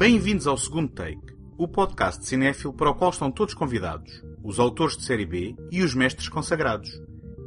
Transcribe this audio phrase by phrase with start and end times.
[0.00, 4.96] Bem-vindos ao segundo take, o podcast cinéfilo para o qual estão todos convidados, os autores
[4.96, 6.88] de série B e os mestres consagrados.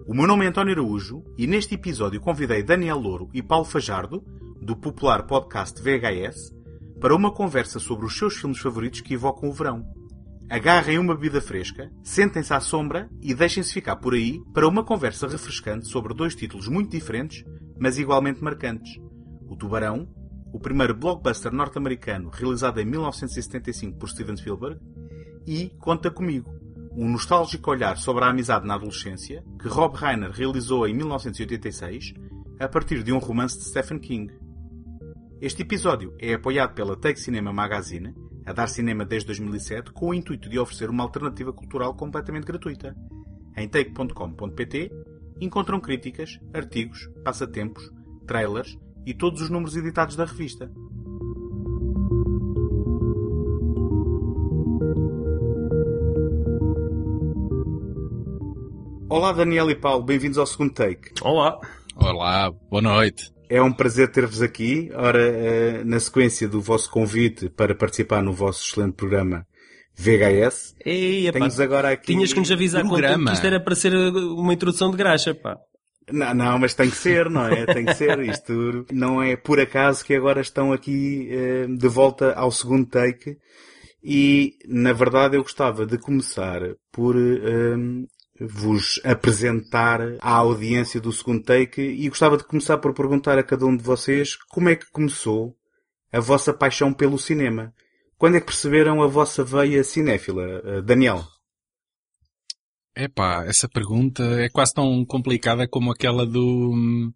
[0.06, 4.24] O meu nome é António Araújo e neste episódio convidei Daniel Louro e Paulo Fajardo,
[4.62, 6.54] do popular podcast VHS,
[7.02, 9.84] para uma conversa sobre os seus filmes favoritos que evocam o verão.
[10.48, 15.28] Agarrem uma bebida fresca, sentem-se à sombra e deixem-se ficar por aí para uma conversa
[15.28, 17.44] refrescante sobre dois títulos muito diferentes,
[17.80, 19.02] mas igualmente marcantes.
[19.50, 20.08] O Tubarão,
[20.54, 24.80] o primeiro blockbuster norte-americano realizado em 1975 por Steven Spielberg,
[25.48, 26.54] e Conta Comigo,
[26.96, 32.14] um nostálgico olhar sobre a amizade na adolescência que Rob Reiner realizou em 1986
[32.60, 34.32] a partir de um romance de Stephen King.
[35.42, 38.14] Este episódio é apoiado pela Take Cinema Magazine,
[38.46, 42.96] a dar cinema desde 2007, com o intuito de oferecer uma alternativa cultural completamente gratuita.
[43.58, 44.92] Em take.com.pt
[45.42, 47.92] encontram críticas, artigos, passatempos,
[48.28, 50.72] trailers e todos os números editados da revista.
[59.10, 61.12] Olá Daniel e Paulo, bem-vindos ao segundo take.
[61.22, 61.60] Olá.
[61.96, 63.32] Olá, boa noite.
[63.48, 64.90] É um prazer ter-vos aqui.
[64.96, 69.46] Ora, eh, na sequência do vosso convite para participar no vosso excelente programa
[69.96, 72.08] VHS, Ei, epá, temos agora aqui...
[72.14, 73.30] tinhas que nos avisar Programa.
[73.30, 75.58] que isto era para ser uma introdução de graxa, pá.
[76.12, 77.66] Não, não, mas tem que ser, não é?
[77.66, 78.20] Tem que ser.
[78.20, 83.38] Isto não é por acaso que agora estão aqui eh, de volta ao segundo take.
[84.04, 87.76] E, na verdade, eu gostava de começar por eh,
[88.40, 93.66] vos apresentar à audiência do segundo take e gostava de começar por perguntar a cada
[93.66, 95.56] um de vocês como é que começou
[96.12, 97.74] a vossa paixão pelo cinema.
[98.18, 100.62] Quando é que perceberam a vossa veia cinéfila?
[100.66, 101.33] Eh, Daniel?
[102.96, 107.12] Epá, essa pergunta é quase tão complicada como aquela do hum,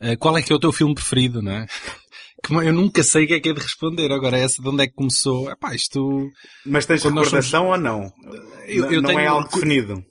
[0.00, 1.66] eh, qual é que é o teu filme preferido, não é?
[2.62, 4.12] Eu nunca sei o que é que é de responder.
[4.12, 5.50] Agora essa de onde é que começou?
[5.50, 6.28] Epá, isto...
[6.66, 8.12] Mas tens Quando recordação ou não?
[8.66, 10.04] Eu- eu não é tenho- algo definido.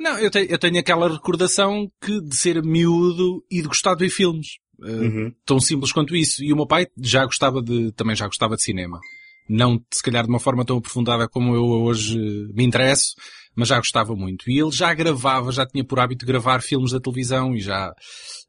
[0.00, 4.06] Não, eu tenho, eu tenho aquela recordação que de ser miúdo e de gostar de
[4.06, 4.46] ver filmes.
[4.82, 5.32] Eh, Uhum.
[5.44, 6.42] tão simples quanto isso.
[6.42, 8.98] E o meu pai já gostava de, também já gostava de cinema.
[9.48, 13.14] Não, se calhar, de uma forma tão aprofundada como eu hoje eh, me interesso,
[13.56, 14.50] mas já gostava muito.
[14.50, 17.92] E ele já gravava, já tinha por hábito gravar filmes da televisão e já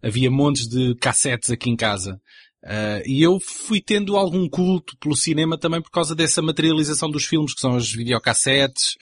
[0.03, 2.19] havia montes de cassetes aqui em casa.
[2.63, 7.25] Ah, e eu fui tendo algum culto pelo cinema também por causa dessa materialização dos
[7.25, 8.95] filmes, que são as videocassetes,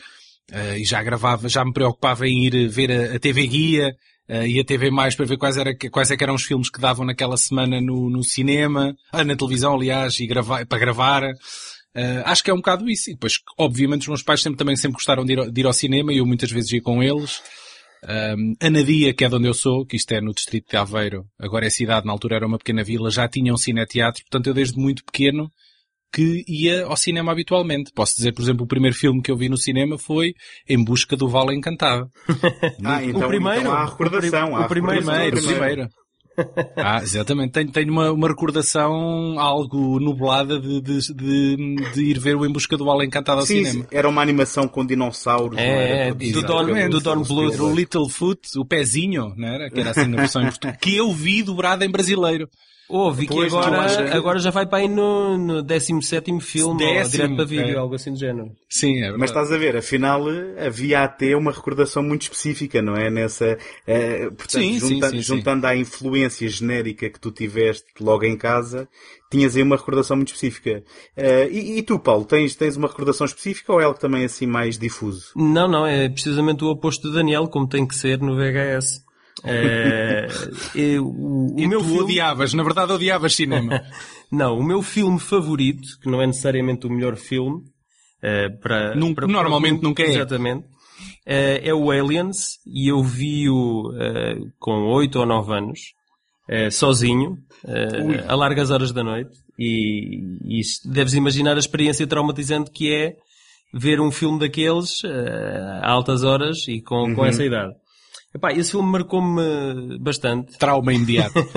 [0.51, 3.95] ah, e já gravava, já me preocupava em ir ver a, a TV Guia,
[4.29, 6.79] ah, e a TV Mais para ver quais, era, quais é eram os filmes que
[6.79, 11.23] davam naquela semana no, no cinema, ah, na televisão aliás, e gravar, para gravar.
[11.97, 13.09] Ah, acho que é um bocado isso.
[13.09, 15.65] E depois, obviamente, os meus pais sempre, também sempre gostaram de ir, ao- de ir
[15.65, 17.41] ao cinema e eu muitas vezes ia com eles.
[18.07, 21.25] Um, Anadia, que é de onde eu sou, que isto é no distrito de Aveiro,
[21.39, 24.53] agora é cidade, na altura era uma pequena vila, já tinha um cineteatro, portanto eu
[24.53, 25.49] desde muito pequeno
[26.13, 27.91] que ia ao cinema habitualmente.
[27.93, 30.33] Posso dizer, por exemplo, o primeiro filme que eu vi no cinema foi
[30.69, 32.07] Em Busca do Vale Encantado.
[32.85, 33.59] Ah, então, primeiro?
[33.61, 34.51] então há recordação.
[34.51, 35.89] O há o primeiro, do Primeiro, primeiro.
[36.75, 37.51] Ah, exatamente.
[37.51, 42.51] Tenho, tenho uma, uma recordação algo nublada de, de, de, de ir ver o Em
[42.51, 43.83] Busca do Vale Encantado ao Sim, cinema.
[43.83, 45.57] sim, era uma animação com dinossauros.
[45.57, 47.75] É, do Produzida Don- do Don Bluth, O Spielberg.
[47.75, 49.69] Littlefoot, o pezinho, não era?
[49.69, 50.77] Que era assim na versão em português.
[50.79, 52.47] Que eu vi dobrado em brasileiro.
[52.89, 57.11] Ouve, que agora, que- agora já vai para aí no, no 17 filme, ou Décimo,
[57.11, 57.77] direto para vídeo, é.
[57.77, 58.51] algo assim do género.
[58.69, 59.19] Sim, é verdade.
[59.19, 60.23] Mas estás a ver, afinal
[60.65, 63.09] havia até uma recordação muito específica, não é?
[63.09, 65.21] Nessa, eh, portanto, Sim, sim, junta- sim, sim.
[65.21, 68.87] juntando à influência genérica que tu tiveste logo em casa,
[69.29, 70.81] tinhas aí uma recordação muito específica.
[71.15, 74.47] Eh, e, e tu, Paulo, tens, tens uma recordação específica ou é algo também assim
[74.47, 75.31] mais difuso?
[75.35, 79.05] Não, não, é precisamente o oposto do Daniel, como tem que ser no VHS.
[79.45, 80.27] É,
[80.75, 81.07] é, o,
[81.55, 82.01] o meu tu filme...
[82.01, 83.81] odiavas, na verdade odiavas cinema.
[84.31, 87.61] Não, o meu filme favorito, que não é necessariamente o melhor filme,
[88.21, 90.07] eh, para, Num- para- normalmente para- nunca é.
[90.15, 90.65] Exatamente.
[91.25, 95.79] Eh, é o Aliens, e eu vi-o eh, com 8 ou 9 anos,
[96.71, 97.37] sozinho,
[98.27, 103.15] a largas horas da noite, e, e deves imaginar a experiência traumatizante que é
[103.73, 105.01] ver um filme daqueles
[105.81, 107.73] a altas horas e com, com essa idade.
[108.37, 110.57] Epá, esse filme marcou-me bastante.
[110.57, 111.33] Trauma imediato.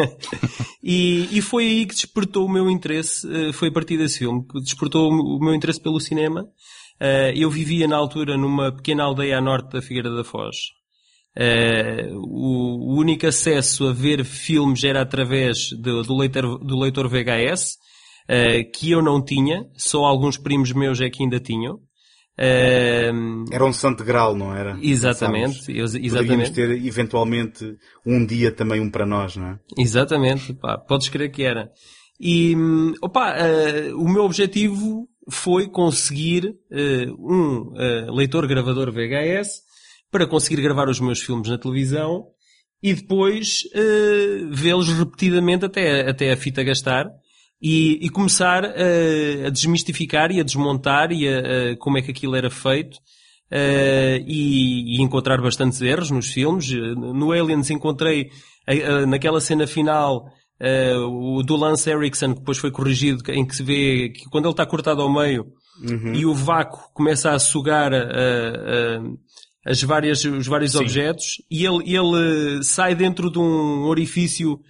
[0.83, 4.43] E, e foi aí que despertou o meu interesse, eh, foi a partir desse filme,
[4.51, 6.47] que despertou o meu interesse pelo cinema.
[6.99, 10.57] Eh, Eu vivia na altura numa pequena aldeia a norte da Figueira da Foz.
[11.37, 17.77] Eh, O único acesso a ver filmes era através do, leitor, do leitor VHS,
[18.75, 21.79] que eu não tinha, só alguns primos meus é que ainda tinham.
[22.43, 23.11] Eh,
[23.53, 24.79] Era um santo grau, não era?
[24.81, 25.69] Exatamente, Sabes?
[25.69, 26.53] ex- Poderíamos exatamente.
[26.53, 27.77] ter eventualmente
[28.07, 29.59] um dia também um para nós, não é?
[29.79, 31.71] Exatamente, pá, podes crer que era.
[32.19, 39.61] E, hum, opa, uh, o meu objetivo foi conseguir uh, um uh, leitor gravador VHS
[40.11, 42.25] para conseguir gravar os meus filmes na televisão
[42.83, 43.61] e depois
[44.51, 47.07] vê-los repetidamente até, até a fita gastar
[47.61, 52.35] e, e começar a desmistificar e a desmontar e a, a, como é que aquilo
[52.37, 52.99] era feito
[53.53, 56.71] Uh, e, e, encontrar bastantes erros nos filmes.
[56.71, 58.31] No Aliens encontrei
[58.69, 60.25] uh, naquela cena final
[60.61, 64.45] uh, o do Lance Erickson, que depois foi corrigido, em que se vê que quando
[64.45, 65.47] ele está cortado ao meio
[65.83, 66.15] uhum.
[66.15, 67.91] e o vácuo começa a sugar
[69.67, 70.79] as várias, os vários Sim.
[70.79, 74.61] objetos e ele, ele sai dentro de um orifício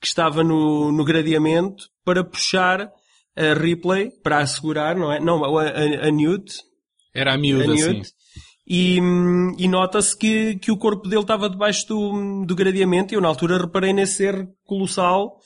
[0.00, 2.90] que estava no, no gradeamento para puxar
[3.36, 5.20] a Ripley para assegurar, não é?
[5.20, 6.52] Não, a, a, a Newt.
[7.14, 8.18] Era a miúda, a Newt, sim
[8.68, 8.98] e,
[9.58, 13.28] e nota-se que, que o corpo dele estava debaixo do, do gradeamento e eu na
[13.28, 15.38] altura reparei nesse erro colossal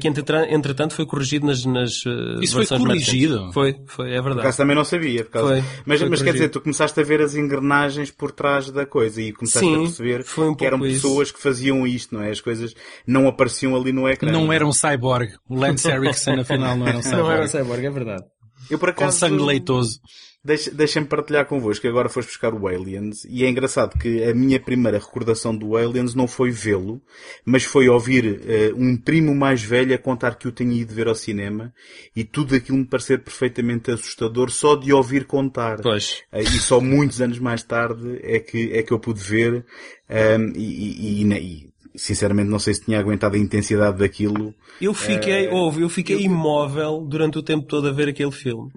[0.00, 3.52] que entretanto foi corrigido nas, nas uh, Isso foi corrigido?
[3.52, 4.48] Foi, foi, é verdade.
[4.48, 5.24] Por também não sabia.
[5.24, 5.48] Por causa...
[5.48, 8.86] foi, mas foi mas quer dizer, tu começaste a ver as engrenagens por trás da
[8.86, 11.36] coisa e começaste Sim, a perceber um que eram pessoas isso.
[11.36, 12.30] que faziam isto, não é?
[12.30, 12.74] As coisas
[13.06, 14.30] não apareciam ali no ecrã.
[14.30, 15.32] Não era um cyborg.
[15.48, 17.22] O Lance Erickson afinal não era um cyborg.
[17.22, 18.24] não era um cyborg, é verdade.
[18.70, 19.06] Eu por acaso...
[19.06, 20.00] Com sangue leitoso.
[20.46, 24.60] Deixem-me partilhar convosco que agora foste buscar o Aliens e é engraçado que a minha
[24.60, 27.02] primeira recordação do Aliens não foi vê-lo,
[27.44, 31.08] mas foi ouvir uh, um primo mais velho a contar que o tinha ido ver
[31.08, 31.74] ao cinema
[32.14, 35.80] e tudo aquilo me parecer perfeitamente assustador só de ouvir contar.
[35.82, 36.22] Pois.
[36.32, 39.64] Uh, e só muitos anos mais tarde é que, é que eu pude ver
[40.08, 44.54] um, ehm, e, e, e, e sinceramente não sei se tinha aguentado a intensidade daquilo.
[44.80, 46.20] Eu fiquei, uh, ouve, eu fiquei eu...
[46.20, 48.70] imóvel durante o tempo todo a ver aquele filme.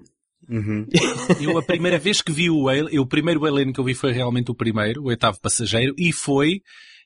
[0.50, 0.84] Uhum.
[1.40, 4.12] eu a primeira vez que vi o Alien, o primeiro Alien que eu vi foi
[4.12, 6.60] realmente o primeiro, o oitavo passageiro, e foi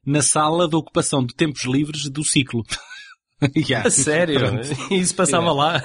[0.04, 2.62] na sala de ocupação de tempos livres do ciclo.
[3.56, 3.88] yeah.
[3.90, 4.40] Sério?
[4.90, 5.62] Isso passava yeah.
[5.62, 5.82] lá?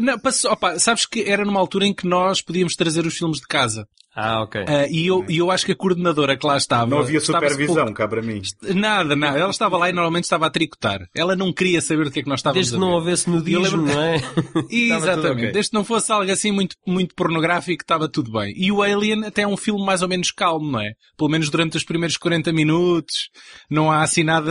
[0.00, 3.38] Não, passou, opa, sabes que era numa altura em que nós podíamos trazer os filmes
[3.38, 3.86] de casa.
[4.16, 4.62] Ah, ok.
[4.62, 6.86] Uh, e, eu, e eu acho que a coordenadora que lá estava...
[6.86, 7.92] Não havia supervisão pouco...
[7.92, 8.40] cá para mim.
[8.62, 9.38] Nada, nada.
[9.38, 11.06] Ela estava lá e normalmente estava a tricotar.
[11.14, 12.84] Ela não queria saber do que é que nós estávamos Desde a ver.
[12.84, 13.94] Desde não houvesse nudismo, lembro...
[13.94, 14.16] não é?
[14.72, 15.32] Exatamente.
[15.32, 15.52] Okay.
[15.52, 18.54] Desde que não fosse algo assim muito, muito pornográfico, estava tudo bem.
[18.56, 20.94] E o Alien até é um filme mais ou menos calmo, não é?
[21.14, 23.28] Pelo menos durante os primeiros 40 minutos.
[23.70, 24.50] Não há assim nada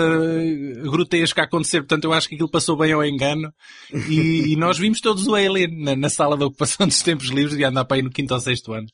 [0.84, 1.80] grotesco a acontecer.
[1.80, 3.52] Portanto, eu acho que aquilo passou bem ao engano.
[4.10, 7.58] E, e nós vimos todos o Alien na, na sala de ocupação dos tempos livres
[7.58, 8.86] de andar para aí no quinto ou sexto ano.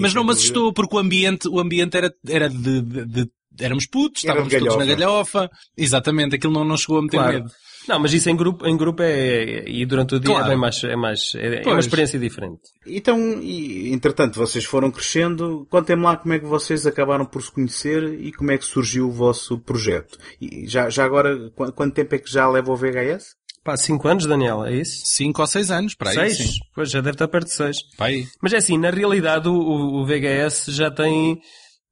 [0.00, 3.30] Mas não me assustou porque o ambiente, o ambiente era, era de, de, de
[3.60, 5.50] éramos putos, era estávamos todos na galhofa.
[5.76, 7.32] Exatamente, aquilo não, não chegou a meter claro.
[7.34, 7.52] medo.
[7.88, 10.52] Não, mas isso em grupo, em grupo é, e durante o dia claro.
[10.52, 12.60] é, mais, é mais, é, é, uma experiência diferente.
[12.86, 15.66] Então, e, entretanto, vocês foram crescendo.
[15.68, 19.08] Contem-me lá como é que vocês acabaram por se conhecer e como é que surgiu
[19.08, 20.16] o vosso projeto.
[20.40, 23.34] E já, já agora, quanto tempo é que já leva o VHS?
[23.64, 25.02] Pá, 5 anos, Daniel, é isso?
[25.06, 26.34] 5 ou 6 anos, para aí.
[26.34, 26.58] 6?
[26.74, 27.76] Pois, já deve estar perto de 6.
[27.96, 28.26] Para aí.
[28.42, 31.40] Mas é assim, na realidade o, o VHS já tem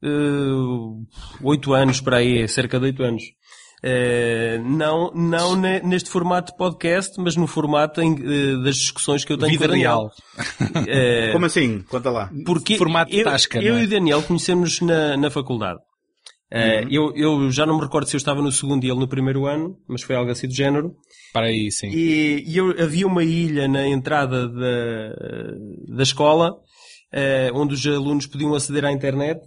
[0.02, 1.06] uh,
[1.42, 3.22] 8 anos, para aí, cerca de 8 anos.
[3.82, 9.32] Uh, não, não neste formato de podcast, mas no formato em, uh, das discussões que
[9.32, 10.10] eu tenho Vida com o Daniel.
[10.38, 11.82] Uh, Como assim?
[11.88, 12.30] Conta lá.
[12.44, 13.82] Porque formato eu, tasca, eu é?
[13.82, 15.78] e o Daniel conhecemos na, na faculdade.
[16.52, 19.06] Uh, eu, eu já não me recordo se eu estava no segundo e ele no
[19.06, 20.96] primeiro ano, mas foi algo assim do género.
[21.32, 21.88] Para aí, sim.
[21.90, 28.26] E, e eu, havia uma ilha na entrada da, da escola, uh, onde os alunos
[28.26, 29.40] podiam aceder à internet.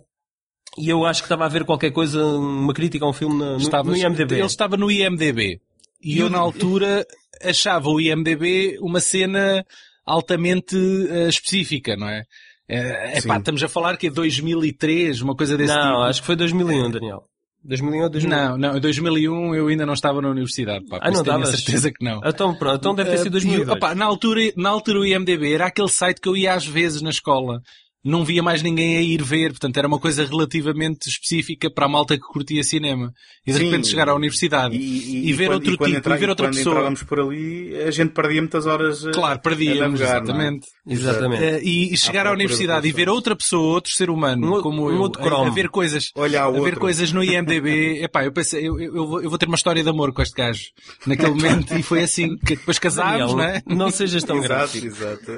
[0.78, 3.58] E eu acho que estava a ver qualquer coisa, uma crítica a um filme no,
[3.58, 4.36] no IMDB.
[4.36, 5.60] Ele estava no IMDB.
[6.02, 7.06] E, e eu, na altura,
[7.44, 9.66] achava o IMDB uma cena
[10.06, 12.24] altamente uh, específica, não é?
[12.68, 15.94] É, pá, estamos a falar que é 2003, uma coisa desse não, tipo.
[15.94, 17.24] Não, acho que foi 2001, Daniel.
[17.64, 18.38] 2001 ou 2001?
[18.38, 21.00] Não, não, em 2001 eu ainda não estava na universidade, pá.
[21.02, 22.22] Ah, não tenho a certeza que não.
[22.26, 23.70] Então pronto, então deve ter sido 2002.
[23.70, 26.66] Uh, opa, na altura, na altura o IMDB era aquele site que eu ia às
[26.66, 27.62] vezes na escola
[28.04, 31.90] não via mais ninguém a ir ver, portanto era uma coisa relativamente específica para a
[31.90, 33.14] malta que curtia cinema.
[33.46, 36.16] E de Sim, repente chegar à universidade e, e, e ver quando, outro tipo, entra,
[36.16, 36.74] e ver outra quando pessoa.
[36.74, 40.68] entrávamos por ali, a gente perdia muitas horas Claro, perdíamos, navegar, exatamente.
[40.88, 40.94] É?
[40.94, 41.44] Exatamente.
[41.44, 44.86] Uh, e, e, chegar à universidade e ver outra pessoa, outro ser humano, um, como
[44.88, 48.34] um eu, outro a, a, ver coisas, Olha a, ver coisas no IMDB, epá, eu
[48.34, 50.64] pensei, eu, eu, vou, eu vou ter uma história de amor com este gajo
[51.06, 53.62] naquele momento e foi assim que depois casámos, não é?
[53.66, 55.32] Não sejas tão exato, exato.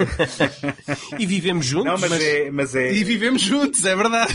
[1.20, 1.86] e vivemos juntos.
[1.86, 2.24] Não, mas, mas...
[2.24, 2.94] É, mas é...
[2.94, 4.34] E vivemos juntos, é verdade.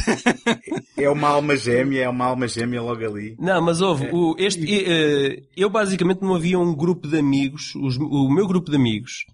[0.97, 3.35] É uma alma gêmea, é uma alma gêmea logo ali.
[3.39, 4.11] Não, mas houve, é.
[4.13, 8.71] o, este, uh, eu basicamente não havia um grupo de amigos, os, o meu grupo
[8.71, 9.25] de amigos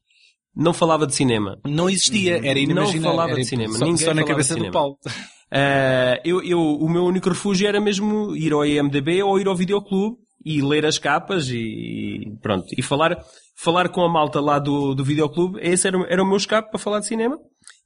[0.54, 1.58] não falava de cinema.
[1.66, 3.02] Não existia, era inimaginável.
[3.02, 3.74] Não falava era, de cinema.
[3.74, 4.96] Só, Ninguém só na cabeça do Paulo.
[5.04, 9.54] Uh, eu, eu, o meu único refúgio era mesmo ir ao IMDB ou ir ao
[9.54, 10.16] videoclube
[10.46, 12.68] e ler as capas e pronto.
[12.78, 13.18] E falar,
[13.56, 16.78] falar com a malta lá do, do videoclube, esse era, era o meu escape para
[16.78, 17.36] falar de cinema.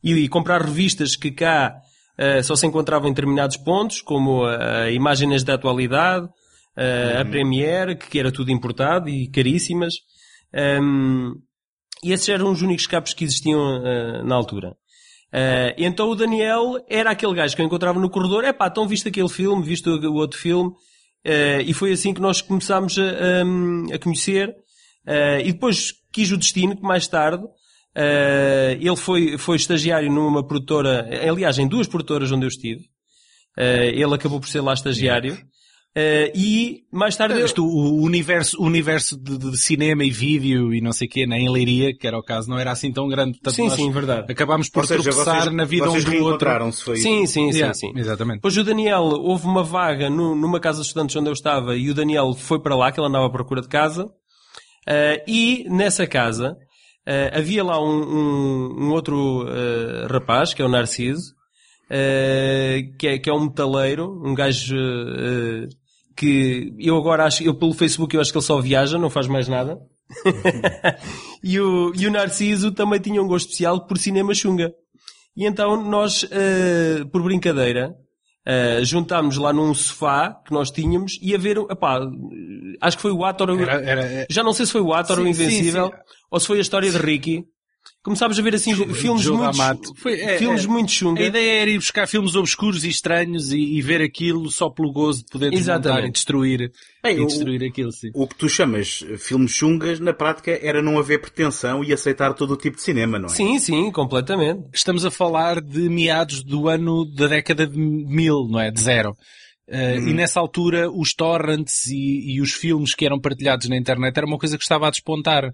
[0.05, 1.75] E, e comprar revistas que cá
[2.19, 7.97] uh, só se encontravam em determinados pontos, como uh, imagens da atualidade, uh, a Premiere,
[7.97, 9.95] que era tudo importado e caríssimas.
[10.83, 11.33] Um,
[12.05, 13.83] e esses eram os únicos escapes que existiam
[14.25, 14.77] na altura.
[15.33, 18.89] Uh, então o Daniel era aquele gajo que eu encontrava no corredor, é pá, então
[18.89, 20.73] visto aquele filme, visto o outro filme,
[21.27, 26.37] uh, e foi assim que nós começámos a, a conhecer, uh, e depois quis o
[26.37, 27.45] destino que mais tarde,
[28.81, 32.85] ele foi, foi estagiário numa produtora, aliás, em duas produtoras onde eu estive,
[33.57, 35.37] ele acabou por ser lá estagiário,
[35.91, 37.41] Uh, e mais tarde.
[37.41, 37.45] Eu...
[37.45, 41.27] Isto, o universo, o universo de, de, cinema e vídeo e não sei o quê,
[41.27, 43.41] nem Leiria, que era o caso, não era assim tão grande.
[43.41, 44.31] Portanto, sim, sim, verdade.
[44.31, 46.49] Acabámos por seja, tropeçar vocês, na vida um do outro.
[46.75, 47.93] Foi sim, sim, sim, yeah, sim.
[47.97, 48.41] Exatamente.
[48.41, 51.91] Pois o Daniel, houve uma vaga no, numa casa de estudantes onde eu estava e
[51.91, 54.05] o Daniel foi para lá, que ele andava à procura de casa.
[54.05, 59.45] Uh, e nessa casa uh, havia lá um, um, um outro
[60.09, 61.35] rapaz, que é o Narciso,
[62.97, 64.77] que, é, que é um metaleiro, um gajo
[66.21, 69.27] que eu agora acho, eu pelo Facebook eu acho que ele só viaja, não faz
[69.27, 69.79] mais nada.
[71.43, 74.71] e, o, e o Narciso também tinha um gosto especial por cinema chunga.
[75.35, 77.95] E então nós, uh, por brincadeira,
[78.47, 82.01] uh, juntámos lá num sofá que nós tínhamos e a ver, epá,
[82.83, 85.27] acho que foi o Ator, era, era, já não sei se foi o Ator ou
[85.27, 86.03] Invencível, sim, sim.
[86.31, 87.47] ou se foi a história de Ricky.
[88.03, 91.23] Começámos a ver assim filmes muito, Foi, é, filmes é, muito chunga.
[91.23, 94.91] A ideia era ir buscar filmes obscuros e estranhos e, e ver aquilo só pelo
[94.91, 98.09] gozo de poder desmontar e destruir, Bem, e destruir o, aquilo, sim.
[98.15, 102.55] O que tu chamas filmes chungas, na prática, era não haver pretensão e aceitar todo
[102.55, 103.31] o tipo de cinema, não é?
[103.31, 104.63] Sim, sim, completamente.
[104.73, 108.71] Estamos a falar de meados do ano da década de mil, não é?
[108.71, 109.11] De zero.
[109.71, 110.09] Uh, hum.
[110.09, 114.27] E nessa altura os torrents e, e, os filmes que eram partilhados na internet era
[114.27, 115.53] uma coisa que estava a despontar.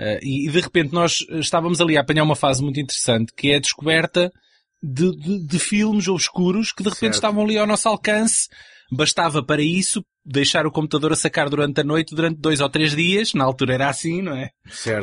[0.00, 3.50] Uh, e, e, de repente nós estávamos ali a apanhar uma fase muito interessante, que
[3.50, 4.32] é a descoberta
[4.82, 7.14] de, de, de filmes obscuros que de repente certo.
[7.14, 8.48] estavam ali ao nosso alcance.
[8.90, 12.94] Bastava para isso deixar o computador a sacar durante a noite durante dois ou três
[12.94, 14.50] dias, na altura era assim, não é?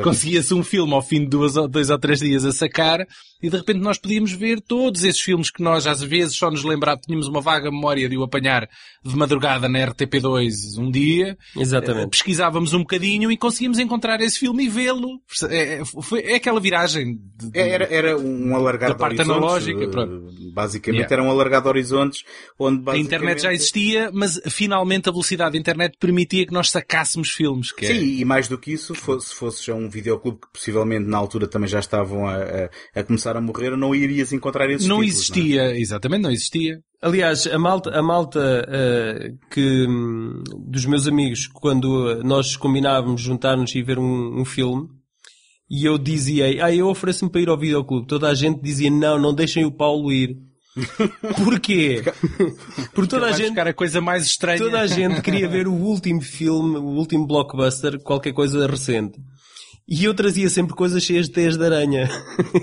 [0.02, 3.06] Conseguia-se um filme ao fim de duas, dois ou três dias a sacar
[3.40, 6.64] e de repente nós podíamos ver todos esses filmes que nós às vezes só nos
[6.64, 8.68] lembrávamos, tínhamos uma vaga memória de o apanhar
[9.04, 11.36] de madrugada na RTP2 um dia.
[11.56, 12.06] Exatamente.
[12.06, 15.20] Eh, pesquisávamos um bocadinho e conseguíamos encontrar esse filme e vê-lo.
[15.48, 17.16] É, é, é aquela viragem.
[17.36, 20.32] De, de, era, era um alargado da parte analógica, pronto.
[20.52, 21.14] Basicamente yeah.
[21.14, 22.24] era um alargado de horizontes
[22.58, 23.14] onde basicamente...
[23.14, 27.72] A internet já existia, mas finalmente a velocidade da internet permitia que nós sacássemos filmes.
[27.72, 28.02] Que Sim, é...
[28.02, 31.68] e mais do que isso, se fosse já um videoclube que possivelmente na altura também
[31.68, 35.64] já estavam a, a, a começar a morrer, não irias encontrar esses Não títulos, existia,
[35.64, 35.80] não é?
[35.80, 36.80] exatamente, não existia.
[37.00, 43.74] Aliás, a malta, a malta uh, que, um, dos meus amigos, quando nós combinávamos juntar-nos
[43.74, 44.88] e ver um, um filme,
[45.70, 48.06] e eu dizia, ah, eu ofereço-me para ir ao videoclube.
[48.06, 50.36] Toda a gente dizia, não, não deixem o Paulo ir.
[51.44, 52.02] Porquê?
[52.94, 53.58] Porque toda a gente.
[53.58, 54.58] a coisa mais estranha.
[54.58, 59.18] Toda a gente queria ver o último filme, o último blockbuster, qualquer coisa recente.
[59.90, 62.10] E eu trazia sempre coisas cheias de teias de aranha.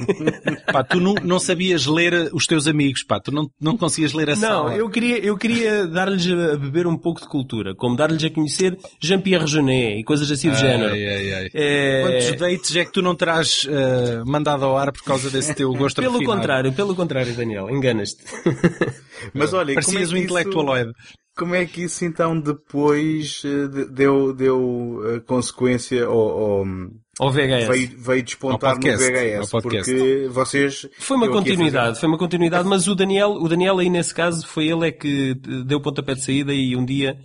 [0.71, 4.29] pá, tu não, não sabias ler os teus amigos, pá, tu não, não conseguias ler
[4.29, 4.69] a não, sala.
[4.69, 8.29] Não, eu queria, eu queria dar-lhes a beber um pouco de cultura, como dar-lhes a
[8.29, 10.93] conhecer Jean-Pierre Jeunet e coisas assim do ai, género.
[10.93, 11.49] Ai, ai.
[11.51, 12.01] É...
[12.03, 15.73] Quantos dates é que tu não terás uh, mandado ao ar por causa desse teu
[15.73, 16.37] gosto Pelo refinado?
[16.37, 18.23] contrário, pelo contrário, Daniel, enganas-te.
[19.33, 20.91] Mas olha, Parecias como é um intelectualoide.
[21.35, 26.65] Como é que isso então depois eh, deu, deu eh, consequência ou, ou
[27.19, 27.67] VHS.
[27.67, 29.49] Veio, veio despontar no VHS.
[29.49, 30.87] Porque vocês.
[30.99, 34.67] Foi uma continuidade, foi uma continuidade, mas o Daniel, o Daniel aí nesse caso foi
[34.67, 35.33] ele é que
[35.65, 37.17] deu o pontapé de saída e um dia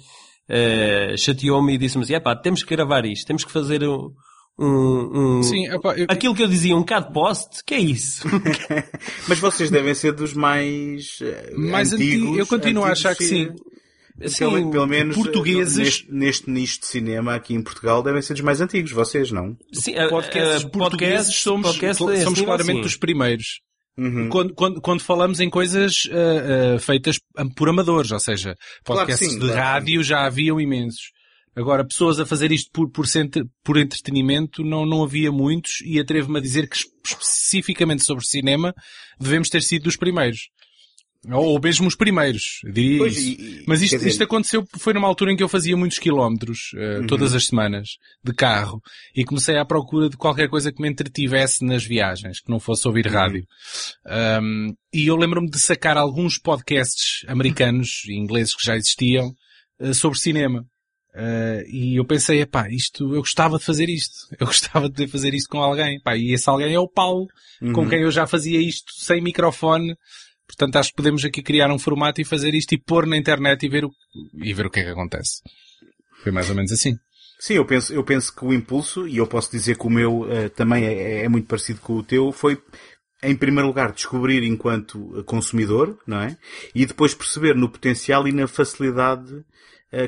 [0.49, 4.13] uh, chateou-me e disse-me assim, pá, temos que gravar isto, temos que fazer um,
[4.57, 6.07] um, um Sim, opa, eu...
[6.09, 8.29] aquilo que eu dizia, um card post, que é isso?
[9.27, 11.19] mas vocês devem ser dos mais,
[11.57, 12.29] mais antigos.
[12.29, 13.49] Antigo, eu continuo a achar que sim.
[14.27, 18.35] Sim, pelo, pelo menos portugueses neste, neste, nicho de cinema aqui em Portugal devem ser
[18.35, 19.57] dos mais antigos, vocês não?
[19.73, 23.61] Sim, podcasts, uh, portugueses somos, podcast somos assim, claramente os primeiros.
[23.97, 24.29] Uhum.
[24.29, 27.19] Quando, quando, quando, falamos em coisas uh, uh, feitas
[27.57, 31.11] por amadores, ou seja, podcasts claro sim, de claro rádio já haviam imensos.
[31.55, 33.05] Agora, pessoas a fazer isto por, por,
[33.65, 38.73] por entretenimento não, não havia muitos e atrevo-me a dizer que especificamente sobre cinema
[39.19, 40.49] devemos ter sido dos primeiros.
[41.29, 43.41] Ou mesmo os primeiros, diria pois, isso.
[43.41, 44.09] E, Mas isto, dizer...
[44.09, 47.07] isto aconteceu, foi numa altura em que eu fazia muitos quilómetros, uh, uhum.
[47.07, 48.81] todas as semanas, de carro,
[49.15, 52.89] e comecei à procura de qualquer coisa que me entretivesse nas viagens, que não fosse
[52.89, 53.13] ouvir uhum.
[53.13, 53.45] rádio.
[54.43, 59.31] Um, e eu lembro-me de sacar alguns podcasts americanos e ingleses que já existiam,
[59.79, 60.65] uh, sobre cinema.
[61.15, 64.15] Uh, e eu pensei, pá, isto, eu gostava de fazer isto.
[64.39, 66.01] Eu gostava de fazer isto com alguém.
[66.01, 67.27] Pá, e esse alguém é o Paulo,
[67.61, 67.73] uhum.
[67.75, 69.95] com quem eu já fazia isto sem microfone.
[70.51, 73.65] Portanto, acho que podemos aqui criar um formato e fazer isto e pôr na internet
[73.65, 73.91] e ver o,
[74.35, 75.43] e ver o que é que acontece.
[76.25, 76.97] Foi mais ou menos assim.
[77.39, 80.23] Sim, eu penso, eu penso que o impulso, e eu posso dizer que o meu
[80.23, 82.61] uh, também é, é, muito parecido com o teu, foi,
[83.23, 86.37] em primeiro lugar, descobrir enquanto consumidor, não é?
[86.75, 89.45] E depois perceber no potencial e na facilidade eh,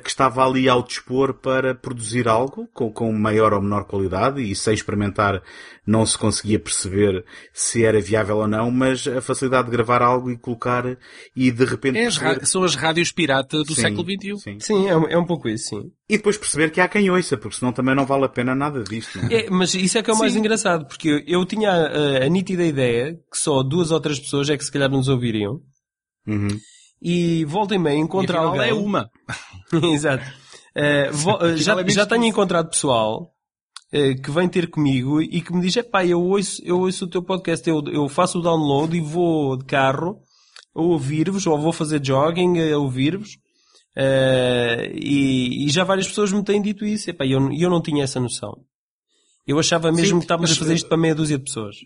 [0.03, 4.55] que estava ali ao dispor para produzir algo com, com maior ou menor qualidade e
[4.55, 5.43] sem experimentar
[5.85, 10.31] não se conseguia perceber se era viável ou não, mas a facilidade de gravar algo
[10.31, 10.97] e colocar
[11.35, 11.99] e de repente...
[11.99, 12.47] É perceber...
[12.47, 14.37] São as rádios pirata do sim, século XXI.
[14.39, 15.91] Sim, sim é, um, é, um pouco isso, sim.
[16.09, 18.85] E depois perceber que há quem ouça, porque senão também não vale a pena nada
[18.85, 19.19] disto.
[19.31, 19.47] É?
[19.47, 19.51] é?
[19.51, 20.39] mas isso é que é o mais sim.
[20.39, 24.49] engraçado, porque eu, eu tinha a, a, nítida ideia que só duas ou três pessoas
[24.49, 25.61] é que se calhar nos ouviriam.
[26.25, 26.57] Uhum
[27.03, 28.69] e voltem bem encontrar e alguém.
[28.71, 29.11] é uma.
[29.93, 30.25] Exato.
[30.77, 33.31] Uh, já, é já tenho encontrado pessoal
[33.93, 37.09] uh, que vem ter comigo e que me diz, epá, eu ouço, eu ouço o
[37.09, 40.21] teu podcast, eu, eu faço o download e vou de carro
[40.75, 43.35] a ouvir-vos, ou vou fazer jogging a ouvir-vos.
[43.95, 47.11] Uh, e, e, já várias pessoas me têm dito isso.
[47.11, 48.65] Epá, eu, eu não tinha essa noção.
[49.47, 51.77] Eu achava mesmo Sim, que estávamos mas, a fazer isto para meia dúzia de pessoas.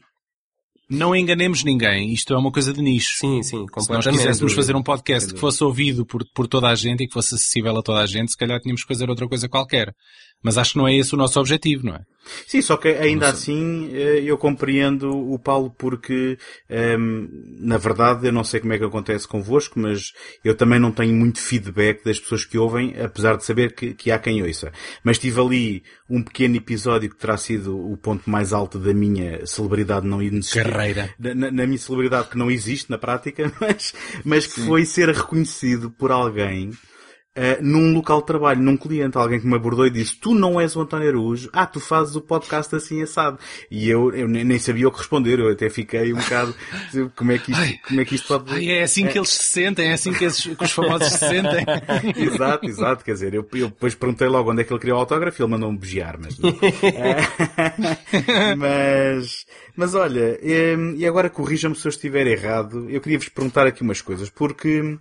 [0.89, 3.19] Não enganemos ninguém, isto é uma coisa de nicho.
[3.19, 4.03] Sim, sim, completamente.
[4.05, 7.09] Se nós quiséssemos fazer um podcast que fosse ouvido por, por toda a gente e
[7.09, 9.93] que fosse acessível a toda a gente, se calhar tínhamos que fazer outra coisa qualquer.
[10.43, 12.01] Mas acho que não é esse o nosso objetivo, não é?
[12.47, 16.37] Sim, só que ainda assim eh, eu compreendo o Paulo porque,
[16.69, 17.29] um, ehm,
[17.61, 20.13] na verdade, eu não sei como é que acontece convosco, mas
[20.45, 24.11] eu também não tenho muito feedback das pessoas que ouvem, apesar de saber que, que
[24.11, 24.73] há quem ouça.
[25.05, 29.45] Mas tive ali um pequeno episódio que terá sido o ponto mais alto da minha
[29.47, 30.65] celebridade não existir.
[30.65, 31.15] Carreira.
[31.19, 35.91] Na, na, minha celebridade que não existe na prática, mas, mas que foi ser reconhecido
[35.91, 36.73] por alguém
[37.37, 40.59] Uh, num local de trabalho, num cliente, alguém que me abordou e disse, tu não
[40.59, 43.39] és o António Araújo, ah, tu fazes o podcast assim assado.
[43.71, 46.55] E eu, eu nem sabia o que responder, eu até fiquei um bocado,
[47.15, 48.55] como é que isto, ai, como é que isto pode...
[48.55, 49.09] Ai, é assim é...
[49.09, 51.67] que eles se sentem, é assim que, esses, que os famosos se sentem.
[52.17, 54.99] exato, exato, quer dizer, eu, eu depois perguntei logo onde é que ele queria o
[54.99, 56.39] autógrafo e ele mandou-me bejar, mas...
[58.57, 59.45] mas,
[59.77, 64.01] mas olha, e agora corrijam-me se eu estiver errado, eu queria vos perguntar aqui umas
[64.01, 64.97] coisas, porque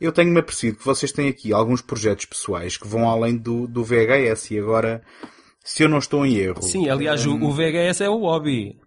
[0.00, 3.84] eu tenho-me apercebido que vocês têm aqui alguns projetos pessoais que vão além do, do
[3.84, 5.02] VHS e agora,
[5.64, 6.62] se eu não estou em erro.
[6.62, 7.42] Sim, aliás, um...
[7.42, 8.78] o VHS é o hobby.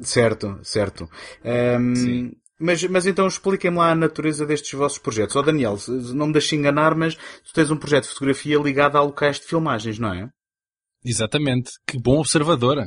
[0.00, 1.08] Certo, certo.
[1.44, 2.32] Um, Sim.
[2.60, 5.34] Mas, mas então expliquem-me lá a natureza destes vossos projetos.
[5.34, 5.78] Ó oh, Daniel,
[6.14, 9.46] não me deixes enganar, mas tu tens um projeto de fotografia ligado a locais de
[9.46, 10.28] filmagens, não é?
[11.02, 11.70] Exatamente.
[11.86, 12.86] Que bom observadora.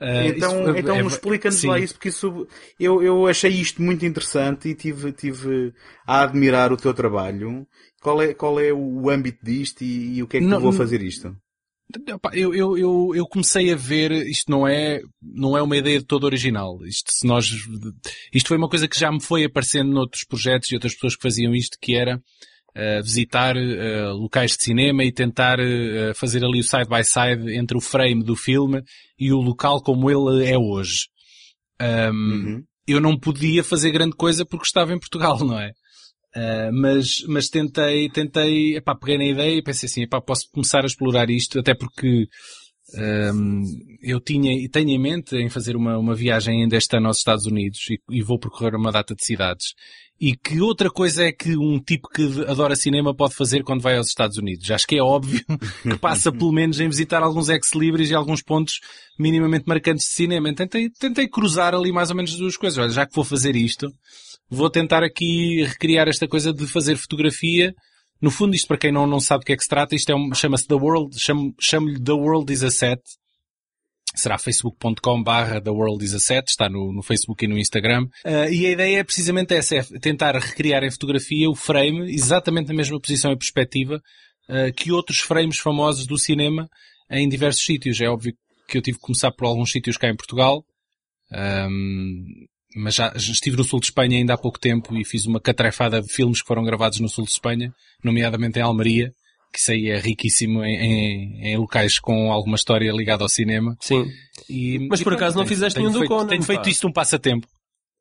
[0.00, 2.46] Uh, então, então é, explica-nos lá isso, porque isso,
[2.78, 5.74] eu, eu achei isto muito interessante e tive, tive
[6.06, 7.66] a admirar o teu trabalho.
[8.00, 10.72] Qual é, qual é o âmbito disto e, e o que é que não, vou
[10.72, 11.36] fazer isto?
[12.32, 16.26] Eu, eu, eu, eu comecei a ver, isto não é, não é uma ideia toda
[16.26, 16.78] original.
[16.86, 17.50] Isto, se nós,
[18.32, 21.22] isto foi uma coisa que já me foi aparecendo noutros projetos e outras pessoas que
[21.22, 22.22] faziam isto, que era,
[22.76, 27.56] uh, visitar uh, locais de cinema e tentar uh, fazer ali o side by side
[27.56, 28.82] entre o frame do filme
[29.18, 31.08] e o local como ele é hoje.
[31.80, 32.64] Um, uhum.
[32.86, 35.70] Eu não podia fazer grande coisa porque estava em Portugal, não é?
[36.36, 40.82] Uh, mas, mas tentei, tentei, epá, peguei na ideia e pensei assim, epá, posso começar
[40.82, 42.28] a explorar isto, até porque
[42.94, 43.62] um,
[44.02, 47.18] eu tinha e tenho em mente em fazer uma, uma viagem ainda este ano aos
[47.18, 49.74] Estados Unidos e, e, vou percorrer uma data de cidades.
[50.20, 53.96] E que outra coisa é que um tipo que adora cinema pode fazer quando vai
[53.96, 54.70] aos Estados Unidos?
[54.70, 55.42] Acho que é óbvio
[55.82, 58.80] que passa pelo menos em visitar alguns ex-libris e alguns pontos
[59.18, 60.54] minimamente marcantes de cinema.
[60.54, 62.78] Tentei, tentei cruzar ali mais ou menos duas coisas.
[62.78, 63.90] Olha, já que vou fazer isto,
[64.50, 67.72] vou tentar aqui recriar esta coisa de fazer fotografia
[68.20, 70.10] no fundo, isto para quem não, não sabe do que é que se trata, isto
[70.10, 71.16] é um, chama-se The World,
[71.58, 73.00] chamo-lhe The World is a Set.
[74.14, 78.06] Será facebook.com barra World is a Set, está no, no Facebook e no Instagram.
[78.24, 82.68] Uh, e a ideia é precisamente essa, é tentar recriar em fotografia o frame, exatamente
[82.68, 84.02] na mesma posição e perspectiva,
[84.48, 86.68] uh, que outros frames famosos do cinema
[87.10, 88.00] em diversos sítios.
[88.00, 88.34] É óbvio
[88.68, 90.64] que eu tive que começar por alguns sítios cá em Portugal.
[91.32, 92.24] Um,
[92.76, 95.40] mas já, já, estive no sul de Espanha ainda há pouco tempo e fiz uma
[95.40, 99.12] catrefada de filmes que foram gravados no sul de Espanha, nomeadamente em Almeria,
[99.52, 103.76] que isso aí é riquíssimo em, em, em locais com alguma história ligada ao cinema.
[103.80, 104.06] Sim.
[104.48, 106.26] E, mas e por acaso não fizeste nenhum do Conan.
[106.26, 107.46] Tenho feito isto um passatempo.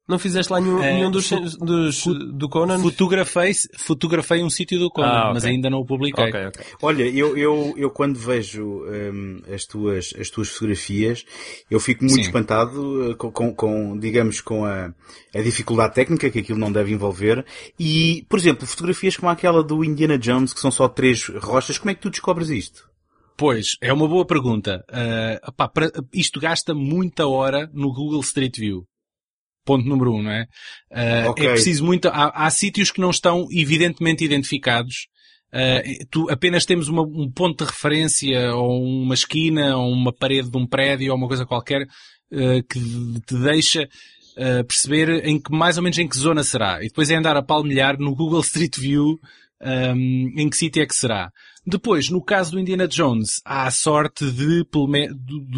[0.09, 2.79] Não fizeste lá nenhum, É, nenhum dos, dos do Conan?
[2.79, 5.33] Fotografei, fotografei um sítio do Conan, Ah, ok.
[5.35, 6.25] mas ainda não o publiquei.
[6.29, 6.65] Ok, ok.
[6.81, 11.23] Olha, eu, eu, eu quando vejo hum, as, tuas, as tuas fotografias,
[11.69, 12.21] eu fico muito Sim.
[12.21, 14.91] espantado uh, com, com, com, digamos, com a,
[15.35, 17.45] a dificuldade técnica que aquilo não deve envolver.
[17.79, 21.91] E, por exemplo, fotografias como aquela do Indiana Jones, que são só três rochas, como
[21.91, 22.89] é que tu descobres isto?
[23.37, 24.83] Pois, é uma boa pergunta.
[24.91, 28.85] Ah, pá, para- isto gasta muita hora no Google Street View.
[29.69, 30.45] Ponto número um, não é?
[30.91, 31.45] Ah, Ok.
[31.45, 35.07] É preciso muito, há, há sítios que não estão evidentemente identificados.
[35.53, 40.49] Ah, tu apenas temos uma- um ponto de referência ou uma esquina ou uma parede
[40.49, 41.81] de um prédio ou uma coisa qualquer
[42.31, 42.79] ah, que
[43.27, 43.87] te deixa
[44.37, 46.83] ah, perceber em que, mais ou menos em que zona será.
[46.83, 49.19] E depois é andar a palmilhar no Google Street View
[49.61, 51.29] ahm, em que sítio é que será.
[51.65, 54.87] Depois, no caso do Indiana Jones, há a sorte de, pelo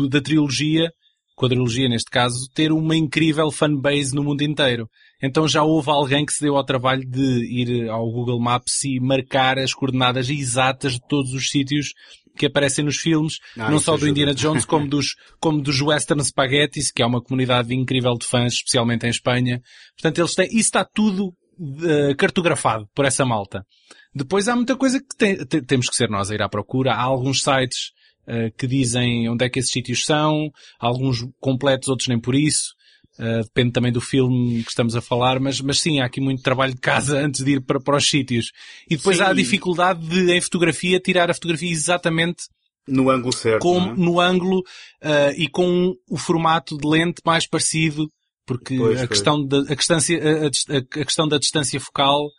[0.09, 0.89] da trilogia,
[1.35, 4.87] quadrilogia neste caso, ter uma incrível fanbase no mundo inteiro.
[5.23, 8.99] Então já houve alguém que se deu ao trabalho de ir ao Google Maps e
[8.99, 11.93] marcar as coordenadas exatas de todos os sítios
[12.37, 14.09] que aparecem nos filmes, Ah, não isso só do ajuda.
[14.11, 18.53] Indiana Jones, como dos, como dos Western Spaghettis, que é uma comunidade incrível de fãs,
[18.53, 19.61] especialmente em Espanha.
[19.95, 21.33] Portanto, eles têm, isso está tudo
[21.83, 23.63] eh, cartografado por essa malta.
[24.15, 26.93] Depois há muita coisa que tem- te- temos que ser nós a ir à procura.
[26.93, 27.91] Há alguns sites
[28.27, 32.73] eh, que dizem onde é que esses sítios são, alguns completos, outros nem por isso.
[33.19, 36.41] Eh, depende também do filme que estamos a falar, mas, mas sim, há aqui muito
[36.41, 38.51] trabalho de casa antes de ir para, para os sítios.
[38.89, 39.23] E depois Sim.
[39.23, 42.43] há a dificuldade de, em fotografia, tirar a fotografia exatamente
[42.87, 43.61] No ângulo certo.
[43.61, 43.95] com, é?
[43.95, 44.63] no ângulo
[45.01, 48.07] eh, e com o formato de lente mais parecido,
[48.45, 52.29] porque Pois, a, questão da, a, distância, a, a- a questão da distância focal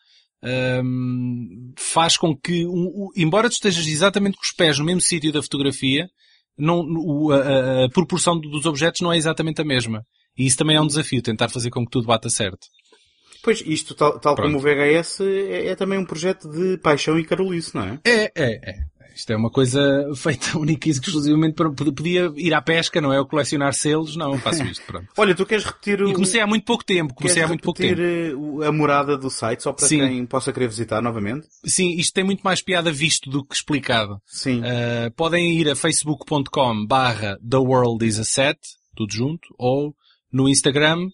[0.45, 5.01] ehm, faz com que, o- o- embora tu estejas exatamente com os pés no mesmo
[5.01, 6.07] sítio da fotografia,
[6.59, 10.03] não, o- a, a- proporção dos objetos não é exatamente a mesma.
[10.37, 12.67] E isso também é um desafio, tentar fazer com que tudo bata certo.
[13.43, 17.25] Pois, isto, tal, tal como o VHS, é, é também um projeto de paixão e
[17.25, 18.01] carolice, não é?
[18.05, 18.75] É, é, é.
[19.15, 19.81] Isto é uma coisa
[20.17, 23.19] feita única e exclusivamente para, podia ir à pesca, não é?
[23.19, 25.09] Ou colecionar selos, não, faço isto, pronto.
[25.17, 26.09] Olha, tu queres repetir o...
[26.09, 28.01] E comecei há muito pouco tempo, comecei há muito pouco tempo.
[28.01, 29.99] eh, a morada do site, só para Sim.
[29.99, 31.47] quem possa querer visitar novamente?
[31.65, 34.21] Sim, isto tem muito mais piada visto do que explicado.
[34.27, 34.61] Sim.
[34.61, 38.59] Uh, podem ir a facebook.com barra The World is a Set,
[38.97, 39.95] tudo junto, ou
[40.33, 41.09] no Instagram,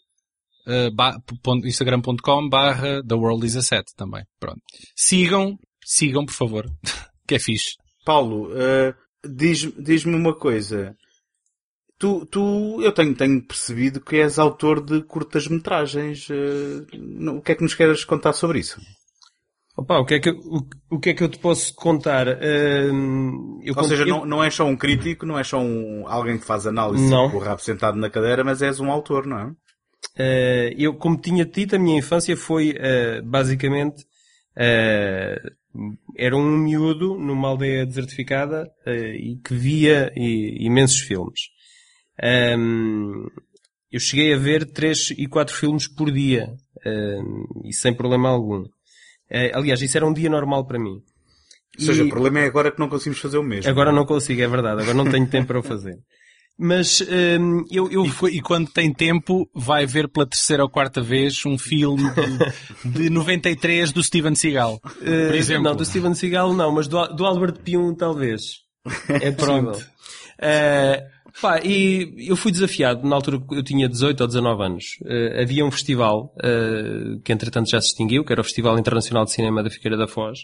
[0.67, 4.25] uh, instagram.com barra The World is a Set também.
[4.39, 4.61] Pronto.
[4.95, 6.67] Sigam, sigam por favor,
[7.27, 7.77] que é fixe.
[8.09, 8.51] Paulo,
[9.25, 10.97] diz- diz-me uma coisa.
[11.99, 16.29] Tu, tu, eu tenho, tenho percebido que és autor de curtas-metragens.
[16.95, 18.81] no- o que é que nos queres contar sobre isso?
[19.77, 20.67] Opa, o que é que, eu- o,
[20.97, 22.27] o que é que eu te posso contar?
[23.63, 26.39] Eu Ou seja, eu- não, não és só um crítico, não és só um, alguém
[26.39, 27.31] que faz análise Não.
[27.31, 29.51] com o rabo sentado na cadeira, mas és um autor, não é?
[30.17, 34.05] Eh, eu, como tinha dito, a minha infância foi eh, basicamente
[36.17, 41.41] era um miúdo numa aldeia desertificada eh, e que via imensos filmes.
[43.91, 46.53] Eu cheguei a ver três e quatro filmes por dia
[47.65, 48.65] e sem problema algum.
[49.31, 51.03] Eh, aliás, isso era um dia normal para mim.
[51.79, 53.71] Ou seja, E- o problema é agora que não conseguimos fazer o mesmo.
[53.71, 54.83] Agora não consigo, é verdade.
[54.83, 55.99] Agora não tenho tempo para o fazer.
[56.61, 61.01] Mas ahm, eu, eu E, e quando tem tempo, vai ver pela terceira ou quarta
[61.01, 62.03] vez um filme
[62.85, 64.81] de, de 93 do Steven Seagal.
[64.81, 65.63] Por Eh, exemplo.
[65.65, 68.63] Não, do Steven Seagal não, mas do, do Albert Pium talvez.
[69.09, 69.79] É Pronto.
[70.41, 71.05] Eh,
[71.41, 74.85] pá, e eu fui desafiado, na altura eu tinha 18 ou 19 anos.
[75.07, 76.35] Eh, havia um festival,
[77.25, 80.09] que entretanto já se extinguiu, que era o Festival Internacional de Cinema da Figueira da
[80.09, 80.41] Foz,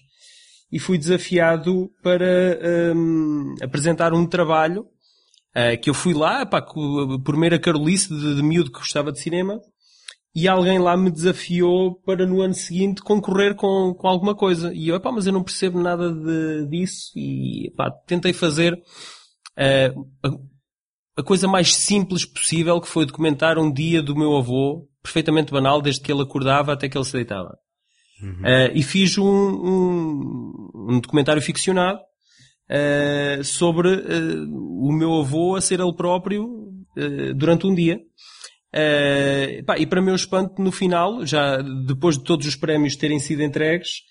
[0.70, 2.24] e fui desafiado para
[2.62, 4.86] ehm, apresentar um trabalho
[5.54, 9.20] eh, que eu fui lá, pá, por mera carolice de, de miúdo que gostava de
[9.20, 9.60] cinema,
[10.34, 14.72] e alguém lá me desafiou para no ano seguinte concorrer com, com alguma coisa.
[14.74, 18.76] E eu, pá, mas eu não percebo nada de, disso, e pá, tentei fazer
[19.56, 24.88] eh, a, a coisa mais simples possível, que foi documentar um dia do meu avô,
[25.02, 27.56] perfeitamente banal, desde que ele acordava até que ele se deitava.
[28.44, 32.00] Eh, e fiz um, um, um documentário ficcionado
[32.68, 38.00] eh, sobre eh, o meu avô a ser ele próprio eh, durante um dia.
[39.66, 43.40] Pá, e para meu espanto, no final, já depois de todos os prémios terem sido
[43.40, 44.02] entregues,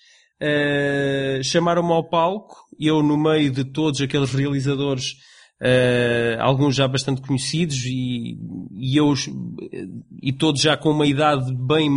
[1.42, 5.16] chamaram-me ao palco, eu no meio de todos aqueles realizadores,
[5.62, 8.36] eh, alguns já bastante conhecidos e,
[8.72, 9.14] e eu
[10.20, 11.88] e todos já com uma idade bem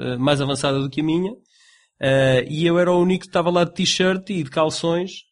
[0.00, 1.32] eh, mais avançada do que a minha,
[2.00, 5.24] eh, e eu era o único que estava lá de t-shirt e de calções,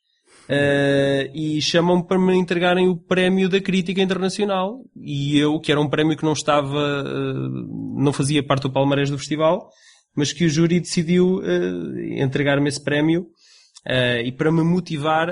[0.44, 4.82] Uh, e chamam-me para me entregarem o prémio da crítica internacional.
[4.94, 9.08] E eu, que era um prémio que não estava, uh, não fazia parte do palmarés
[9.08, 9.70] do festival,
[10.14, 13.26] mas que o júri decidiu uh, entregar-me esse prémio
[14.24, 15.28] e para me motivar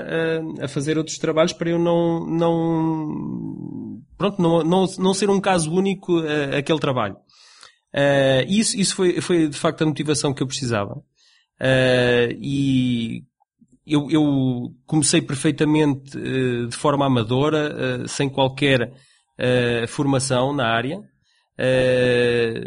[0.61, 5.73] a fazer outros trabalhos para eu não, não, pronto, não, não, não ser um caso
[5.73, 6.19] único
[6.55, 7.15] aquele trabalho.
[8.47, 11.01] isso, isso foi, foi de facto a motivação que eu precisava.
[12.39, 13.23] e
[13.85, 20.99] eu, eu comecei perfeitamente uh, de forma amadora, uh, sem qualquer uh, formação na área,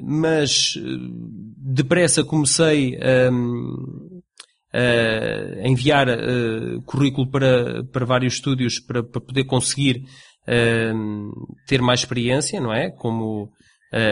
[0.04, 0.74] mas
[1.56, 2.96] depressa comecei
[3.32, 4.22] um,
[4.72, 6.06] a enviar
[6.86, 10.04] currículo para, para vários estúdios para, para poder conseguir
[11.66, 12.88] ter mais experiência, não é?
[12.92, 13.50] Como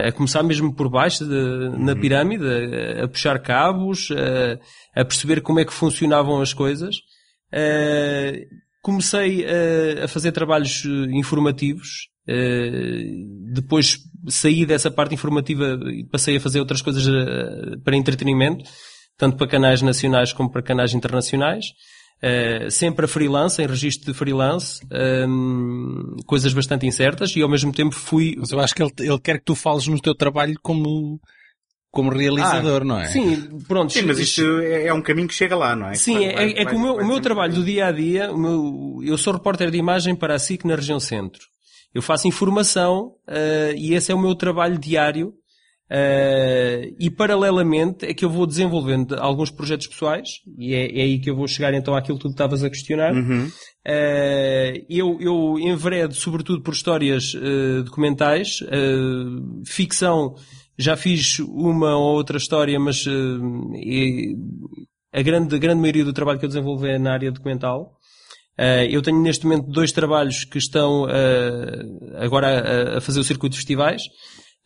[0.07, 1.99] a começar mesmo por baixo de, na uhum.
[1.99, 6.95] pirâmide, a, a puxar cabos, a, a, perceber como é que funcionavam as coisas.
[8.81, 12.09] Comecei a, a, fazer trabalhos eh, informativos,
[13.53, 17.05] depois saí dessa parte informativa e passei a fazer outras coisas
[17.83, 18.63] para entretenimento,
[19.17, 21.65] tanto para canais nacionais como para canais internacionais.
[22.25, 24.81] Uh, sempre a freelance, em registro de freelance,
[25.29, 28.35] um, coisas bastante incertas e ao mesmo tempo fui.
[28.35, 31.19] Mas eu acho que ele, ele quer que tu fales no teu trabalho como,
[31.91, 33.05] como realizador, ah, não é?
[33.09, 33.93] Sim, pronto.
[33.93, 35.93] Sim, mas isto é, é um caminho que chega lá, não é?
[35.93, 38.31] Sim, vai, é, vai, é que o meu, o meu trabalho do dia a dia,
[38.31, 41.43] o meu, eu sou repórter de imagem para a SIC na região centro.
[41.93, 45.31] Eu faço informação uh, e esse é o meu trabalho diário
[45.85, 51.19] Uh, e paralelamente é que eu vou desenvolvendo alguns projetos pessoais, e é, é, aí
[51.19, 53.13] que eu vou chegar então àquilo que tu estavas a questionar.
[53.13, 53.45] Uhum.
[53.45, 58.59] Uh, eu, eu enveredo sobretudo por histórias uh, documentais,
[59.63, 60.33] ficção,
[60.75, 63.05] já fiz uma ou outra história, mas
[65.13, 67.93] a, grande, a grande maioria do trabalho que eu desenvolvo é na área documental.
[68.89, 71.05] eu tenho neste momento dois trabalhos que estão
[72.15, 74.01] agora a, a fazer o circuito de festivais.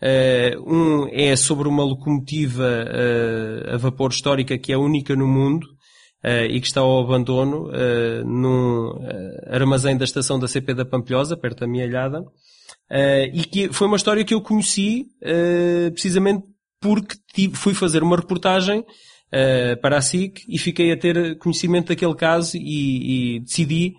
[0.01, 5.65] Uh, um é sobre uma locomotiva uh, a vapor histórica que é única no mundo
[6.23, 7.69] uh, e que está ao abandono
[8.25, 8.93] num
[9.47, 12.23] armazém da estação da CP da Pampilhosa, perto da minha alhada.
[13.33, 15.07] e que foi uma história que eu conheci
[15.91, 16.45] precisamente
[16.79, 18.85] porque tive, fui fazer uma reportagem
[19.81, 23.95] para a SIC e fiquei a ter conhecimento daquele caso e, e decidi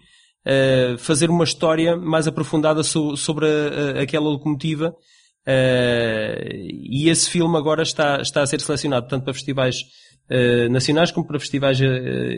[0.99, 4.95] fazer uma história mais aprofundada so, sobre a, a, aquela locomotiva
[5.47, 9.77] Uh, e esse filme agora está, está a ser selecionado tanto para festivais
[10.31, 11.85] uh, nacionais como para festivais uh,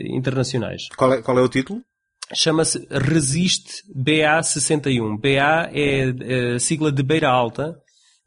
[0.07, 0.87] internacionais.
[0.95, 1.81] Qual é, qual é o título?
[2.33, 5.19] Chama-se Resiste BA61.
[5.19, 7.75] BA é a sigla de Beira Alta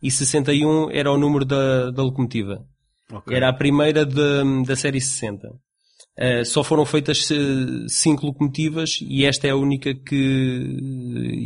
[0.03, 2.63] e 61 era o número da, da locomotiva.
[3.11, 3.37] Okay.
[3.37, 5.49] Era a primeira de, da série 60.
[5.49, 7.29] Uh, só foram feitas
[7.89, 10.77] cinco locomotivas e esta é a única que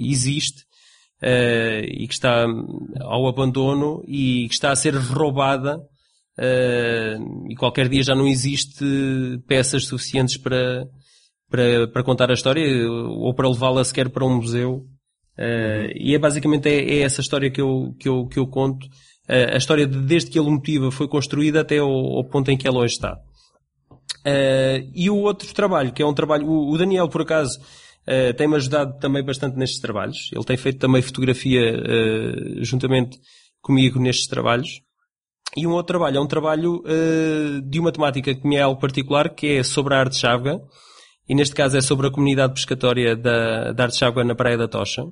[0.04, 0.64] existe
[1.22, 2.46] uh, e que está
[3.00, 8.84] ao abandono e que está a ser roubada uh, e qualquer dia já não existe
[9.46, 10.86] peças suficientes para,
[11.50, 14.86] para, para contar a história ou para levá-la sequer para um museu.
[15.38, 18.86] Uh, e é basicamente é, é, essa história que eu, que eu, que eu conto.
[19.28, 22.66] a história de, desde que a locomotiva foi construída até ao, ao ponto em que
[22.66, 23.18] ela hoje está.
[24.20, 27.58] Uh, e o outro trabalho, que é um trabalho, o, o Daniel, por acaso,
[28.08, 30.30] uh, tem-me ajudado também bastante nestes trabalhos.
[30.32, 33.18] Ele tem feito também fotografia uh, juntamente
[33.60, 34.80] comigo nestes trabalhos.
[35.56, 38.80] E um outro trabalho é um trabalho uh, de uma temática que me é algo
[38.80, 40.60] particular, que é sobre a arte chávega.
[41.28, 44.66] E neste caso é sobre a comunidade pescatória da, da arte chávega na Praia da
[44.66, 45.04] Tocha.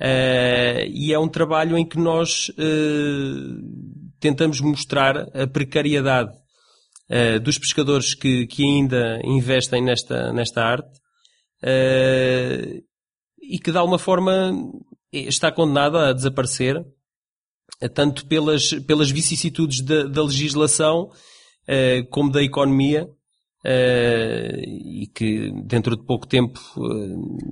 [0.00, 2.50] E é um trabalho em que nós
[4.18, 6.32] tentamos mostrar a precariedade
[7.42, 10.98] dos pescadores que, que ainda investem nesta, nesta arte
[11.64, 12.84] uh,
[13.42, 14.52] e que de alguma forma
[15.10, 22.42] está condenada a desaparecer, uh, tanto pelas, pelas vicissitudes da, da legislação uh, como da
[22.42, 23.08] economia,
[23.66, 26.60] e que dentro de pouco tempo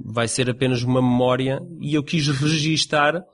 [0.05, 3.25] vai ser apenas uma memória, e eu quis registar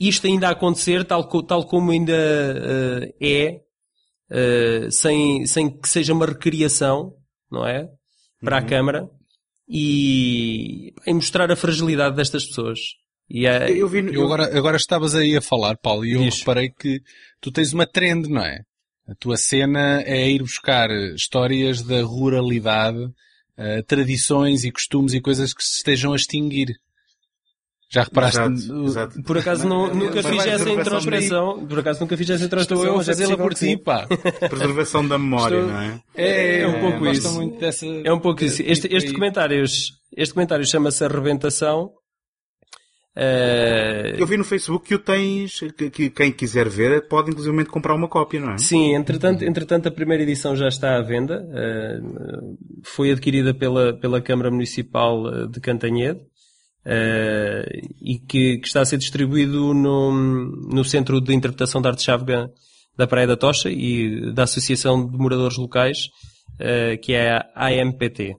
[0.00, 2.14] isto ainda a acontecer tal, tal como ainda
[3.20, 3.60] é,
[4.90, 7.12] sem, sem que seja uma recriação,
[7.52, 7.86] não é?
[8.40, 8.64] Para uhum.
[8.64, 9.10] a Câmara
[9.68, 12.78] e, e, mostrar a fragilidade destas pessoas.
[13.28, 13.68] E a...
[13.70, 16.38] eu, vi, eu agora, agora estavas aí a falar, Paulo, e eu Diz.
[16.38, 17.02] reparei que
[17.40, 18.60] tu tens uma trend, não é?
[19.06, 25.54] A tua cena é ir buscar histórias da ruralidade, uh, tradições e costumes e coisas
[25.54, 26.68] que se estejam a extinguir.
[27.90, 28.38] Já reparaste?
[28.38, 29.22] Exato, exato.
[29.22, 31.66] Por acaso não, nunca fiz essa introspeção.
[31.66, 32.84] Por acaso nunca fiz essa Estou introspeção.
[32.86, 34.06] eu a é fazê-la por ti, pá.
[34.50, 36.00] Preservação da memória, Estou- não é?
[36.14, 37.34] É, É um pouco gosto isso.
[37.34, 37.86] muito dessa...
[37.86, 38.62] É um pouco isso.
[38.62, 41.90] Este, este comentário, este comentário chama-se Arrebentação.
[43.16, 47.64] Eh, Eu vi no Facebook que o tens, que, que quem quiser ver pode inclusive
[47.64, 48.58] comprar uma cópia, não é?
[48.58, 51.42] Sim, entretanto, entretanto a primeira edição já está à venda.
[51.52, 51.98] eh,
[52.84, 56.20] foi adquirida pela, pela Câmara Municipal eh, de Cantanhede
[56.84, 62.02] eh, e que, que está a ser distribuído no, no Centro de Interpretação de Arte
[62.02, 62.48] Chávega
[62.96, 66.08] da Praia da Tocha e da Associação de Moradores Locais,
[66.58, 68.36] eh, que é a AMPT.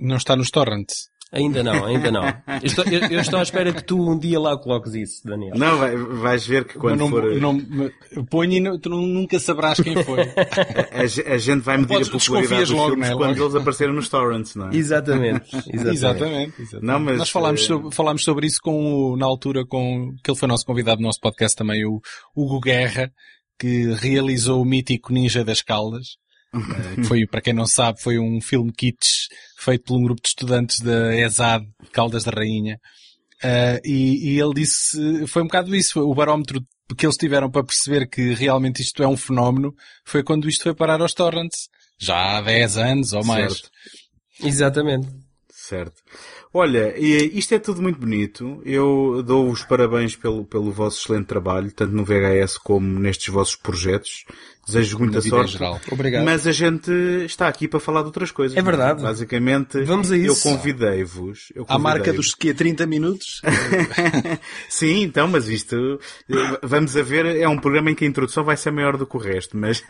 [0.00, 1.11] Não está nos torrents.
[1.32, 2.24] Ainda não, ainda não.
[2.26, 5.54] Eu estou, eu- eu estou à espera que tu um dia lá coloques isso, Daniel.
[5.56, 7.80] Não, vai- vais ver que quando Mas não, for.
[8.16, 10.20] não, ponho e não- tu nunca saberás quem foi.
[10.92, 12.20] A, a gente vai medir Podes- a popularidade
[12.64, 13.18] desconfias dos logo, filmes não é?
[13.18, 13.42] quando Logo.
[13.50, 14.76] eles apareceram nos torrents, não é?
[14.76, 15.46] Exatamente.
[15.72, 15.88] Exatamente.
[15.88, 16.62] exatamente.
[16.62, 16.86] exatamente.
[16.86, 20.30] Não, mas, Nós falámos eh, sobre, falámos sobre isso com o, na altura com, que
[20.30, 21.98] ele foi nosso convidado do nosso podcast também, o
[22.36, 23.10] Hugo Guerra,
[23.58, 26.08] que realizou o mítico Ninja das Caldas.
[26.54, 29.28] eh, que foi, para quem não sabe, foi um filme kitsch
[29.62, 32.80] feito por um grupo de estudantes da ESAD, Caldas da Rainha.
[33.42, 36.64] Eh, e, e ele disse, foi um bocado isso, o barómetro
[36.96, 40.74] que eles tiveram para perceber que realmente isto é um fenómeno, foi quando isto foi
[40.74, 41.68] parar aos torrents.
[41.98, 43.52] Já há 10 anos ou mais.
[43.52, 43.70] Certo.
[44.42, 45.08] Exatamente.
[45.50, 46.02] Certo.
[46.52, 48.60] Olha, e isto é tudo muito bonito.
[48.64, 53.56] Eu dou os parabéns pelo, pelo vosso excelente trabalho, tanto no VHS como nestes vossos
[53.56, 54.24] projetos.
[54.64, 55.52] Desejo muita sorte.
[55.52, 55.80] geral.
[55.90, 56.24] Obrigado.
[56.24, 56.90] Mas a gente
[57.24, 58.56] está aqui para falar de outras coisas.
[58.56, 59.02] É verdade.
[59.02, 60.48] Basicamente, Vamos a isso.
[60.48, 61.52] eu convidei-vos.
[61.66, 63.42] À marca dos que 30 minutos?
[64.68, 65.98] Sim, então, mas isto,
[66.62, 69.16] vamos a ver, é um programa em que a introdução vai ser maior do que
[69.16, 69.82] o resto, mas,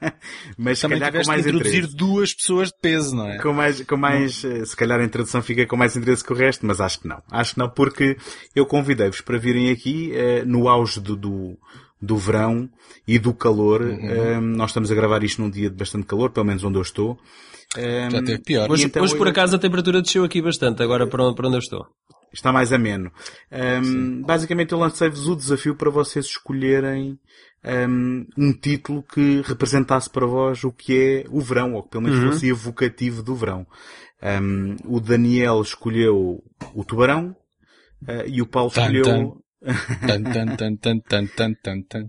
[0.58, 1.96] mas se Também calhar com mais introduzir interesse.
[1.96, 3.38] duas pessoas de peso, não é?
[3.38, 6.36] Com mais, com mais, eh, se calhar a introdução fica com mais interesse que o
[6.36, 7.22] resto, mas acho que não.
[7.30, 8.16] Acho que não, porque
[8.54, 11.58] eu convidei-vos para virem aqui, eh, no auge do, do,
[12.00, 12.68] do verão
[13.06, 13.82] e do calor.
[13.82, 16.82] Eh, nós estamos a gravar isto num dia de bastante calor, pelo menos onde eu
[16.82, 17.18] estou.
[17.76, 18.70] Eh, Já teve pior.
[18.70, 21.46] Hoje, então hoje, por eu- acaso, a temperatura desceu aqui bastante, agora para onde, para
[21.48, 21.86] onde eu estou.
[22.32, 23.10] está mais ameno.
[23.82, 27.18] Um, basicamente eu lancei-vos o desafio para vocês escolherem
[27.64, 32.04] um, um título que representasse para vós o que é o verão, ou que pelo
[32.04, 33.66] menos fosse evocativo do verão.
[34.22, 36.42] Um, o Daniel escolheu
[36.74, 37.34] o Tubarão
[38.02, 39.36] uh, e o Paulo escolheu...
[40.06, 42.04] Tan, tan, tan, tan, tan, tan, tan, tan.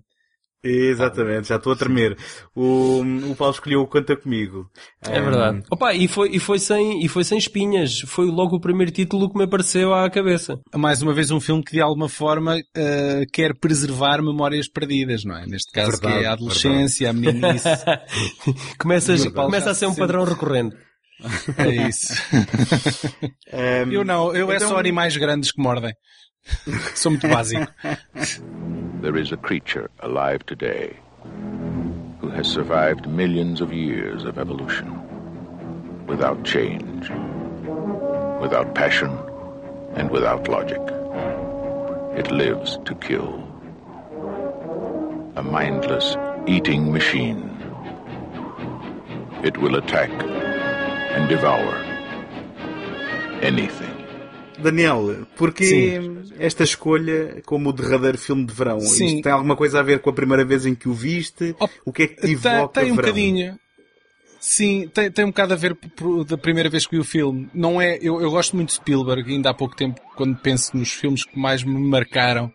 [0.61, 2.17] Exatamente, já estou a tremer.
[2.53, 4.69] O, o Paulo escolheu o Conta Comigo.
[5.07, 5.63] É Um, verdade.
[5.71, 8.01] Opa, e foi, e, foi sem, e foi sem espinhas.
[8.01, 10.59] Foi logo o primeiro título que me apareceu à cabeça.
[10.75, 15.37] Mais uma vez um filme que de alguma forma eh, quer preservar memórias perdidas, não
[15.37, 15.45] é?
[15.47, 17.69] Neste caso que é Verdade, a adolescência, a meninice.
[18.77, 19.45] Começas, Verdade.
[19.45, 20.01] começa a ser um Sempre.
[20.07, 20.75] padrão recorrente.
[21.57, 22.13] É isso.
[23.87, 25.93] um, Eu não, eu é Então- só animais grandes que mordem.
[29.01, 30.97] There is a creature alive today
[32.19, 37.09] who has survived millions of years of evolution without change,
[38.41, 39.17] without passion,
[39.95, 40.81] and without logic.
[42.17, 43.43] It lives to kill.
[45.37, 47.49] A mindless eating machine.
[49.43, 51.75] It will attack and devour
[53.41, 53.98] anything.
[54.61, 56.23] Daniel, porquê Sim.
[56.37, 58.79] esta escolha como o derradeiro filme de verão?
[58.79, 59.05] Sim.
[59.05, 61.55] Isto tem alguma coisa a ver com a primeira vez em que o viste?
[61.59, 63.09] Oh, o que é que te Tem, evoca tem um verão?
[63.09, 63.59] bocadinho.
[64.39, 65.77] Sim, tem, tem um bocado a ver
[66.27, 67.49] da primeira vez que vi o filme.
[67.53, 70.91] Não é, eu, eu gosto muito de Spielberg, ainda há pouco tempo, quando penso nos
[70.93, 72.49] filmes que mais me marcaram,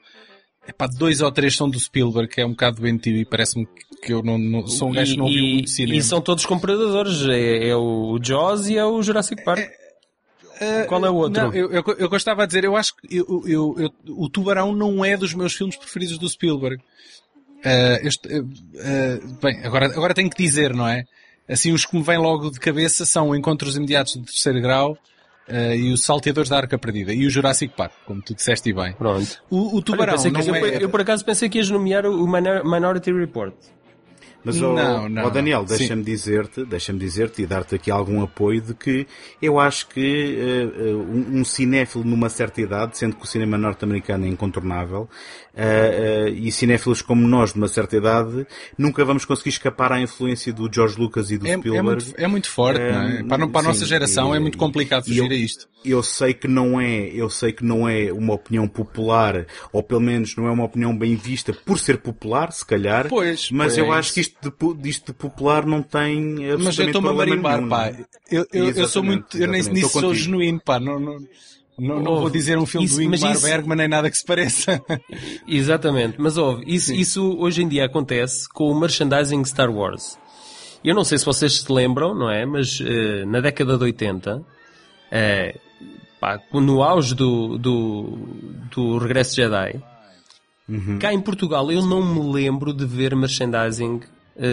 [0.66, 3.66] epá, dois ou três são do Spielberg, que é um bocado doentio e parece-me
[4.02, 5.98] que eu não, não- sou um gajo que não viu muito cinema.
[5.98, 7.22] e são todos com predadores.
[7.28, 9.68] É, é o Jaws e é o Jurassic Park.
[10.86, 11.42] Qual é o outro?
[11.42, 15.04] Não, eu, eu, eu gostava de dizer, eu acho que eu, eu, o Tubarão não
[15.04, 16.82] é dos meus filmes preferidos do Spielberg.
[17.64, 21.04] Ah, este, ah, bem, agora, agora tenho que dizer, não é?
[21.48, 24.96] Assim, os que me vêm logo de cabeça são Encontros Imediatos de Terceiro Grau
[25.76, 28.94] e os Salteadores da Arca Perdida e o Jurassic Park, como tu disseste bem.
[28.94, 29.42] Pronto.
[29.50, 30.82] O, o Olha, Tubarão não eu, é...
[30.82, 33.54] eu por acaso pensei que ias nomear o Minor- Minority Report.
[34.44, 35.24] Mas, Não, não.
[35.24, 39.06] ó Daniel, deixa-me dizer-te, deixa-me dizer-te e dar-te aqui algum apoio de que
[39.40, 44.26] eu acho que eh, um, um cinéfilo numa certa idade, sendo que o cinema norte-americano
[44.26, 45.08] é incontornável,
[45.56, 50.52] eh, eh, e cinéfilos como nós, numa certa idade, nunca vamos conseguir escapar à influência
[50.52, 51.86] do George Lucas e do É, é Spielberg.
[52.04, 53.22] muito, é muito forte, não é?
[53.24, 55.68] Para, para a nossa geração e- é muito complicado fugir eu- a isto.
[55.84, 60.00] eu sei que não é, eu sei que não é uma opinião popular, ou pelo
[60.00, 63.08] menos não é uma opinião bem vista por ser popular, se calhar.
[63.08, 66.36] Pois, mas pois eu é acho que isto de, pu- disto de popular não tem
[66.58, 67.86] Mas eu estou-me a marimbar, nenhum, pá.
[67.86, 68.04] é?
[68.30, 70.14] Eu, eu, eu sou muito, eu nem nisso sou contigo.
[70.14, 70.78] genuíno, pá.
[70.78, 71.18] Não, não,
[71.78, 74.16] Não, não vou dizer um filme Isso- do Ingmar mas isso- Bergman nem nada que
[74.18, 74.80] se pareça.
[75.48, 80.18] Exatamente, mas ouve, isso, isso hoje em dia acontece com o merchandising Star Wars.
[80.84, 82.44] Eu não sei se vocês se lembram, não é?
[82.44, 84.44] Mas eh, na década de 80,
[85.10, 85.58] eh,
[86.20, 88.18] pá, no auge do, do,
[88.70, 89.82] do Regresso Jedi,
[91.00, 94.00] cá em Portugal eu não me lembro de ver merchandising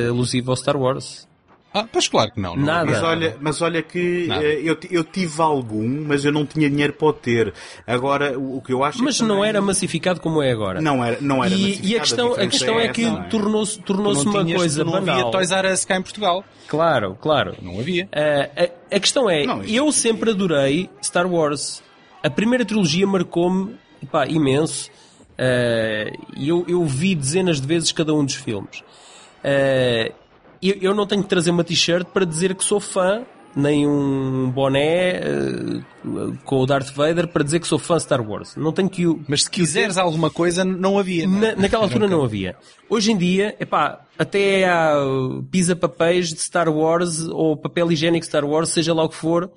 [0.10, 1.28] alusivo ao Star Wars.
[1.74, 2.56] ah, pois claro que não.
[2.56, 2.92] não Nada.
[2.92, 4.44] Mas olha, mas olha que Nada.
[4.44, 7.54] eh, eu, eu tive algum, mas eu não tinha dinheiro para o ter.
[7.88, 10.52] Agora, o, o que eu acho é Mas que não também- era massificado como é
[10.52, 10.82] agora.
[10.82, 13.12] Não era, não era e, massificado, e a questão, a diferença questão é, que essa,
[13.14, 13.28] não é?
[13.30, 15.32] tornou-se tornou-se não uma tinhas- coisa não havia banal.
[15.32, 16.44] Toys R Us cá em Portugal.
[16.68, 17.56] Claro, claro.
[17.62, 18.06] Não havia.
[18.06, 21.82] Uh, a, a questão é, Não, eu sempre adorei Star Wars.
[22.24, 23.76] A primeira trilogia marcou-me
[24.30, 24.90] imenso.
[25.32, 28.84] Uh, E eu, eu vi dezenas de vezes cada um dos filmes.
[29.44, 30.14] Uh,
[30.62, 33.24] eu, eu não tenho que trazer uma t-shirt para dizer que sou fã,
[33.56, 38.22] nem um boné uh, com o Darth Vader para dizer que sou fã de Star
[38.22, 38.56] Wars.
[38.56, 39.04] Não tenho que.
[39.28, 41.28] Mas se quiseres alguma coisa, não havia.
[41.28, 41.56] não é?
[41.56, 42.56] Na, naquela altura não havia.
[42.90, 48.46] Hoje em dia, epá, até há uh, pisa-papéis de Star Wars ou papel higiênico Star
[48.46, 49.52] Wars, seja lá o que for,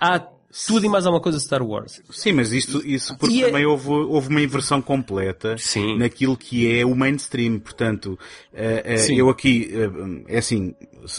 [0.00, 0.22] há
[0.66, 2.00] tudo e mais alguma coisa de Star Wars.
[2.10, 5.98] Sim, mas isto, isso porque E é- também houve, houve uma inversão completa Sim.
[5.98, 7.58] naquilo que é o mainstream.
[7.58, 8.18] Portanto,
[8.52, 9.16] eh, Sim.
[9.18, 9.70] eu aqui,
[10.26, 10.74] eh, é assim,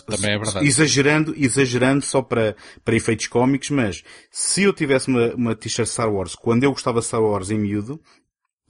[0.05, 0.65] Também é verdade.
[0.67, 6.11] exagerando, exagerando só para, para efeitos cómicos, mas se eu tivesse uma, uma t-shirt Star
[6.11, 7.99] Wars quando eu gostava de Star Wars em miúdo,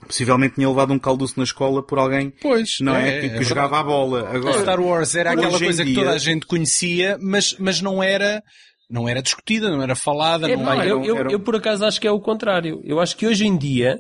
[0.06, 3.38] possivelmente tinha levado um calduço na escola por alguém Pois, não é, é, que, é
[3.38, 4.30] que jogava a bola.
[4.30, 8.02] Agora, Star Wars era aquela coisa que dia- toda a gente conhecia, mas, mas não
[8.02, 8.42] era,
[8.90, 10.86] não era discutida, não era falada, É, não era...
[10.88, 12.82] eu, eu, era eu por acaso acho que é o contrário.
[12.84, 14.00] Eu acho que hoje em dia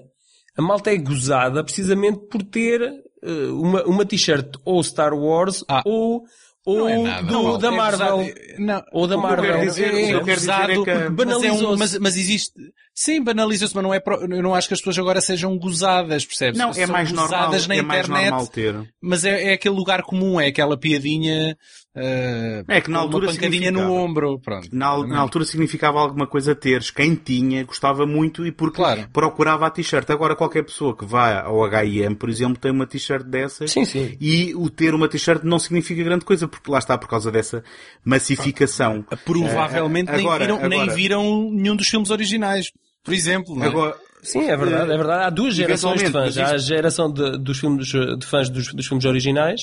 [0.57, 5.81] a malta é gozada precisamente por ter uh, uma, uma t-shirt ou Star Wars Ah.
[5.85, 6.23] ou,
[6.65, 7.27] ou é nada.
[7.27, 8.17] do- Não, da é Marvel.
[8.17, 8.33] gozado.
[8.57, 8.83] Não.
[8.91, 9.59] Ou da Marvel.
[9.61, 11.79] dizer- o que eu quero dizer é gozado, que- mas, é um- Banalizou-se.
[11.79, 12.53] mas, mas existe...
[13.01, 13.99] Sim, banaliza-se, mas não é...
[14.01, 16.57] pro- Eu não acho que as pessoas agora sejam gozadas, percebes?
[16.59, 18.75] não, é mais normal, gozadas na é mais internet, normal ter.
[19.01, 21.55] mas é, é aquele lugar comum, é aquela piadinha...
[21.95, 24.67] eh, É que na altura uma pancadinha no ombro, pronto.
[24.73, 26.91] Na, al- na altura significava alguma coisa teres.
[26.91, 29.07] Quem tinha gostava muito e porque Claro.
[29.13, 30.09] procurava a t-shirt.
[30.09, 33.71] Agora qualquer pessoa que vá ao H&M, por exemplo, tem uma t-shirt dessas.
[33.71, 34.17] Sim, sim.
[34.19, 37.63] E o ter uma t-shirt não significa grande coisa, porque lá está por causa dessa
[38.03, 39.05] massificação.
[39.23, 42.71] Provavelmente Eh, agora- nem, viram, nem agora- viram nenhum dos filmes originais,
[43.09, 43.55] por exemplo.
[43.55, 43.67] Não é?
[43.67, 45.23] Agora, Sim, é verdade, é verdade.
[45.23, 46.35] Há duas gerações de fãs.
[46.35, 49.61] mas Há a isto- geração de, dos filmes, de fãs dos, dos filmes originais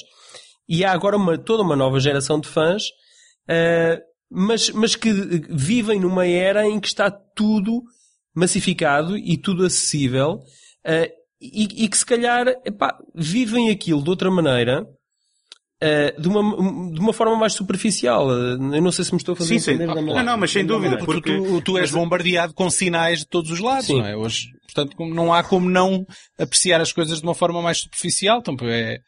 [0.69, 2.85] e há agora uma, toda uma nova geração de fãs,
[3.49, 5.13] eh, mas, mas que
[5.51, 7.83] vivem numa era em que está tudo
[8.35, 10.41] massificado e tudo acessível
[10.85, 14.87] eh, e, e que se calhar epá, vivem aquilo de outra maneira.
[15.81, 18.31] Eh, de, uma, de uma forma mais superficial.
[18.31, 19.71] Eh, Eu não sei se me estou a fazer Sim, sim.
[19.73, 21.05] entender da Ah, maneira- não, mas sem da dúvida, maneira.
[21.13, 23.99] Porque tu, tu és bombardeado com sinais de todos os lados, Sim.
[23.99, 24.17] não é?
[24.17, 26.07] Hoje, portanto, não há como não
[26.39, 28.39] apreciar as coisas de uma forma mais superficial.
[28.39, 29.01] Então, é,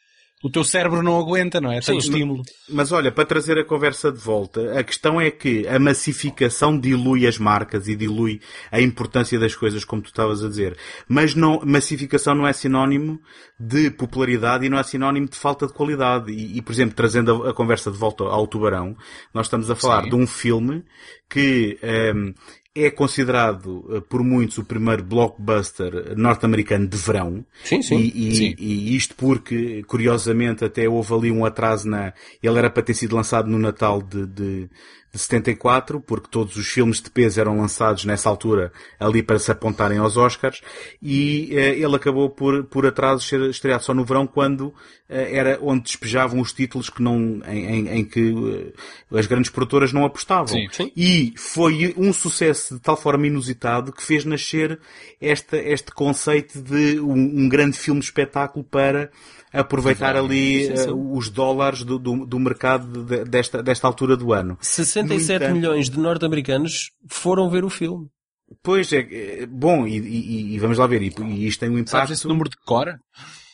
[0.42, 1.80] o teu cérebro não aguenta, não é?
[1.80, 2.10] Tanto Sim.
[2.10, 2.42] estímulo.
[2.68, 7.26] Mas olha, para trazer a conversa de volta, a questão é que a massificação dilui
[7.26, 10.76] as marcas e dilui a importância das coisas, como tu estavas a dizer.
[11.08, 13.20] Mas não, massificação não é sinónimo
[13.58, 16.30] de popularidade e não é sinónimo de falta de qualidade.
[16.30, 18.96] E, e, por exemplo, trazendo a, a conversa de volta ao Tubarão,
[19.34, 20.10] nós estamos a falar Sim.
[20.10, 20.84] de um filme
[21.28, 22.32] que ehm,
[22.74, 27.44] é considerado eh, por muitos o primeiro blockbuster norte-americano de verão.
[27.64, 27.96] Sim, sim.
[27.98, 28.54] E, e- Sim.
[28.58, 32.12] e isto porque, curiosamente, até houve ali um atraso na...
[32.42, 34.70] Ele era para ter sido lançado no Natal de, de,
[35.12, 39.50] de 74, porque todos os filmes de peso eram lançados nessa altura ali para se
[39.50, 40.60] apontarem aos Oscars,
[41.02, 44.74] e eh, ele acabou por, por atraso ser estreado só no verão, quando
[45.08, 48.72] eh, era onde despejavam os títulos que não, em, em- em que
[49.10, 50.48] eh, as grandes produtoras não apostavam.
[50.48, 50.68] Sim.
[50.70, 50.92] Sim.
[50.94, 54.78] E foi um sucesso de tal forma inusitado que fez nascer
[55.20, 59.10] esta, este conceito de um, um grande filme espetáculo para
[59.50, 64.58] aproveitar ali Sim, os dólares do, do, do mercado de- desta, desta altura do ano.
[65.06, 68.08] 67 No entanto- milhões de norte-americanos foram ver o filme.
[68.62, 69.00] Pois é,
[69.42, 72.12] é, bom, e, e- e vamos lá ver, e, e isto tem um Sabes impacto
[72.14, 72.98] esse número de cor?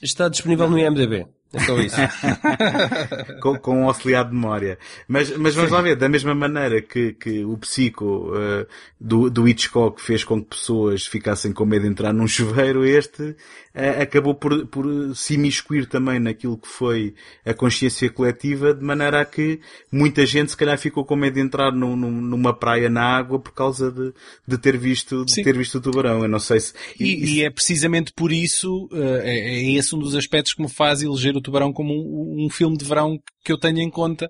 [0.02, 1.26] Está disponível no IMDB.
[1.54, 1.96] É só isso.
[3.40, 4.78] com, com um auxiliar de memória.
[5.08, 8.66] Mas, mas vamos lá ver, da mesma maneira que, que o psico eh,
[9.00, 13.36] do, do Hitchcock fez com que pessoas ficassem com medo de entrar num chuveiro, este
[13.74, 14.86] eh, acabou por, por
[15.16, 20.50] se imiscuir também naquilo que foi a consciência coletiva, de maneira a que muita gente
[20.50, 23.90] se calhar ficou com medo de entrar num- num- numa praia na água por causa
[23.90, 24.12] de,
[24.46, 25.42] de ter visto, de Sim.
[25.42, 26.22] ter visto o tubarão.
[26.22, 26.72] Eu não sei se...
[26.98, 30.68] E, e é precisamente por isso, eh, é, é esse um dos aspectos que me
[30.68, 34.28] faz eleger o Tubarão como um, um filme de verão que eu tenho em conta.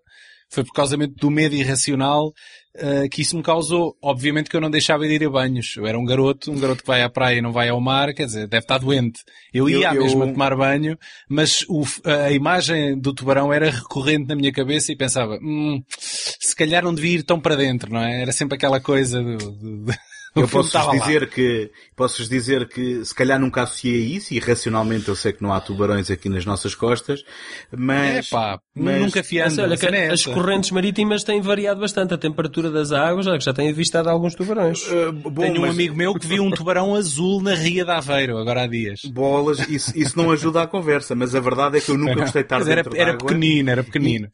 [0.50, 3.96] Foi por causa do medo irracional uh, que isso me causou.
[4.02, 5.74] Obviamente que eu não deixava de ir a banhos.
[5.76, 8.12] Eu era um garoto, um garoto que vai à praia e não vai ao mar,
[8.14, 9.20] quer dizer, deve estar doente.
[9.52, 10.02] Eu ia eu, eu...
[10.02, 10.96] mesmo a tomar banho,
[11.28, 16.54] mas o, a imagem do tubarão era recorrente na minha cabeça e pensava, hum, se
[16.54, 18.22] calhar não devia ir tão para dentro, não é?
[18.22, 19.86] Era sempre aquela coisa do, do,
[20.34, 25.14] eu posso dizer que, posso dizer que se calhar nunca associei isso e racionalmente eu
[25.14, 27.24] sei que não há tubarões aqui nas nossas costas,
[27.70, 29.62] mas, é, pá, mas nunca fiando.
[29.62, 34.10] Olha, que as correntes marítimas têm variado bastante a temperatura das águas, já tem avistado
[34.10, 34.82] alguns tubarões.
[34.88, 38.36] Uh, bom, Tenho um amigo meu que viu um tubarão azul na Ria de Aveiro,
[38.36, 39.00] agora há dias.
[39.04, 42.42] Bolas, isso, isso não ajuda à conversa, mas a verdade é que eu nunca gostei
[42.42, 44.28] de estar era, dentro era pequenino, era pequenino.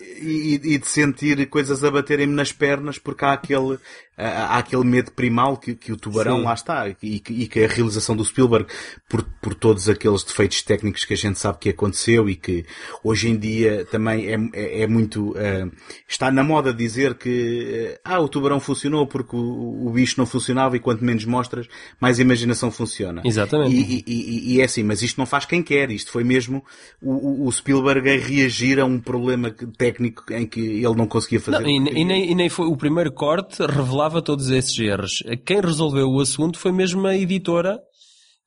[0.00, 3.78] E, e, e de sentir coisas a baterem-me nas pernas porque há aquele,
[4.18, 6.44] há aquele medo primal que, que o tubarão Sim.
[6.44, 8.66] lá está e que, e que, a realização do Spielberg
[9.08, 12.66] por, por todos aqueles defeitos técnicos que a gente sabe que aconteceu e que
[13.04, 15.70] hoje em dia também é, é, é muito uh,
[16.08, 20.26] está na moda dizer que uh, ah o tubarão funcionou porque o, o, bicho não
[20.26, 21.68] funcionava e quanto menos mostras
[22.00, 23.22] mais a imaginação funciona.
[23.24, 23.74] Exatamente.
[23.74, 25.90] E, e, e, é assim mas isto não faz quem quer.
[25.90, 26.64] Isto foi mesmo
[27.00, 31.60] o, o Spielberg a reagir a um problema técnico em que ele não conseguia fazer.
[31.60, 35.22] não, e, nem, e nem foi o primeiro corte revelar revelava todos esses erros.
[35.44, 37.78] Quem resolveu o assunto foi mesmo a editora,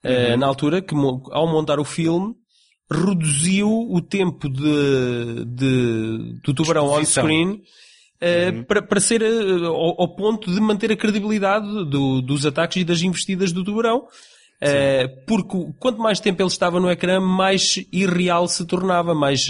[0.03, 0.37] eh, uhum.
[0.37, 0.95] na altura, que
[1.31, 2.33] ao montar o filme,
[2.91, 7.61] reduziu o tempo de, de do tubarão on-screen
[8.23, 8.63] Uh, uhum.
[8.65, 12.85] para, para ser uh, ao, ao, ponto de manter a credibilidade do, dos ataques e
[12.85, 14.05] das investidas do tubarão.
[14.61, 19.49] Uh, porque quanto mais tempo ele estava no ecrã, mais irreal se tornava, mais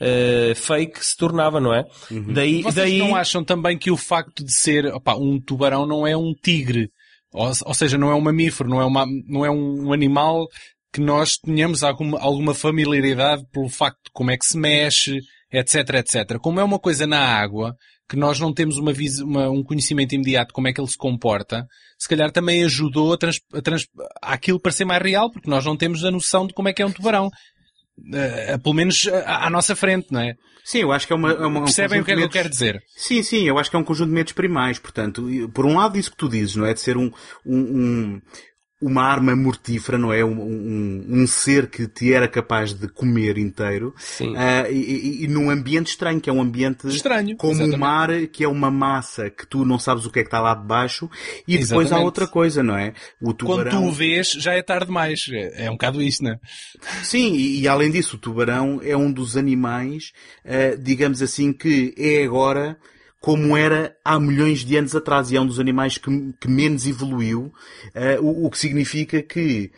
[0.00, 1.84] uh, fake se tornava, não é?
[2.10, 2.32] Uhum.
[2.32, 2.98] Daí, Vocês daí...
[2.98, 6.90] não acham também que o facto de ser opa, um tubarão não é um tigre?
[7.32, 10.46] Ou, ou seja, não é um mamífero, não é, uma, não é um animal
[10.92, 15.18] que nós tenhamos alguma, alguma familiaridade pelo facto de como é que se mexe,
[15.52, 16.38] etc, etc.
[16.40, 17.74] Como é uma coisa na água,
[18.08, 18.92] que nós não temos uma,
[19.22, 21.66] uma, um conhecimento imediato de como é que ele se comporta,
[21.98, 23.86] se calhar também ajudou a, trans, a trans,
[24.22, 26.86] aquilo parecer mais real, porque nós não temos a noção de como é que é
[26.86, 27.28] um tubarão.
[27.98, 30.34] Uh, pelo menos uh, à nossa frente, não é?
[30.64, 31.32] Sim, eu acho que é uma.
[31.32, 32.82] É uma Percebem um o que é que eu quero dizer?
[32.96, 34.78] Sim, sim, eu acho que é um conjunto de medos primais.
[34.78, 36.74] Portanto, por um lado, isso que tu dizes, não é?
[36.74, 37.10] De ser um,
[37.44, 38.20] um, um
[38.80, 40.24] uma arma mortífera, não é?
[40.24, 43.92] Um, um, um, ser que te era capaz de comer inteiro.
[43.98, 44.34] Sim.
[44.34, 48.08] Uh, e, e, e, num ambiente estranho, que é um ambiente estranho, como o mar,
[48.28, 51.10] que é uma massa que tu não sabes o que é que está lá debaixo.
[51.46, 51.92] E depois exatamente.
[51.94, 52.94] há outra coisa, não é?
[53.20, 53.64] O tubarão...
[53.64, 55.26] Quando tu o vês, já é tarde demais.
[55.32, 56.38] É, é um bocado isso, não é?
[57.02, 60.12] Sim, e, e, além disso, o tubarão é um dos animais,
[60.44, 62.78] uh, digamos assim, que é agora
[63.20, 66.10] como era há milhões de anos atrás e é um dos animais que,
[66.40, 67.52] que menos evoluiu,
[67.94, 69.72] uh, o, o, que significa que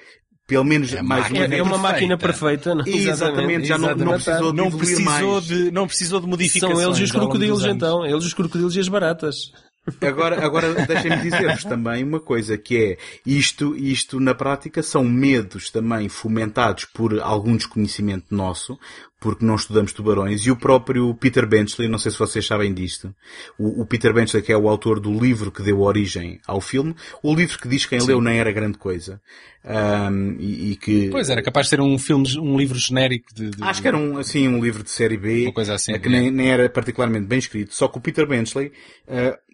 [0.47, 2.75] pelo menos é mais uma, é uma máquina perfeita.
[2.75, 2.85] Não?
[2.85, 6.79] Exatamente, já não, não precisou de não precisou de, não precisou de modificações.
[6.79, 9.53] São eles e os crocodilos então, eles os crocodilos e as baratas.
[10.01, 15.71] Agora, agora deixem-me dizer-vos também uma coisa, que é isto, isto na prática são medos
[15.71, 18.79] também fomentados por algum desconhecimento nosso,
[19.19, 23.15] porque não estudamos tubarões, e o próprio Peter Benchley, não sei se vocês sabem disto,
[23.59, 26.95] o, o Peter Benchley que é o autor do livro que deu origem ao filme,
[27.23, 28.09] o livro que diz quem Sim.
[28.09, 29.21] leu nem era grande coisa,
[29.65, 31.09] um, e, e, que...
[31.09, 33.51] Pois, era capaz de ser um filme, um livro genérico de...
[33.51, 33.63] de...
[33.63, 36.31] Acho que era um, assim, um livro de série B, uma coisa assim, que nem,
[36.31, 38.73] nem era particularmente bem escrito, só que o Peter Benchley,
[39.09, 39.50] uh,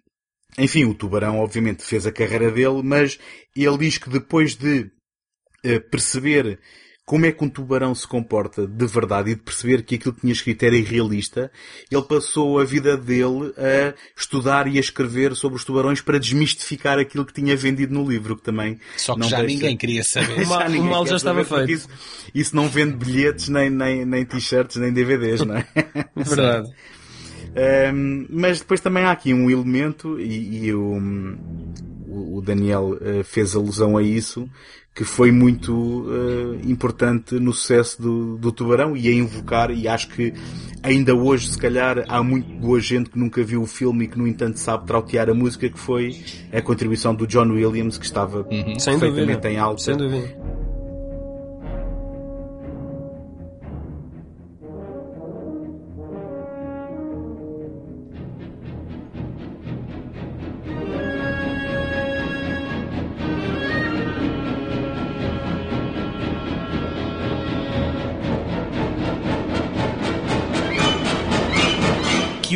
[0.57, 3.19] enfim, o Tubarão obviamente fez a carreira dele, mas
[3.55, 4.89] ele diz que depois de
[5.65, 6.59] uh, perceber
[7.07, 10.19] como é que um tubarão se comporta de verdade e de perceber que aquilo que
[10.19, 11.49] tinha escrito era irrealista,
[11.89, 16.99] ele passou a vida dele a estudar e a escrever sobre os tubarões para desmistificar
[16.99, 20.43] aquilo que tinha vendido no livro, que também Só que já ninguém queria saber.
[20.45, 21.71] o mal já estava feito.
[21.71, 21.87] Isso,
[22.35, 25.65] isso, não vende bilhetes, nem, nem, nem t-shirts, nem DVDs, não é?
[26.13, 26.69] Verdade.
[27.57, 31.01] Um, mas depois também há aqui um elemento, e, e o,
[32.07, 34.47] o Daniel uh, fez alusão a isso,
[34.93, 40.09] que foi muito uh, importante no sucesso do, do Tubarão e a invocar, e acho
[40.09, 40.33] que
[40.83, 44.17] ainda hoje, se calhar, há muito boa gente que nunca viu o filme e que,
[44.17, 46.15] no entanto, sabe trautear a música, que foi
[46.51, 48.73] a contribuição do John Williams, que estava uhum.
[48.75, 49.81] perfeitamente em alta.
[49.81, 50.66] Sem dúvida.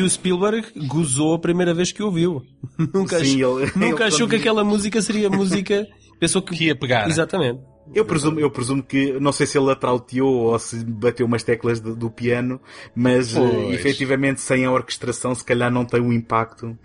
[0.02, 2.42] Que o Spielberg gozou a primeira vez que ouviu.
[2.94, 5.88] nunca Sim, achou, ele, nunca ele achou que aquela música seria música.
[6.20, 6.56] Pensou que...
[6.56, 7.08] que ia pegar.
[7.08, 7.60] Exatamente.
[7.94, 11.80] Eu presumo, eu presumo que, não sei se ele atrauteou ou se bateu umas teclas
[11.80, 12.60] do, do piano,
[12.96, 16.78] mas uh, efetivamente sem a orquestração se calhar não tem o impacto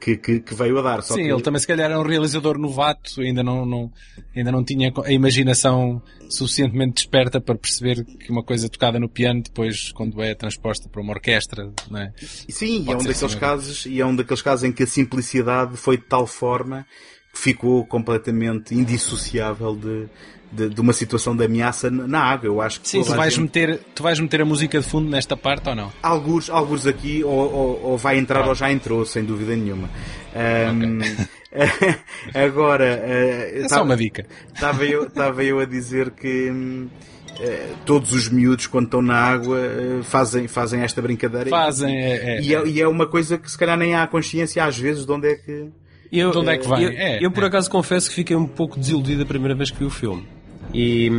[0.00, 1.02] que, que, que veio a dar.
[1.02, 1.30] Só Sim, que...
[1.30, 3.92] ele também se calhar era um realizador novato, ainda não, não,
[4.34, 9.42] ainda não tinha a imaginação suficientemente desperta para perceber que uma coisa tocada no piano
[9.42, 12.12] depois, quando é transposta para uma orquestra, não é?
[12.18, 14.86] Sim, e é um daqueles assim, casos, e é um daqueles casos em que a
[14.86, 16.86] simplicidade foi de tal forma
[17.32, 20.08] que ficou completamente indissociável de,
[20.52, 22.46] de, de, uma situação de ameaça na água.
[22.46, 23.42] Eu acho que Sim, tu vais, gente...
[23.42, 25.92] meter, tu vais meter a música de fundo nesta parte ou não?
[26.02, 29.88] Alguns, alguns aqui, ou, ou, ou vai entrar ou já entrou, sem dúvida nenhuma.
[30.34, 31.26] Um, okay.
[32.34, 33.02] agora.
[33.04, 34.26] Uh, é só uma dica.
[34.52, 36.50] Estava eu, estava eu a dizer que.
[36.50, 41.48] Uh, todos os miúdos, quando estão na água, uh, fazem, fazem esta brincadeira.
[41.48, 44.62] Fazem, é, é, e, é, e é uma coisa que se calhar nem há consciência
[44.62, 45.68] às vezes de onde é que.
[46.12, 46.82] Eu, de onde é que vem?
[46.82, 49.78] Eu, é, eu por acaso confesso que fiquei um pouco desiludido a primeira vez que
[49.78, 50.26] vi o filme.
[50.72, 51.10] E,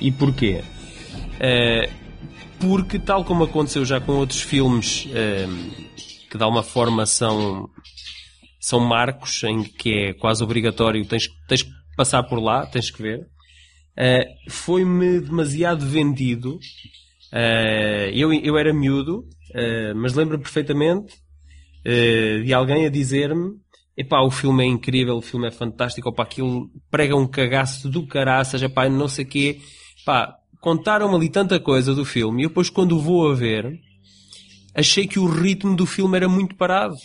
[0.00, 0.62] e porquê?
[1.34, 2.04] Uh,
[2.58, 7.68] porque, tal como aconteceu já com outros filmes uh, que de alguma forma são,
[8.80, 13.20] marcos em que é quase obrigatório, tens, tens que passar por lá, tens que ver,
[13.20, 16.58] uh, foi-me demasiado vendido.
[18.12, 19.28] eu, eu era miúdo,
[19.96, 21.14] mas lembro perfeitamente
[22.44, 23.63] de alguém a dizer-me
[23.96, 28.06] Epá, o filme é incrível, o filme é fantástico, opá, aquilo prega um cagaço do
[28.06, 29.60] caraças, epá, não sei o quê.
[30.04, 33.78] Pá, contaram-me ali tanta coisa do filme e depois quando vou a ver,
[34.74, 36.96] achei que o ritmo do filme era muito parado.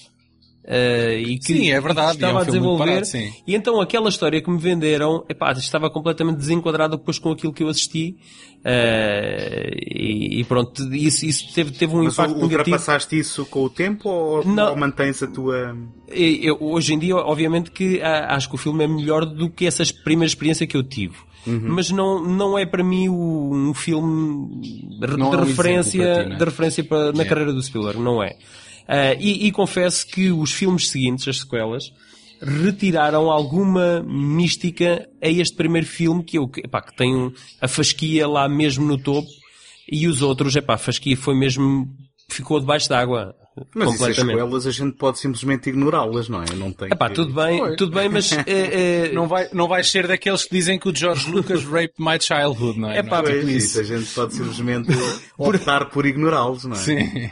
[0.69, 2.13] Uh, e que sim, é verdade.
[2.13, 2.85] Estava é um a desenvolver.
[2.85, 7.51] Parado, e então aquela história que me venderam, epá, estava completamente desenquadrada depois com aquilo
[7.51, 8.15] que eu assisti.
[8.59, 12.51] Uh, e, e, pronto, isso, isso teve, teve um Mas impacto negativo.
[12.51, 12.75] negativo.
[12.75, 15.75] ultrapassaste isso com o tempo ou, ou mantens a tua...
[16.07, 19.83] Eu, hoje em dia, obviamente que acho que o filme é melhor do que essa
[20.03, 21.15] primeira experiência que eu tive.
[21.47, 21.61] Uhum.
[21.63, 26.35] Mas não, não é para mim um filme de, de referência, ti, é?
[26.35, 27.25] de referência para, na é.
[27.25, 28.35] carreira do Spielberg, não é.
[28.89, 31.93] Uh, e, e, confesso que os filmes seguintes, as sequelas,
[32.41, 37.31] retiraram alguma mística a este primeiro filme que, eu, epá, que tem
[37.61, 39.29] a fasquia lá mesmo no topo
[39.91, 41.87] e os outros, epá, a fasquia foi mesmo,
[42.31, 43.35] ficou debaixo d'água.
[43.73, 44.37] Mas completamente.
[44.37, 46.55] sequelas a gente pode simplesmente ignorá-las, não é?
[46.55, 47.15] Não tem Epá, que...
[47.15, 47.75] tudo bem, Foi.
[47.75, 48.31] tudo bem, mas...
[48.31, 48.43] é,
[49.07, 49.11] é...
[49.13, 52.79] Não, vai, não vais ser daqueles que dizem que o George Lucas raped my childhood,
[52.79, 52.99] não é?
[52.99, 53.39] Epá, não é?
[53.39, 53.79] Tipo isso.
[53.79, 54.89] A gente pode simplesmente
[55.37, 56.79] optar por ignorá-los, não é?
[56.79, 57.29] Sim.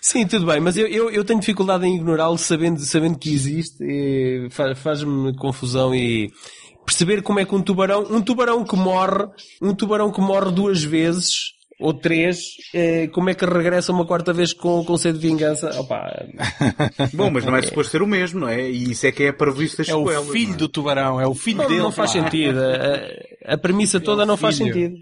[0.00, 3.84] Sim, tudo bem, mas eu, eu, eu tenho dificuldade em ignorá-los sabendo, sabendo que existe
[4.76, 6.30] faz-me confusão e
[6.84, 9.26] perceber como é que um tubarão, um tubarão que morre,
[9.60, 14.32] um tubarão que morre duas vezes, ou três, eh, como é que regressa uma quarta
[14.32, 15.70] vez com, com sede de vingança?
[15.80, 16.26] Opa.
[17.12, 18.70] Bom, mas não é suposto ser o mesmo, não é?
[18.70, 20.56] E isso é que é para visto das É o filho é?
[20.56, 21.82] do tubarão, é o filho não, dele.
[21.82, 22.58] Não faz sentido.
[22.60, 24.96] A, a premissa toda é não faz sentido.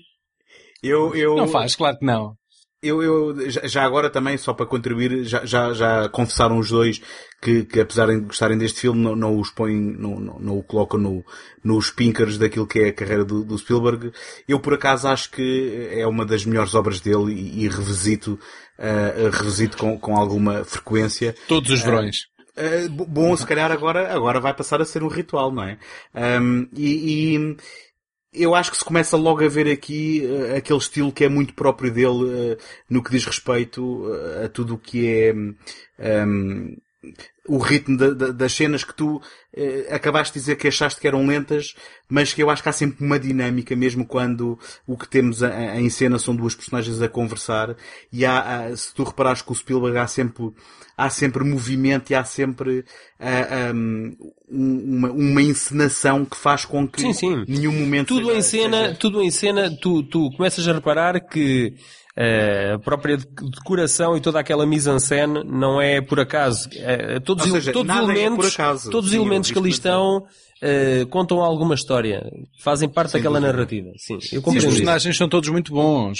[0.82, 1.36] Eu, eu...
[1.36, 2.36] Não faz, claro que não.
[2.82, 7.00] Eu, eu, já agora também, só para contribuir, já, já, já confessaram os dois
[7.40, 10.64] que, que apesar de gostarem deste filme, não, não os põem, não, não, não o
[10.64, 11.24] colocam no,
[11.62, 14.10] nos pinkers daquilo que é a carreira do, do, Spielberg.
[14.48, 18.36] Eu, por acaso, acho que é uma das melhores obras dele e, e revisito,
[18.78, 21.36] uh, revisito com, com alguma frequência.
[21.46, 22.26] Todos os verões.
[22.56, 25.78] Uh, bom, se calhar agora, agora vai passar a ser um ritual, não é?
[26.40, 27.56] Um, e, e
[28.32, 31.54] eu acho que se começa logo a ver aqui uh, aquele estilo que é muito
[31.54, 32.58] próprio dele uh,
[32.88, 35.34] no que diz respeito uh, a tudo o que é
[36.26, 36.76] um,
[37.46, 39.20] o ritmo da, da, das cenas que tu
[39.90, 41.74] acabaste de dizer que achaste que eram lentas,
[42.08, 45.90] mas que eu acho que há sempre uma dinâmica, mesmo quando o que temos em
[45.90, 47.76] cena são duas personagens a conversar,
[48.12, 50.52] e há, se tu reparares que o Spielberg há sempre,
[50.96, 52.84] há sempre movimento e há sempre
[53.74, 54.16] um,
[54.48, 57.44] uma, uma encenação que faz com que sim, sim.
[57.46, 58.94] nenhum momento tudo seja, em cena, seja...
[58.94, 61.74] tudo em cena, tu, tu começas a reparar que
[62.14, 66.68] Uh, a própria decoração e toda aquela mise-en-scène não é por acaso.
[66.68, 71.06] Uh, todos, seja, todos os elementos, é acaso, todos os elementos que ali estão uh,
[71.08, 72.22] contam alguma história,
[72.60, 73.56] fazem parte Sem daquela dúvida.
[73.56, 73.90] narrativa.
[73.96, 74.68] Sim, eu compreendo.
[74.68, 76.18] Os personagens são todos muito bons.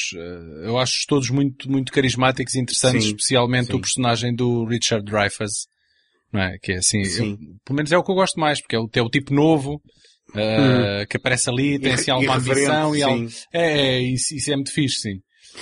[0.65, 3.11] eu acho todos muito, muito carismáticos e interessantes, Sim.
[3.11, 3.75] especialmente Sim.
[3.75, 5.67] o personagem do Richard Dreyfuss.
[6.33, 6.57] Não é?
[6.63, 8.89] Que é assim, eu, pelo menos é o que eu gosto mais, porque é o,
[8.95, 9.83] é o tipo novo,
[10.35, 11.07] hum.
[11.11, 13.29] que aparece ali, tem assim alguma ambição e algo.
[13.53, 15.21] É, é, isso, isso é muito fixe, sim.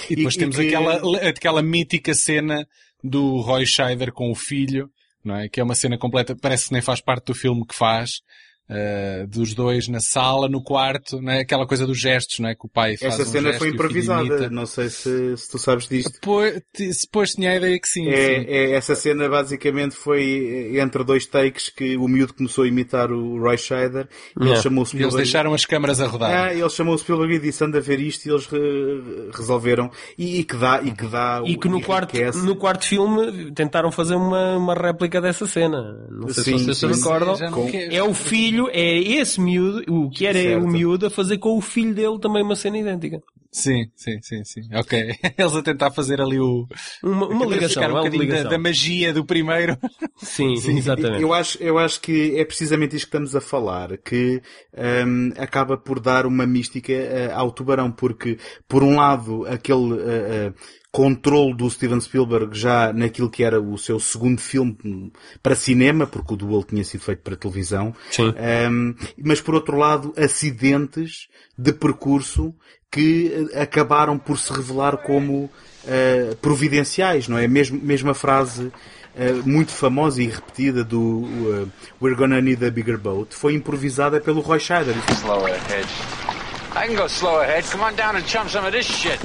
[0.08, 0.74] E depois e, temos e que...
[0.74, 2.64] aquela, aquela mítica cena
[3.02, 4.88] do Roy Scheider com o filho,
[5.24, 5.48] não é?
[5.48, 8.22] Que é uma cena completa, parece que nem faz parte do filme que faz.
[8.70, 11.40] Uh, dos dois na sala, no quarto, né?
[11.40, 12.54] aquela coisa dos gestos, né?
[12.54, 15.58] que o pai faz Essa um cena gesto foi improvisada, não sei se, se tu
[15.58, 16.12] sabes disto.
[16.12, 16.60] Depois,
[17.02, 18.04] depois tinha a ideia que sim.
[18.04, 18.10] sim.
[18.10, 23.10] É, é, essa cena basicamente foi entre dois takes que o miúdo começou a imitar
[23.10, 24.08] o Roy Scheider
[24.38, 24.54] e Yeah.
[24.54, 26.30] ele chamou o E eles deixaram as câmaras a rodar.
[26.30, 29.90] Ah, ele chamou o Spielberg e disse anda a ver isto e eles re- resolveram
[30.16, 32.44] e, e que dá e que dá E que no quarto, enriquece.
[32.44, 36.06] no quarto filme tentaram fazer uma, uma réplica dessa cena.
[36.10, 37.36] Não sei Sim, se vocês se recordam.
[37.52, 37.70] Com-.
[37.74, 40.64] É o filho, é esse miúdo, o que era Certo.
[40.64, 43.20] o miúdo, a fazer com o filho dele também uma cena idêntica.
[43.52, 44.60] Sim, sim, sim, sim.
[44.72, 45.12] Ok.
[45.36, 46.68] Eles a tentar fazer ali o...
[47.02, 48.50] Uma, uma ligação, um uma bocadinho da, ligação.
[48.50, 49.76] da magia do primeiro.
[50.22, 51.22] Sim, exatamente.
[51.22, 54.40] Eu acho, eu acho que é precisamente isto que estamos a falar, que
[55.06, 58.38] hum, acaba por dar uma mística eh, ao tubarão, porque,
[58.68, 60.52] por um lado, aquele eh, eh,
[60.92, 65.12] controle do Steven Spielberg já naquilo que era o seu segundo filme
[65.42, 68.34] para cinema, porque o Duel tinha sido feito para televisão, Sim.
[68.70, 72.54] Hum, mas por outro lado, acidentes de percurso
[72.90, 75.48] que eh, acabaram por se revelar como
[75.86, 77.46] eh, providenciais, não é?
[77.46, 78.72] Mesmo, mesmo a frase
[79.16, 81.66] eh, muito famosa e repetida do eh,
[82.02, 84.94] We're gonna need a bigger boat foi improvisada pelo Roy Scheider.
[85.20, 85.86] Slow ahead.
[86.74, 87.64] I can go slow ahead.
[87.70, 89.20] Come on down and chum some of this shit.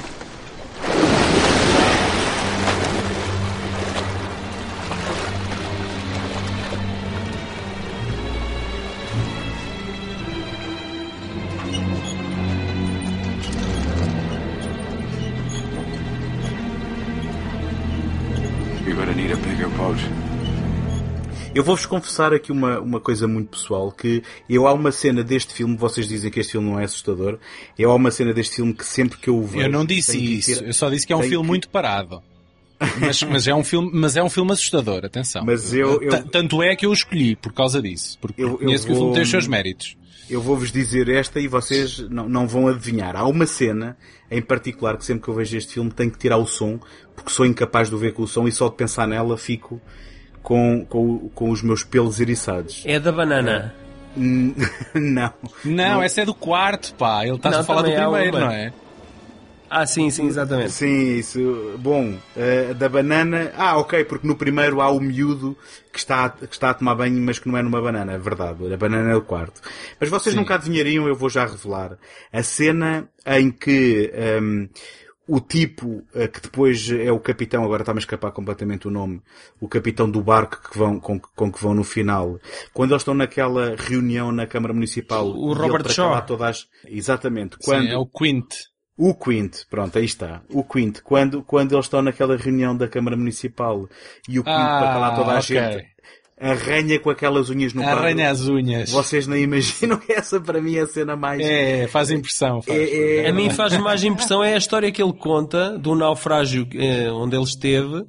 [21.55, 25.53] Eu vou-vos confessar aqui uma, uma coisa muito pessoal, que eu há uma cena deste
[25.53, 27.39] filme, vocês dizem que este filme não é assustador,
[27.79, 29.65] eu há uma cena deste filme que sempre que eu o vejo...
[29.65, 30.59] Eu não disse isso.
[30.59, 32.21] ter- Eu só disse que é um filme que- muito parado.
[32.99, 35.45] Mas, mas é um filme, mas é um filme assustador, atenção.
[35.45, 38.17] Mas eu- eu- Tanto é que eu o escolhi por causa disso.
[38.19, 39.95] Porque Eu- eu conheço que o filme vou- tem os seus méritos.
[40.29, 43.15] Eu vou-vos dizer esta e vocês não, não vão adivinhar.
[43.15, 43.95] Há uma cena
[44.29, 46.79] em particular que sempre que eu vejo este filme tenho que tirar o som,
[47.15, 49.79] porque sou incapaz de o ver com o som e só de pensar nela fico
[50.45, 52.83] com, com, com os meus pelos eriçados.
[52.85, 53.73] É da banana.
[54.15, 54.53] Hum,
[54.93, 55.33] não.
[55.65, 57.25] Não, essa é do quarto, pá.
[57.25, 58.45] Ele está a Não, falar do há primeiro, uma.
[58.45, 58.71] não é?
[59.67, 60.71] Ah, sim, sim, exatamente.
[60.71, 61.73] Sim, isso.
[61.79, 63.51] Bom, eh, da banana.
[63.57, 65.57] Ah, ok, porque no primeiro há o miúdo
[65.91, 68.13] que está, que está a tomar banho, mas que não é numa banana.
[68.13, 68.71] É verdade.
[68.71, 69.59] A banana é o quarto.
[69.99, 70.39] Mas vocês Sim.
[70.39, 71.97] nunca adivinhariam, eu vou já revelar.
[72.31, 74.67] A cena em que ehm,
[75.27, 79.21] o tipo eh, que depois é o capitão, agora está-me a escapar completamente o nome,
[79.59, 82.39] o capitão do barco que vão, com, com que vão no final,
[82.73, 85.27] quando eles estão naquela reunião na Câmara Municipal.
[85.27, 86.21] O Robert para Shaw.
[86.23, 87.57] Todas, as- exatamente.
[87.63, 88.53] Quando, Sim, é o Quint.
[88.97, 90.41] o Quint, pronto, aí está.
[90.49, 93.89] O Quint, quando, quando eles estão naquela reunião da Câmara Municipal
[94.29, 95.41] e o Quint, Ah, para calar toda a ok.
[95.41, 95.85] gente,
[96.39, 97.99] arranha com aquelas unhas no quadro.
[97.99, 98.91] Arranha as unhas.
[98.91, 101.39] Vocês nem imaginam que essa para mim é a cena mais...
[101.41, 102.61] É, faz impressão.
[102.61, 102.77] Faz.
[102.77, 106.67] É, é- A mim faz mais impressão é a história que ele conta do naufrágio
[106.75, 108.03] eh, onde ele esteve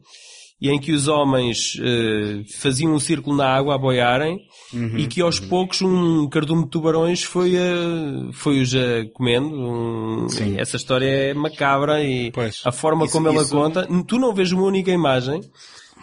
[0.61, 4.39] e em que os homens eh, faziam um círculo na água a boiarem
[4.75, 9.47] Uhum, e que aos poucos um cardume de tubarões foi, eh, foi-os a comendo.
[9.55, 10.57] Um, Sim.
[10.59, 12.63] essa história é macabra e Pois.
[12.65, 13.87] a forma Isso- como ela isso- conta.
[14.09, 15.41] Tu não vês uma única imagem,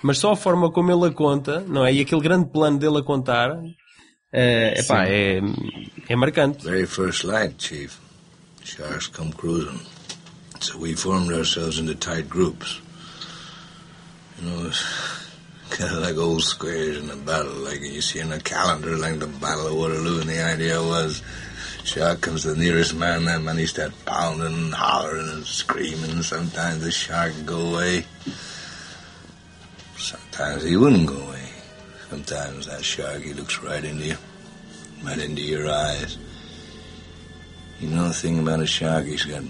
[0.03, 1.93] mas só a forma como ele a conta, não é?
[1.93, 3.57] E aquele grande plano dele a contar,
[4.31, 5.39] eh, epá, é,
[6.09, 6.63] é marcante.
[6.65, 7.97] Very first light, Chief.
[8.63, 9.79] Sharks come cruising.
[10.59, 12.81] So we formed ourselves into tight groups.
[14.39, 14.83] You know, it's
[15.69, 19.19] kind of like old squares in a battle, like you see in a calendar, like
[19.19, 20.21] the Battle of Waterloo.
[20.21, 21.21] And the idea was,
[21.83, 26.23] shark comes the nearest man, that man he start pounding and hollering and screaming.
[26.23, 28.05] Sometimes the shark go away.
[30.33, 31.47] Sometimes he wouldn't go away.
[32.09, 34.17] Sometimes that shark, he looks right into you,
[35.03, 36.17] right into your eyes.
[37.79, 39.43] You know the thing about a shark, he's got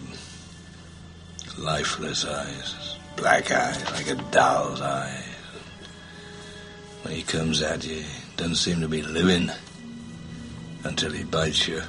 [1.58, 5.24] lifeless eyes, black eyes, like a doll's eyes.
[7.04, 9.52] When he comes at you, he doesn't seem to be living
[10.84, 11.82] until he bites you.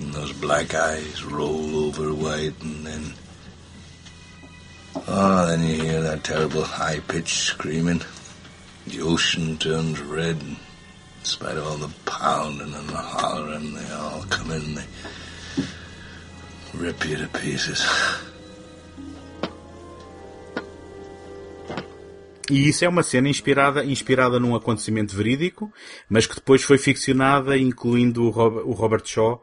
[0.00, 3.12] And those black eyes roll over white, and then.
[5.06, 8.00] Oh, then you hear that terrible high pitched screaming.
[8.90, 10.36] The ocean turns red.
[10.40, 10.56] In
[11.24, 14.86] spite of all the pounding and the hollering, they all come in they
[16.74, 17.84] rip you to pieces.
[22.50, 25.70] E isso é uma cena inspirada, inspirada num acontecimento verídico,
[26.08, 29.42] mas que depois foi ficcionada, incluindo o, Rob- o Robert Shaw,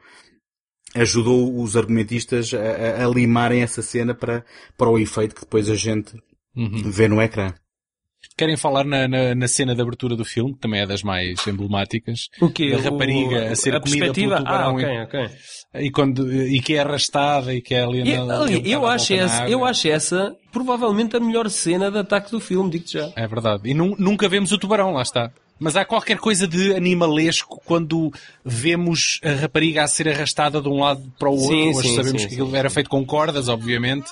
[0.96, 2.58] ajudou os argumentistas a,
[3.04, 4.44] a- a limarem essa cena para,
[4.76, 6.16] para o efeito que depois a gente
[6.56, 6.90] Uhum.
[6.90, 7.54] vê no ecrã.
[8.38, 11.46] Querem falar na, na, na cena de abertura do filme, que também é das mais
[11.48, 12.28] emblemáticas.
[12.42, 12.72] O quê?
[12.72, 15.30] Da rapariga O- a ser a comida pelo tubarão Ah, ok, e, ok.
[15.86, 19.14] e, quando, e que é arrastada e que é ali Eu, na, ali, eu, acho
[19.14, 23.12] essa, eu acho essa provavelmente a melhor cena de ataque do filme, digo-te já.
[23.16, 23.70] É verdade.
[23.70, 25.32] E nu- nunca vemos o tubarão, lá está.
[25.58, 28.12] Mas há qualquer coisa de animalesco quando
[28.44, 31.48] vemos a rapariga a ser arrastada de um lado para o outro.
[31.56, 34.10] Sim, Hoje sim, sabemos sim, que aquilo era feito com cordas, obviamente.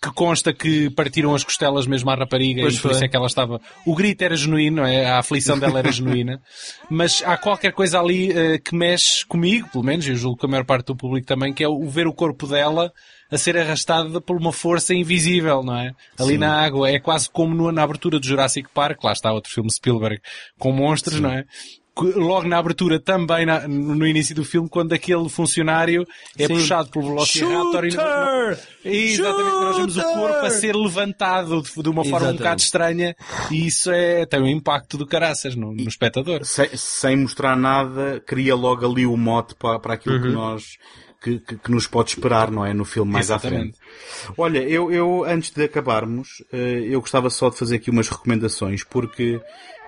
[0.00, 3.16] Que consta que partiram as costelas mesmo à rapariga Pois e por isso é que
[3.16, 3.60] ela estava...
[3.84, 5.04] O grito era genuíno, não é?
[5.06, 6.40] A aflição dela era genuína.
[6.88, 10.48] Mas há qualquer coisa ali eh, que mexe comigo, pelo menos, eu julgo que a
[10.48, 12.92] maior parte do público também, que é o ver o corpo dela
[13.30, 15.92] a ser arrastada por uma força invisível, não é?
[16.18, 16.88] Ali na água.
[16.88, 20.20] É quase como no- na abertura do Jurassic Park, lá está outro filme Spielberg
[20.58, 21.44] com monstros, não é?
[22.00, 26.06] Logo na abertura, também na- no início do filme, quando aquele funcionário
[26.38, 26.54] é Sim.
[26.54, 28.58] puxado pelo Velociraptor e Shooter!
[28.84, 32.38] Exatamente, nós vemos o corpo a ser levantado de, de uma forma um Exatamente.
[32.38, 33.16] bocado estranha
[33.50, 36.44] e isso é, tem um impacto do caraças no, no espectador.
[36.44, 40.22] sem, sem mostrar nada, cria logo ali o mote para, para aquilo Uhum.
[40.22, 40.64] que nós
[41.20, 42.72] que, que, que nos pode esperar, não é?
[42.72, 43.76] No filme mais à Exatamente.
[43.76, 44.34] frente.
[44.38, 48.84] Olha, eu, eu antes de acabarmos, eh, eu gostava só de fazer aqui umas recomendações,
[48.84, 49.40] porque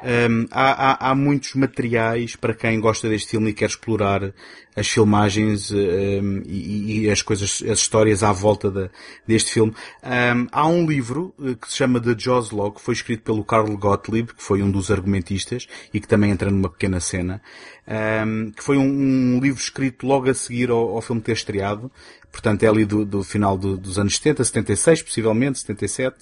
[0.02, 4.32] ehm, há, há, há muitos materiais para quem gosta deste filme e quer explorar
[4.76, 8.90] as filmagens ehm, e, e as coisas, as histórias à volta da-
[9.26, 9.74] deste filme.
[10.02, 13.44] Ehm, há um livro eh, que se chama The Jaws Law, que foi escrito pelo
[13.44, 17.42] Carl Gottlieb, que foi um dos argumentistas e que também entra numa pequena cena,
[18.54, 21.90] que foi um, um livro escrito logo a seguir ao, ao filme ter estreado,
[22.32, 26.16] portanto é ali do, do final do- dos anos 70, 76, possivelmente, 77,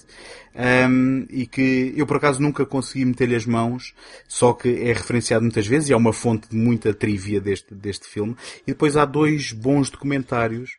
[0.55, 3.93] ehm, e que eu por acaso nunca consegui meter-lhe as mãos,
[4.27, 8.07] só que é referenciado muitas vezes e é uma fonte de muita trivia deste, deste
[8.07, 8.35] filme.
[8.65, 10.77] E depois há dois bons documentários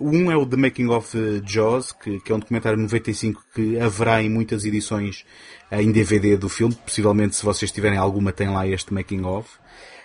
[0.00, 3.44] um é o The Making of eh, Jaws, que, que é um documentário de 95
[3.54, 5.24] que haverá em muitas edições
[5.70, 6.74] eh, em DVD do filme.
[6.74, 9.48] Possivelmente, se vocês tiverem alguma, tem lá este Making of.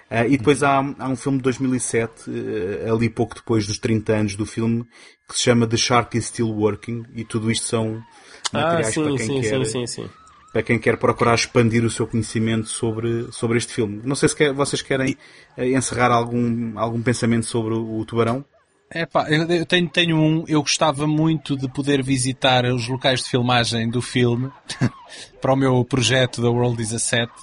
[0.10, 2.32] Eh, e depois há, há um filme de 2007,
[2.86, 4.86] eh, ali pouco depois dos 30 anos do filme,
[5.28, 7.03] que se chama The Shark is Still Working.
[7.16, 8.01] E tudo isto são
[8.53, 10.10] Ah, materiais sim, para quem sim, quer sim, sim, sim.
[10.53, 14.01] para quem quer procurar expandir o seu conhecimento sobre, sobre este filme.
[14.05, 15.18] Não sei se quer- vocês querem
[15.58, 18.45] eh, encerrar algum, algum pensamento sobre o, o tubarão.
[18.89, 23.30] É pá, eu tenho, tenho um, eu gostava muito de poder visitar os locais de
[23.30, 24.49] filmagem do filme
[25.41, 27.36] para o meu projeto da World 17, eh,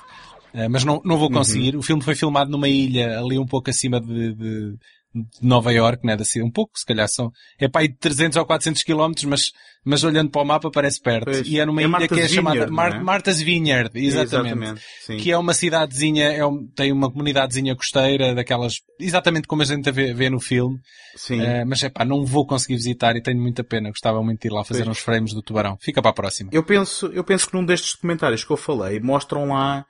[0.71, 1.77] mas não, não vou conseguir.
[1.77, 4.71] O filme foi filmado numa ilha ali um pouco acima de, de,
[5.15, 7.97] de Nova York, né, da cidade, um pouco, se calhar são, é pá, aí de
[7.99, 9.43] 300 ou 400 quilómetros, mas,
[9.85, 11.27] mas olhando para o mapa parece perto.
[11.27, 11.47] Pois.
[11.47, 13.03] E é numa É ilha Martha's que é chamada Vineyard, Mar não é?
[13.05, 14.53] Martha's Vineyard, exatamente.
[14.55, 15.17] Exatamente, sim.
[15.19, 19.89] Que é uma cidadezinha, é um- tem uma comunidadezinha costeira, daquelas, exatamente como a gente
[19.93, 20.79] vê, vê no filme.
[21.17, 21.41] Sim.
[21.41, 23.91] Eh, mas é pá, não vou conseguir visitar e tenho muita pena.
[23.91, 24.97] Gostava muito de ir lá fazer Pois.
[24.97, 25.77] uns frames do tubarão.
[25.81, 26.51] Fica para a próxima.
[26.53, 29.85] Eu penso, eu penso que num destes documentários que eu falei mostram lá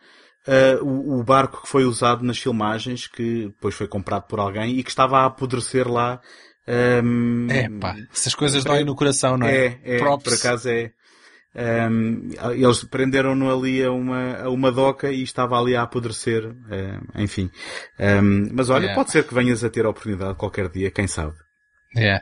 [0.47, 4.79] eh, o, o barco que foi usado nas filmagens, que depois foi comprado por alguém
[4.79, 6.21] e que estava a apodrecer lá.
[6.67, 9.67] ehm, É pá, essas coisas doem no coração, não é?
[9.67, 10.25] é, é, Props.
[10.25, 10.91] por acaso é.
[11.55, 16.45] ehm, eles prenderam-no ali a uma, a uma doca e estava ali a apodrecer.
[16.71, 17.51] eh, enfim.
[17.99, 18.95] Ehm, mas olha, É.
[18.95, 21.35] pode ser que venhas a ter a oportunidade qualquer dia, quem sabe.
[21.97, 22.21] É.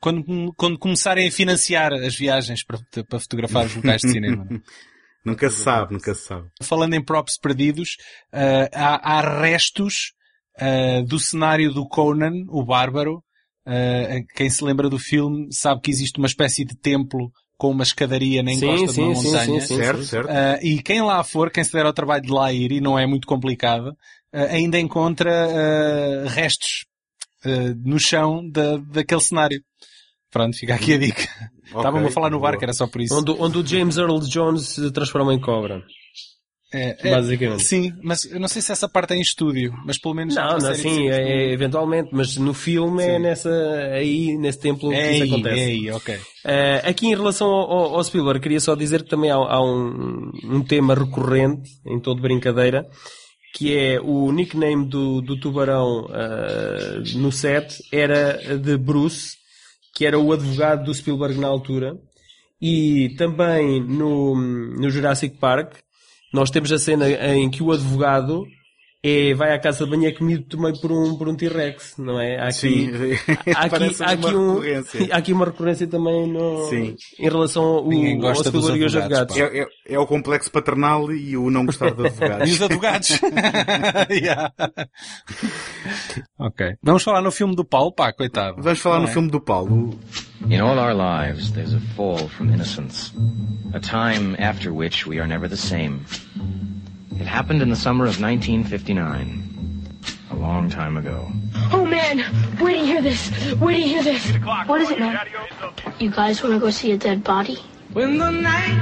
[0.00, 4.46] Quando, quando começarem a financiar as viagens para, para fotografar os locais de cinema.
[5.24, 6.48] Nunca se sabe, nunca se sabe.
[6.62, 7.96] Falando em props perdidos,
[8.32, 10.12] eh, há, há restos
[10.58, 13.22] eh, do cenário do Conan, o Bárbaro.
[13.66, 17.30] Eh, quem se lembra do filme sabe que existe uma espécie de templo
[17.62, 19.60] com uma escadaria na Sim, encosta de uma sim, sim, montanha.
[19.60, 19.76] sim, sim.
[19.76, 20.28] certo, certo.
[20.28, 22.98] Uh, e quem lá for, quem se der ao trabalho de lá ir, e não
[22.98, 26.84] é muito complicado, uh, ainda encontra uh, restos
[27.46, 29.62] uh, no chão da, daquele cenário.
[30.32, 31.28] Pronto, fica aqui a dica.
[31.66, 32.50] Estávamos a falar no boa.
[32.50, 33.14] barco, era só por isso.
[33.14, 35.82] Onde, onde o James Earl Jones se transforma em cobra.
[36.74, 37.62] É, é, Basicamente.
[37.64, 40.34] Sim, mas eu não sei se essa parte é em estúdio, mas pelo menos...
[40.34, 41.20] Não, não, sim, sim, é,
[41.50, 43.50] é eventualmente, mas no filme é nessa,
[43.92, 45.60] aí, nesse templo que É isso acontece.
[45.60, 46.18] é aí, ok.
[46.46, 49.62] Eh, aqui em relação ao, ao- ao Spielberg, queria só dizer que também há, há
[49.62, 52.86] um, um tema recorrente em todo brincadeira,
[53.54, 59.36] que é o nickname do, do tubarão eh, no set era de Bruce,
[59.94, 61.96] que era o advogado do Spielberg na altura,
[62.60, 65.74] e também no, no Jurassic Park
[66.32, 68.46] nós temos a cena em que o advogado
[69.04, 71.94] é, vai à casa de banho e é comido também por um, por um T-Rex,
[71.98, 72.38] não é?
[72.38, 72.90] Há aqui, Sim,
[73.54, 75.08] há aqui, há aqui uma um, recorrência.
[75.10, 76.94] há aqui uma recorrência também no, Sim.
[77.18, 79.36] em relação ao, Ninguém gosta aos dos advogados, advogados.
[79.36, 82.50] É, é- é o complexo paternal e o não gostar de E advogados.
[82.52, 83.08] os advogados.
[84.10, 84.52] Yeah.
[86.38, 86.74] Ok.
[86.82, 88.62] Vamos falar no filme do Paulo, pá, coitado.
[88.62, 89.12] Vamos falar Não no é?
[89.12, 89.98] filme do Paulo.
[90.48, 93.12] In all our lives, there's a fall from innocence,
[93.74, 96.00] a time after which we are never the same.
[97.22, 99.86] It happened in the summer of 1959,
[100.32, 101.30] a long time ago.
[101.70, 102.18] Oh man,
[102.60, 103.30] wait to hear this.
[103.60, 104.26] Wait to hear this.
[104.66, 105.20] What is it, man?
[106.00, 107.58] You guys want to go see a dead body?
[107.92, 108.74] When the night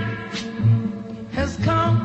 [1.33, 2.01] has come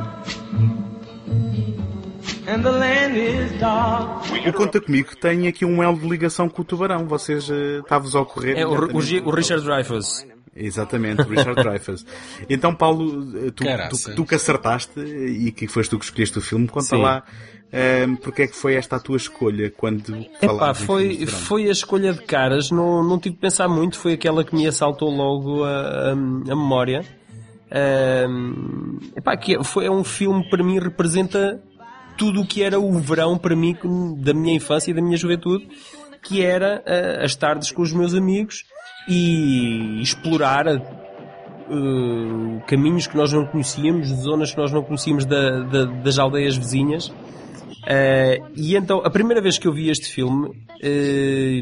[2.48, 4.26] and the land is dark.
[4.46, 7.08] O Conta Comigo tem aqui um elo de ligação com o Tubarão.
[7.08, 8.58] Vocês está-vos a ocorrer.
[8.58, 10.35] É o, o, o Richard Dreyfuss.
[10.56, 12.06] Exatamente, o Richard Dreyfuss.
[12.50, 16.66] Então, Paulo, tu, tu, tu que acertaste e que foste tu que escolheste o filme,
[16.68, 17.02] conta Sim.
[17.02, 17.24] lá
[17.74, 22.14] ehm, porque é que foi esta a tua escolha quando Epá, foi, foi a escolha
[22.14, 25.70] de caras, não, não tive de pensar muito, foi aquela que me assaltou logo a,
[25.70, 27.04] a, a memória.
[27.70, 31.62] Ahm, epá, que é- foi, é um filme que para mim representa
[32.18, 33.76] tudo o que era o verão para mim
[34.20, 35.68] da minha infância e da minha juventude,
[36.24, 38.64] que era ah, as tardes com os meus amigos
[39.08, 45.86] e explorar ah, caminhos que nós não conhecíamos, zonas que nós não conhecíamos da- da-
[45.86, 47.12] das aldeias vizinhas.
[47.88, 50.50] Eh, e então, a primeira vez que eu vi este filme,
[50.82, 51.62] eh,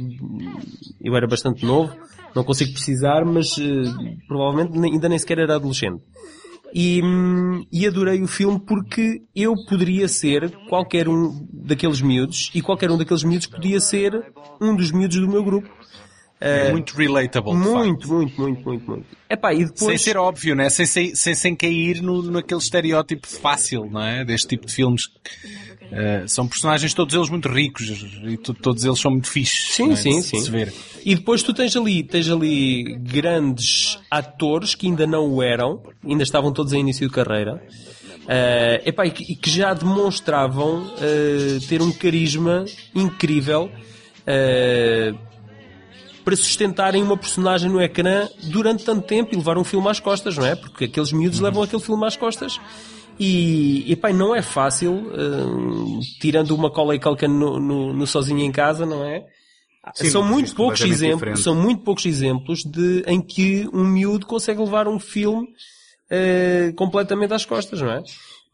[1.04, 1.94] eu era bastante novo,
[2.36, 3.56] não consigo precisar, mas
[4.28, 6.02] provavelmente ainda nem sequer era adolescente.
[6.76, 7.02] E,
[7.72, 12.98] e adorei o filme porque eu poderia ser qualquer um daqueles miúdos e qualquer um
[12.98, 14.26] daqueles miúdos podia ser
[14.60, 15.70] um dos miúdos do meu grupo.
[16.46, 17.54] É muito relatable.
[17.54, 19.06] Muito, muito, muito, muito, muito.
[19.30, 19.80] Epá, e depois...
[19.80, 20.70] Sem ser óbvio, né?
[20.70, 24.26] Sem, sem, sem, sem cair no, naquele estereótipo fácil, não é?
[24.26, 25.10] Deste tipo de filmes.
[25.91, 27.88] Eh, são personagens todos eles muito ricos
[28.26, 29.76] e to- todos eles são muito fixes.
[29.76, 29.96] Sim, é?
[29.96, 30.38] sim, de, sim.
[30.38, 30.74] de se ver.
[31.06, 36.24] E depois tu tens ali, tens ali grandes atores que ainda não o eram, ainda
[36.24, 37.62] estavam todos em início de carreira,
[38.28, 42.66] eh, epá, e, que, e que já demonstravam eh, ter um carisma
[42.96, 43.70] incrível
[44.26, 45.14] eh,
[46.24, 50.38] para sustentarem uma personagem no ecrã durante tanto tempo e levar um filme às costas,
[50.38, 50.55] não é?
[50.55, 51.45] Porque aqueles miúdos Uhum.
[51.45, 52.59] levam aquele filme às costas.
[53.19, 58.39] E, epá, não é fácil, eh, tirando uma cola e Culkin no, no, no sozinho
[58.39, 59.24] em casa, não é?
[59.93, 61.39] Sim, são muito poucos exemplos, diferente.
[61.41, 65.47] são muito poucos exemplos de em que um miúdo consegue levar um filme
[66.09, 68.01] eh, completamente às costas, não é?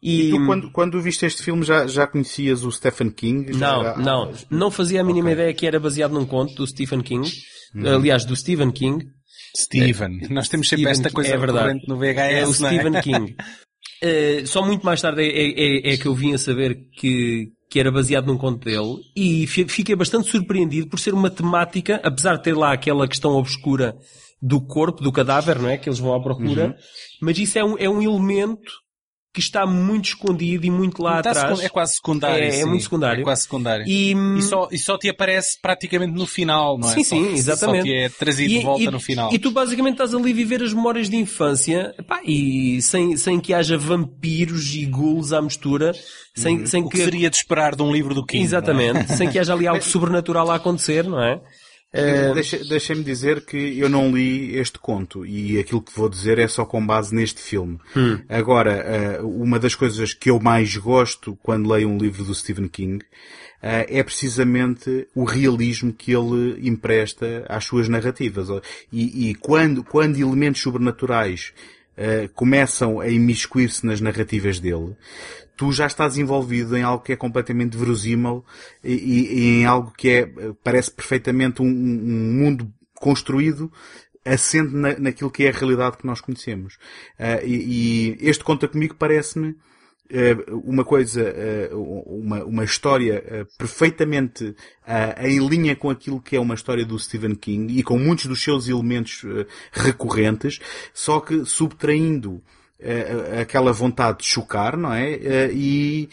[0.02, 3.52] E tu, quando, quando viste este filme, já, já conhecias o Stephen King?
[3.52, 6.66] Já- Não, já- não, não fazia a mínima ideia que era baseado num conto do
[6.66, 7.30] Stephen King,
[7.74, 9.06] aliás, do Stephen King.
[9.56, 10.20] Steven.
[10.30, 11.80] Nós temos sempre Stephen esta King, coisa é verdade.
[11.88, 13.36] no VHS, É o não Stephen King.
[14.02, 17.78] Eh, só muito mais tarde é, é- é que eu vim a saber que, que
[17.80, 22.36] era baseado num conto dele e fi- fiquei bastante surpreendido por ser uma temática, apesar
[22.36, 23.94] de ter lá aquela questão obscura
[24.40, 25.76] do corpo, do cadáver, não é?
[25.76, 26.74] Que eles vão à procura, Uhum.
[27.20, 28.72] mas isso é um, é um elemento
[29.32, 31.60] que está muito escondido e muito lá Está atrás.
[31.60, 32.42] é quase secundário.
[32.42, 32.64] É, é sim.
[32.64, 33.20] muito secundário.
[33.20, 33.86] É quase secundário.
[33.86, 36.94] E, E só, e só te aparece praticamente no final, não é?
[36.94, 37.82] Sim, Só- sim, exatamente.
[37.86, 39.32] Só te é trazido E- de volta e- no final.
[39.32, 43.38] E tu basicamente estás ali a viver as memórias de infância pá, e sem, sem
[43.38, 45.92] que haja vampiros e ghouls à mistura,
[46.36, 46.86] sem, sem Uhum.
[46.88, 47.04] o que que.
[47.04, 48.42] seria de esperar de um livro do King.
[48.42, 48.46] é?
[48.46, 51.40] Exatamente, sem que haja ali algo sobrenatural a acontecer, não é?
[51.92, 56.38] Eh, Deixa- Deixem-me dizer que eu não li este conto e aquilo que vou dizer
[56.38, 57.78] é só com base neste filme.
[57.96, 58.20] Hum.
[58.28, 62.68] Agora, eh, uma das coisas que eu mais gosto quando leio um livro do Stephen
[62.68, 63.04] King
[63.60, 68.48] eh, é precisamente o realismo que ele empresta às suas narrativas.
[68.92, 71.52] E, e quando, quando elementos sobrenaturais
[71.96, 74.94] eh, começam a imiscuir-se nas narrativas dele,
[75.60, 78.42] tu já estás envolvido em algo que é completamente verosímil
[78.82, 80.26] e, e- em algo que é,
[80.64, 83.70] parece perfeitamente um, um- mundo construído
[84.24, 86.78] assente na, naquilo que é a realidade que nós conhecemos.
[87.18, 89.54] Ah, e, e este Conta Comigo parece-me
[90.08, 90.34] eh,
[90.64, 94.54] uma coisa, eh, uma, uma história perfeitamente
[95.22, 98.42] em linha com aquilo que é uma história do Stephen King e com muitos dos
[98.42, 99.26] seus elementos
[99.72, 100.58] recorrentes,
[100.94, 102.42] só que subtraindo
[103.40, 105.12] aquela vontade de chocar, não é?
[105.14, 106.08] Eh, E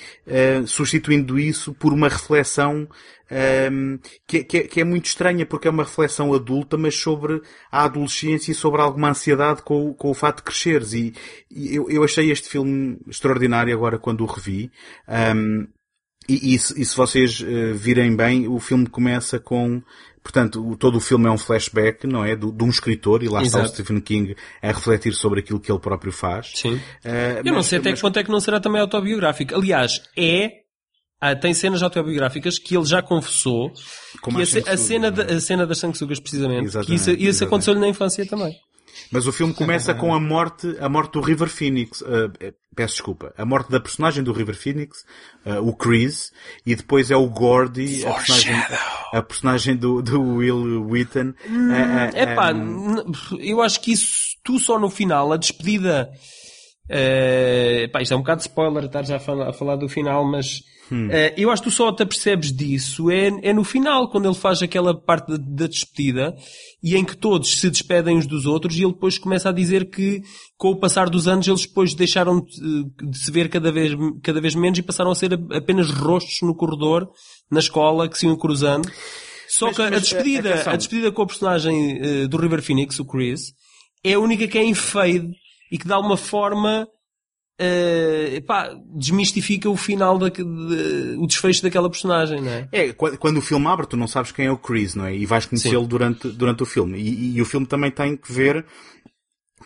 [0.66, 2.88] substituindo isso por uma reflexão
[3.30, 7.42] ehm, que, é- é, é muito estranha, porque é uma reflexão adulta, mas sobre
[7.72, 10.94] a adolescência e sobre alguma ansiedade com, o- com o fato de cresceres.
[10.94, 11.14] E,
[11.52, 14.72] eu, achei este filme extraordinário agora quando o revi.
[15.08, 15.68] Ehm,
[16.60, 19.82] se, e se vocês eh, virem bem, o filme começa com,
[20.28, 22.36] portanto, o- todo o filme é um flashback, não é?
[22.36, 23.76] Do- De um escritor, e lá está o Exato.
[23.76, 26.52] Stephen King a refletir sobre aquilo que ele próprio faz.
[26.56, 26.80] Sim.
[27.04, 29.56] Eh, Eu não mas- sei até mas- que ponto é que não será também autobiográfico.
[29.56, 30.52] Aliás, é
[31.20, 33.72] Ah, tem cenas autobiográficas que ele já confessou.
[34.22, 34.46] Como a, a
[34.78, 35.26] cena, não é?
[35.26, 36.66] da- a cena das sanguessugas, precisamente.
[36.66, 38.54] Exatamente, isso, isso aconteceu-lhe na infância também.
[39.12, 42.02] Mas o filme começa com a morte, a morte do River Phoenix.
[42.02, 42.32] uh,
[42.76, 43.34] peço desculpa.
[43.36, 45.04] A morte da personagem do River Phoenix,
[45.46, 46.32] uh, o Chris,
[46.66, 48.56] e depois é o Gordy, a personagem,
[49.14, 51.34] a personagem do, do Will Wheaton.
[52.14, 52.52] É pá,
[53.40, 56.10] eu acho que isso, tu só no final, a despedida.
[56.90, 59.88] Eh, pá, isto é um bocado de spoiler estar já a falar, a falar do
[59.90, 61.10] final, mas Hum.
[61.12, 64.34] eh, eu acho que tu só te apercebes disso é, é no final, quando ele
[64.34, 66.34] faz aquela parte da, da despedida
[66.82, 69.90] e em que todos se despedem uns dos outros e ele depois começa a dizer
[69.90, 70.22] que
[70.56, 73.92] com o passar dos anos eles depois deixaram de, se ver cada vez,
[74.24, 77.10] cada vez menos e passaram a ser a- apenas rostos no corredor,
[77.52, 78.90] na escola, que se iam cruzando.
[79.50, 80.72] Só Mas- que a mas, despedida, atenção.
[80.74, 83.52] a despedida com a personagem eh, do River Phoenix, o Chris,
[84.06, 85.32] é a única que é em fade
[85.72, 86.88] e que de alguma forma
[87.60, 90.44] eh, pá, desmistifica o final da, de-
[91.18, 92.70] o desfecho daquela personagem, não é?
[92.72, 95.16] É, quando, quando o filme abre, tu não sabes quem é o Chris, não é?
[95.16, 97.00] E vais conhecê-lo durante, durante o filme.
[97.00, 98.64] E, e o filme também tem que ver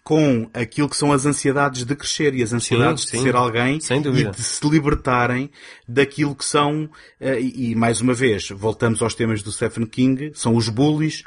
[0.04, 3.18] com aquilo que são as ansiedades de crescer e as ansiedades sim.
[3.18, 5.52] de ser alguém Sem e de se libertarem
[5.88, 6.90] daquilo que são,
[7.20, 11.24] eh, e, e mais uma vez, voltamos aos temas do Stephen King, são os bullies,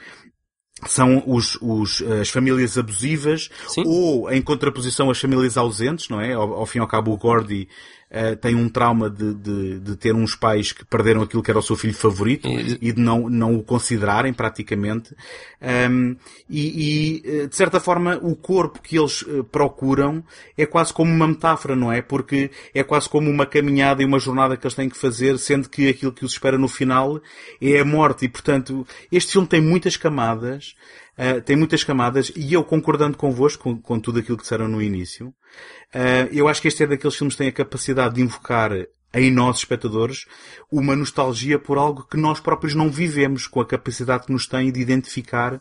[0.87, 3.49] são os, os, as famílias abusivas
[3.85, 6.33] ou em contraposição às famílias ausentes, não é?
[6.35, 7.69] Ao, ao fim e ao cabo o Gordy
[8.11, 11.59] eh, tem um trauma de, de, de ter uns pais que perderam aquilo que era
[11.59, 15.15] o seu filho favorito e, de não, não o considerarem praticamente.
[15.61, 16.17] Ahm,
[16.49, 20.23] e, e, eh, de certa forma o corpo que eles eh, procuram
[20.57, 22.03] é quase como uma metáfora, não é?
[22.03, 25.69] Porque é quase como uma caminhada e uma jornada que eles têm que fazer, sendo
[25.69, 27.21] que aquilo que os espera no final
[27.61, 28.27] é a morte.
[28.27, 30.75] E portanto, este filme tem muitas camadas,
[31.17, 34.83] Uh, tem muitas camadas e eu concordando convosco com, com tudo aquilo que disseram no
[34.83, 38.73] início, uh, eu acho que este é daqueles filmes que tem a capacidade de invocar
[39.15, 40.27] em nós, espectadores,
[40.71, 44.73] uma nostalgia por algo que nós próprios não vivemos, com a capacidade que nos tem
[44.73, 45.61] de identificar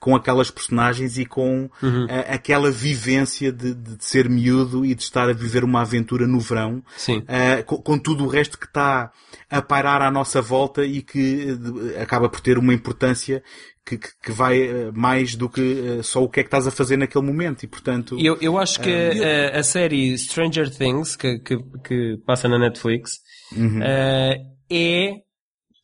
[0.00, 2.04] com aquelas personagens e com Uhum.
[2.06, 6.40] uh, aquela vivência de, de ser miúdo e de estar a viver uma aventura no
[6.40, 6.82] verão,
[7.18, 9.10] uh, com, com tudo o resto que está
[9.50, 13.42] a pairar à nossa volta e que uh, acaba por ter uma importância
[13.86, 16.66] que, que, que vai uh, mais do que uh, só o que é que estás
[16.66, 20.70] a fazer naquele momento e portanto Eu, eu acho que Ah, a, a série Stranger
[20.74, 21.56] Things, que, que,
[21.86, 23.18] que passa na Netflix,
[23.54, 23.82] Uhum.
[23.82, 24.38] eh,
[24.70, 25.12] é.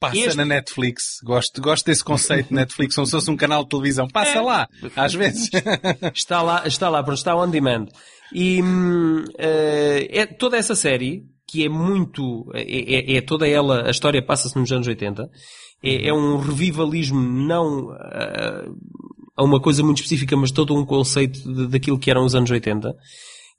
[0.01, 1.19] Passa Este- na Netflix.
[1.23, 4.09] Gosto, gosto desse conceito de Netflix, como se fosse um canal de televisão.
[4.09, 4.41] Passa É.
[4.41, 5.51] lá, às vezes.
[6.15, 7.87] está lá, está lá, pronto, está on demand.
[8.33, 12.63] E hum, eh, é toda essa série, que é muito, é,
[13.13, 15.29] é- é toda ela, a história passa-se nos anos 80,
[15.83, 18.65] é, é um revivalismo não ah,
[19.37, 22.51] a uma coisa muito específica, mas todo um conceito de- daquilo que eram os anos
[22.51, 22.95] 80.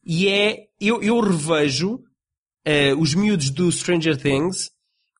[0.05, 1.99] E é, eu, eu revejo
[2.65, 4.69] eh, os miúdos do Stranger Things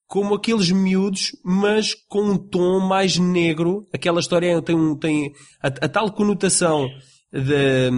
[0.07, 3.87] como aqueles miúdos, mas com um tom mais negro.
[3.93, 5.31] Aquela história tem, um- tem
[5.63, 6.87] a, a tal conotação
[7.31, 7.89] de,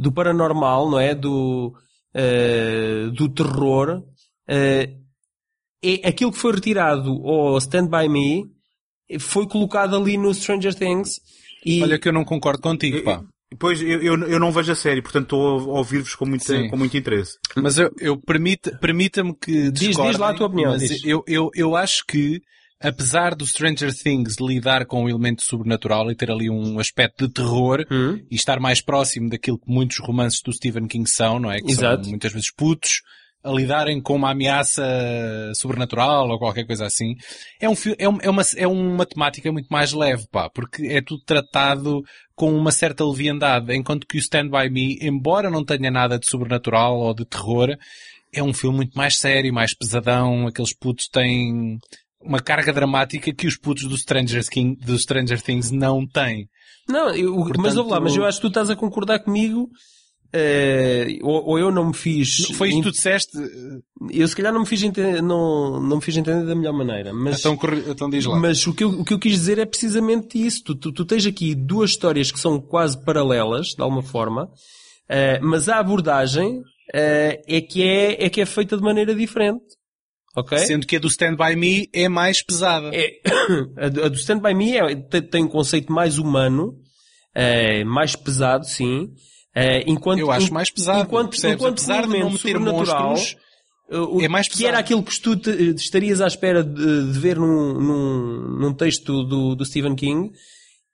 [0.00, 1.14] do paranormal, não é?
[1.14, 1.74] Do,
[2.14, 4.02] eh, do terror.
[4.46, 4.94] eh,
[5.82, 8.44] é aquilo que foi retirado ao Stand By Me
[9.18, 11.20] foi colocado ali no Stranger Things.
[11.64, 13.22] E Olha que eu não concordo contigo, pá.
[13.58, 16.68] Pois, eu, eu, eu não vejo a série, portanto estou a ouvir-vos com, muita, Sim.
[16.68, 17.38] com muito interesse.
[17.56, 21.02] Mas eu, eu permite, permita-me que Diz- diz lá a tua opinião, Mas diz.
[21.04, 22.42] eu, eu, eu acho que,
[22.78, 27.32] apesar do Stranger Things lidar com um elemento sobrenatural e ter ali um aspecto de
[27.32, 28.20] terror Hum?
[28.30, 31.58] e estar mais próximo daquilo que muitos romances do Stephen King são, não é?
[31.60, 32.02] Que Exato.
[32.02, 33.00] são muitas vezes putos
[33.48, 34.82] a lidarem com uma ameaça
[35.54, 37.14] sobrenatural ou qualquer coisa assim.
[37.60, 41.00] É um, é, um- é uma, é uma temática muito mais leve, pá, porque é
[41.00, 42.02] tudo tratado
[42.34, 46.28] com uma certa leviandade, enquanto que o Stand By Me, embora não tenha nada de
[46.28, 47.76] sobrenatural ou de terror,
[48.32, 51.78] é um filme muito mais sério, mais pesadão, aqueles putos têm
[52.20, 56.48] uma carga dramática que os putos do Stranger, King, do Stranger Things não têm.
[56.88, 59.68] Não, eu, mas Portanto- ouve lá, mas eu acho que tu estás a concordar comigo,
[60.32, 62.46] eh, ou, ou eu não me fiz.
[62.56, 63.30] Foi isso que tu disseste?
[64.10, 67.12] Eu se calhar não me fiz entender, não, não me fiz entender da melhor maneira,
[67.12, 67.58] mas, Então,
[67.88, 68.38] então diz lá.
[68.38, 70.62] mas o, que eu, o que eu quis dizer é precisamente isso.
[70.64, 74.48] Tu, tu, tu tens aqui duas histórias que são quase paralelas, de alguma forma,
[75.08, 76.60] eh, mas a abordagem
[76.94, 79.64] eh, é, que é, é que é feita de maneira diferente.
[80.36, 80.56] Ok?
[80.58, 82.90] Sendo que a do Stand By Me é mais pesada.
[82.94, 83.10] É,
[83.76, 86.74] a, do- a do Stand By Me é- tem, tem um conceito mais humano,
[87.86, 89.08] mais pesado, sim.
[89.54, 91.56] Eh, enquanto, Eu acho mais pesado, Enquanto, percebes?
[91.56, 93.36] enquanto Apesar de não meter sobrenatural, monstros,
[93.90, 94.68] eh, o- é mais que pesado.
[94.68, 98.74] era aquilo que tu te- eh, estarias à espera de, de ver num, num, num
[98.74, 100.30] texto do, do Stephen King,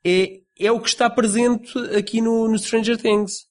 [0.04, 3.46] é, é o que está presente aqui no, no Stranger Things.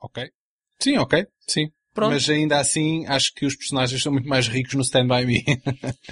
[0.00, 0.30] Ok.
[0.78, 1.26] Sim, ok.
[1.46, 1.70] Sim.
[1.94, 2.12] Pronto.
[2.12, 5.42] Mas ainda assim, acho que os personagens são muito mais ricos no Stand By Me.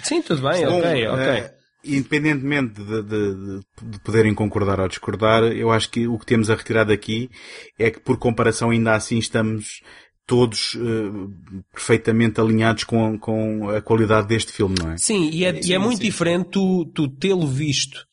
[0.03, 1.23] Sim, tudo bem, Bom, ok, ok.
[1.23, 1.55] eh,
[1.85, 6.51] independentemente de, de- de- de poderem concordar ou discordar, eu acho que o que temos
[6.51, 7.31] a retirar daqui
[7.78, 9.81] é que, por comparação, ainda assim estamos
[10.27, 14.97] todos eh, perfeitamente alinhados com, com a qualidade deste filme, não é?
[14.97, 18.06] Sim, e é, e é muito diferente tu, tu tê-lo visto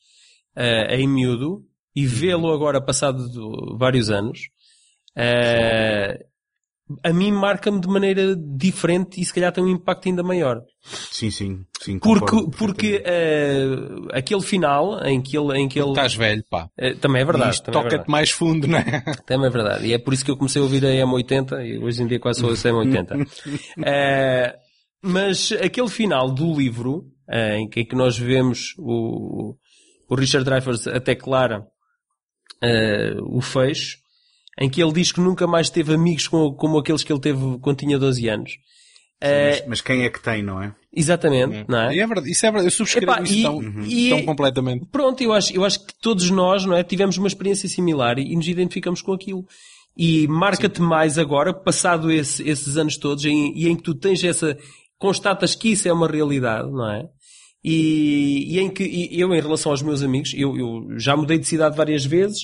[0.54, 1.64] eh, em miúdo
[1.96, 3.18] e vê-lo agora passado
[3.78, 4.48] vários anos.
[5.16, 6.26] eh,
[7.02, 10.62] a mim marca-me de maneira diferente e se calhar tem um impacto ainda maior.
[10.82, 11.98] Sim, sim, sim.
[11.98, 13.66] Porque, porque eh,
[14.12, 15.58] aquele final em que ele...
[15.58, 16.68] Em que ele Estás velho, pá.
[16.76, 17.58] eh, também é verdade.
[17.60, 18.10] É toca-te verdade.
[18.10, 19.02] mais fundo, não é?
[19.26, 19.86] Também é verdade.
[19.86, 22.18] E é por isso que eu comecei a ouvir a M80 e hoje em dia
[22.18, 23.26] quase sou a M80.
[23.84, 24.56] Eh,
[25.02, 29.54] mas aquele final do livro, em que, em que nós vemos o,
[30.08, 31.66] o Richard Dreyfuss até clara
[33.24, 33.98] o fecho,
[34.62, 37.40] em que ele diz que nunca mais teve amigos como, como aqueles que ele teve
[37.60, 38.52] quando tinha 12 anos.
[39.20, 40.74] Eh, Mas, mas quem é que tem, não é?
[40.94, 41.94] exatamente, não é?
[41.94, 42.66] E é verdade, isso é verdade.
[42.66, 44.84] Eu subscrevo Epá, isso e- tão, e- tão completamente.
[44.90, 48.32] Pronto, eu acho, eu acho que todos nós, não é, tivemos uma experiência similar e,
[48.32, 49.44] e nos identificamos com aquilo.
[49.96, 54.22] E marca-te mais agora, passado esse- esses anos todos, em- e em que tu tens
[54.24, 54.56] essa,
[54.98, 57.04] constatas que isso é uma realidade, não é?
[57.64, 61.38] E, e em que e eu, em relação aos meus amigos, eu, eu já mudei
[61.38, 62.40] de cidade várias vezes,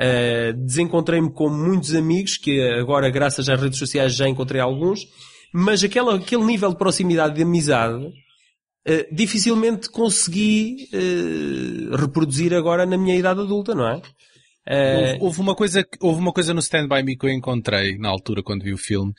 [0.00, 5.00] eh, desencontrei-me com muitos amigos, que agora, graças às redes sociais, já encontrei alguns,
[5.52, 8.06] mas aquela, aquele nível de proximidade de amizade,
[8.86, 14.00] eh, dificilmente consegui eh, reproduzir agora na minha idade adulta, não é?
[14.70, 18.10] Houve, houve uma coisa, houve uma coisa no Stand By Me que eu encontrei na
[18.10, 19.12] altura quando vi o filme,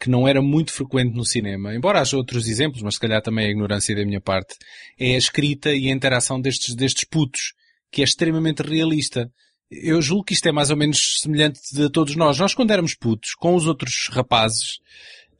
[0.00, 3.44] que não era muito frequente no cinema, embora haja outros exemplos, mas se calhar também
[3.44, 4.54] é a ignorância da minha parte,
[4.98, 7.52] é a escrita e a interação destes, destes putos,
[7.92, 9.30] que é extremamente realista.
[9.70, 12.38] Eu julgo que isto é mais ou menos semelhante de todos nós.
[12.38, 14.78] Nós quando éramos putos, com os outros rapazes,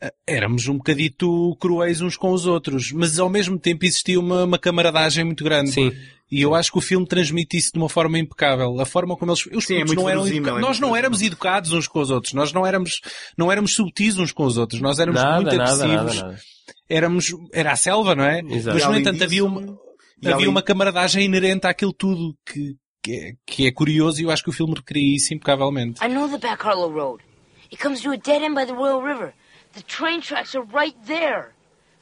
[0.01, 4.45] eh, éramos um bocadito cruéis uns com os outros, mas ao mesmo tempo existia uma,
[4.45, 5.71] uma camaradagem muito grande.
[5.71, 5.93] Sim.
[6.29, 8.81] E eu acho que o filme transmite isso de uma forma impecável.
[8.81, 11.73] A forma como eles, os Sim, é não eram educa- é nós não éramos educados
[11.73, 12.33] uns com os outros.
[12.33, 12.95] Nós não éramos,
[13.39, 14.81] não éramos subtis uns com os outros.
[14.81, 16.17] Nós éramos nada, muito nada, agressivos.
[16.17, 16.41] nada, nada.
[16.89, 18.41] Éramos, era a selva, não é?
[18.41, 18.77] Exato.
[18.77, 19.79] Mas no entanto disso- havia uma,
[20.21, 22.75] e havia uma camaradagem inerente àquilo tudo que,
[23.07, 26.05] que, é, que é curioso e eu acho que o filme recria isso impecavelmente.
[26.05, 27.23] I know the back Harlow Road.
[27.71, 29.33] It comes to a dead end by the Royal River.
[29.75, 31.53] The train tracks are right there.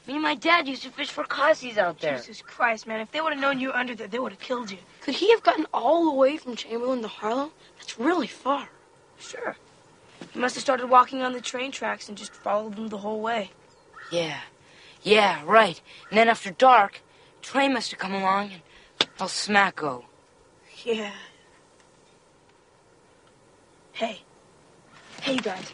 [0.07, 2.17] Me and my dad used to fish for Cossies out there.
[2.17, 3.01] Jesus Christ, man.
[3.01, 4.79] If they would have known you were under there, they would have killed you.
[5.03, 7.53] Could he have gotten all the way from Chamberlain to Harlow?
[7.79, 8.69] That's really far.
[9.19, 9.57] Sure.
[10.33, 13.21] He must have started walking on the train tracks and just followed them the whole
[13.21, 13.51] way.
[14.11, 14.41] Yeah.
[15.03, 15.81] Yeah, right.
[16.09, 17.03] And then after dark,
[17.43, 18.63] train must have come along and
[19.19, 20.07] well smack go.
[20.85, 21.13] Yeah.
[23.93, 24.21] Hey.
[25.23, 25.73] Hey, you guys.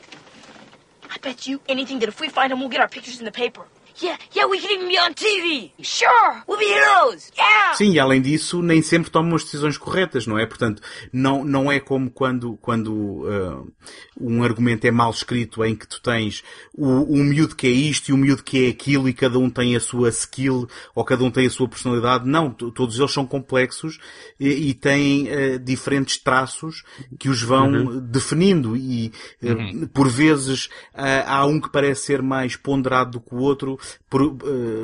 [1.11, 3.33] I bet you anything that if we find him, we'll get our pictures in the
[3.33, 3.65] paper.
[3.97, 5.73] Yeah, yeah, we could even be on TV.
[5.83, 6.45] Sure.
[6.47, 7.33] We'll be heroes.
[7.37, 7.75] Yeah.
[7.75, 10.47] Sim, e além disso, nem sempre tomam as decisões corretas, não é?
[10.47, 10.81] Portanto,
[11.13, 13.91] não, não é como quando, quando ah,
[14.21, 16.43] um argumento é mal escrito em que tu tens
[16.75, 16.87] o,
[17.17, 19.75] um miúdo que é isto e um miúdo que é aquilo e cada um tem
[19.75, 22.29] a sua skill ou cada um tem a sua personalidade.
[22.29, 23.99] Não, todos eles são complexos
[24.39, 26.83] e, e têm ah, diferentes traços
[27.19, 32.57] que os vão definindo e ah, por vezes ah, há um que parece ser mais
[32.57, 33.79] ponderado do que o outro,
[34.09, 34.37] por,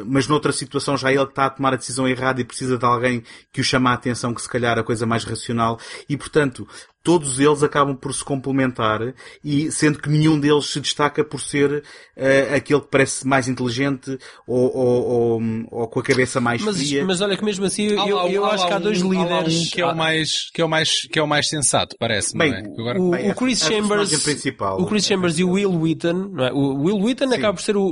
[0.06, 2.78] mas noutra situação já é ele que está a tomar a decisão errada e precisa
[2.78, 3.22] de alguém
[3.52, 5.78] que o chame a atenção, que se calhar a coisa mais racional.
[6.08, 6.66] E, portanto,
[7.06, 9.14] todos eles acabam por se complementar
[9.44, 11.84] e sendo que nenhum deles se destaca por ser
[12.16, 16.76] eh, aquele que parece mais inteligente ou, ou, ou, ou com a cabeça mais Mas,
[16.78, 17.04] fria.
[17.04, 19.66] mas olha que mesmo assim, eu, eu, eu acho que há dois líderes.
[19.68, 22.36] um que é o mais, que é o mais, que é o mais sensato, parece,
[22.36, 22.62] Bem, não é?
[22.80, 24.80] Agora, o, Bem, o Chris a- a Chambers, personagem principal.
[24.82, 26.52] o Chris Chambers e o Will Wheaton, não é?
[26.52, 27.84] o Will Wheaton acaba por ser o,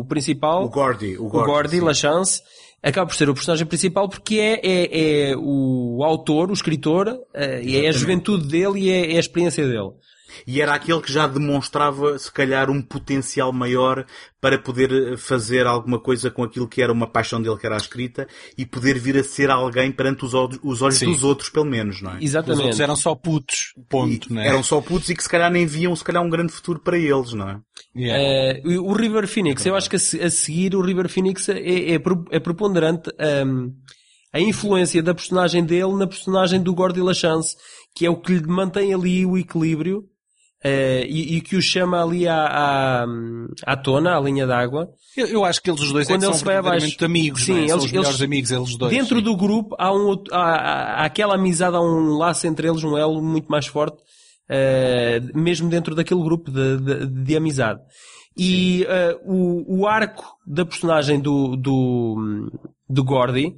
[0.00, 1.84] o principal, O Gordy, o o Gordy, Gordy, sim.
[1.84, 2.40] LaChance,
[2.82, 7.16] acaba por ser o personagem principal porque é, é, é o autor, o escritor,
[7.62, 9.92] e é a juventude dele e é, é a experiência dele.
[10.46, 14.04] E era aquele que já demonstrava, se calhar, um potencial maior
[14.40, 17.76] para poder eh, fazer alguma coisa com aquilo que era uma paixão dele, que era
[17.76, 18.26] a escrita,
[18.58, 21.06] e poder vir a ser alguém perante os olhos, os olhos Sim.
[21.06, 22.16] dos outros, pelo menos, não é?
[22.16, 22.62] os Exatamente.
[22.62, 24.48] outros eram só putos, ponto, E não é?
[24.48, 26.98] Eram só putos e que se calhar nem viam, se calhar, um grande futuro para
[26.98, 27.60] eles, não é?
[27.96, 28.22] Yeah.
[28.64, 31.92] Eh, o River Phoenix, eu acho que a, se- a seguir o River Phoenix é,
[31.92, 33.68] é, pro- é preponderante ehm,
[34.32, 37.54] a influência da personagem dele na personagem do Gordy LaChance,
[37.94, 40.04] que é o que lhe mantém ali o equilíbrio
[40.64, 43.06] eh, e, e que o chama ali à, à,
[43.66, 44.88] à tona, à linha d'água.
[45.16, 47.64] Eu, eu acho que eles os dois é Quando que ele são verdadeiramente amigos, Sim,
[47.64, 47.68] é?
[47.68, 48.92] São eles- os melhores eles- amigos, eles dois.
[48.92, 49.22] Dentro sim.
[49.24, 53.20] do grupo há, um há, há- aquela amizade, há um laço entre eles, um elo
[53.22, 57.80] muito mais forte, uh, mesmo dentro daquele grupo de, de, de amizade.
[58.36, 58.84] E
[59.26, 62.48] uh, o, o arco da personagem do, do,
[62.88, 63.54] do Gordy,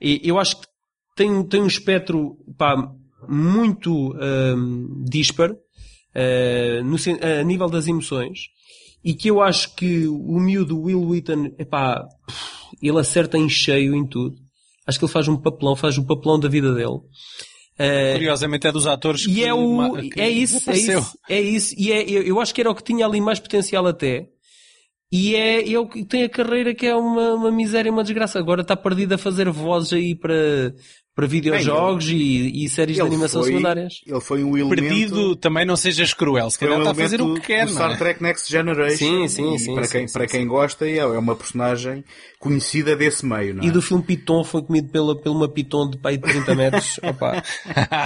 [0.00, 0.66] eu acho que
[1.14, 2.90] tem, tem um espectro pá,
[3.28, 5.50] muito um, dispar
[6.16, 6.96] uh, no,
[7.40, 8.38] a nível das emoções
[9.04, 12.08] e que eu acho que o miúdo Will Wheaton, epá,
[12.82, 14.36] ele acerta em cheio em tudo.
[14.86, 17.00] Acho que ele faz um papelão, faz o papelão da vida dele.
[17.78, 19.44] Uh, Curiosamente é dos atores e que...
[19.44, 22.62] é o, que é isso, é isso, é isso, e é, eu, eu acho que
[22.62, 24.26] era o que tinha ali mais potencial até,
[25.12, 28.38] e é ele que tem a carreira que é uma, uma miséria e uma desgraça.
[28.38, 30.74] Agora está perdido a fazer vozes aí para,
[31.16, 34.02] para videojogos Bem, e, e, séries de animação foi, secundárias.
[34.06, 34.82] Ele foi um elemento...
[34.82, 37.92] Perdido, também não sejas cruel, se calhar um está a fazer o que quer, Star
[37.92, 37.96] é?
[37.96, 38.96] Trek Next Generation.
[38.96, 39.74] Sim, sim, sim.
[39.74, 42.04] Para quem, sim, para sim, quem gosta é, é uma personagem
[42.38, 43.66] conhecida desse meio, não é?
[43.66, 47.00] E do filme Piton foi comido pela, pela uma Piton de pai de 30 metros.
[47.02, 47.42] Opa,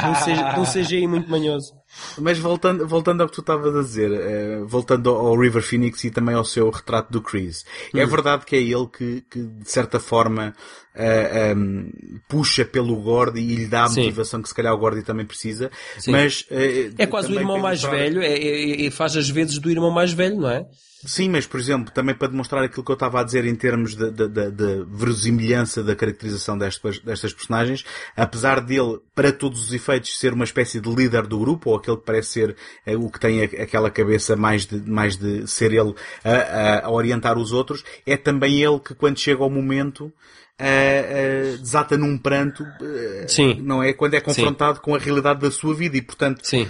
[0.06, 1.79] não seja, não seja aí muito manhoso.
[2.18, 6.10] Mas voltando, voltando ao que tu estavas a dizer, uh, voltando ao River Phoenix e
[6.10, 7.64] também ao seu retrato do Chris,
[7.94, 7.98] hum.
[7.98, 10.54] é verdade que é ele que, que de certa forma,
[10.94, 14.02] uh, eh, um, ehm, puxa pelo Gordy e lhe dá a Sim.
[14.02, 16.12] motivação que se calhar o Gordy também precisa, Sim.
[16.12, 16.42] mas...
[16.42, 19.90] Uh, é quase o irmão mais velho, é, é, é, faz as vezes do irmão
[19.90, 20.66] mais velho, não é?
[21.04, 23.94] Sim, mas por exemplo, também para demonstrar aquilo que eu estava a dizer em termos
[23.94, 29.72] de, de, de, de verosimilhança da caracterização destas, destas personagens, apesar dele, para todos os
[29.72, 33.10] efeitos, ser uma espécie de líder do grupo, ou aquele que parece ser é, o
[33.10, 37.50] que tem a, aquela cabeça mais de, mais de ser ele a, a, orientar os
[37.50, 40.12] outros, é também ele que quando chega ao momento
[40.60, 43.62] Uh, uh, desata num pranto, uh, Sim.
[43.62, 43.94] não é?
[43.94, 44.82] Quando é confrontado Sim.
[44.82, 46.68] com a realidade da sua vida e, portanto, Sim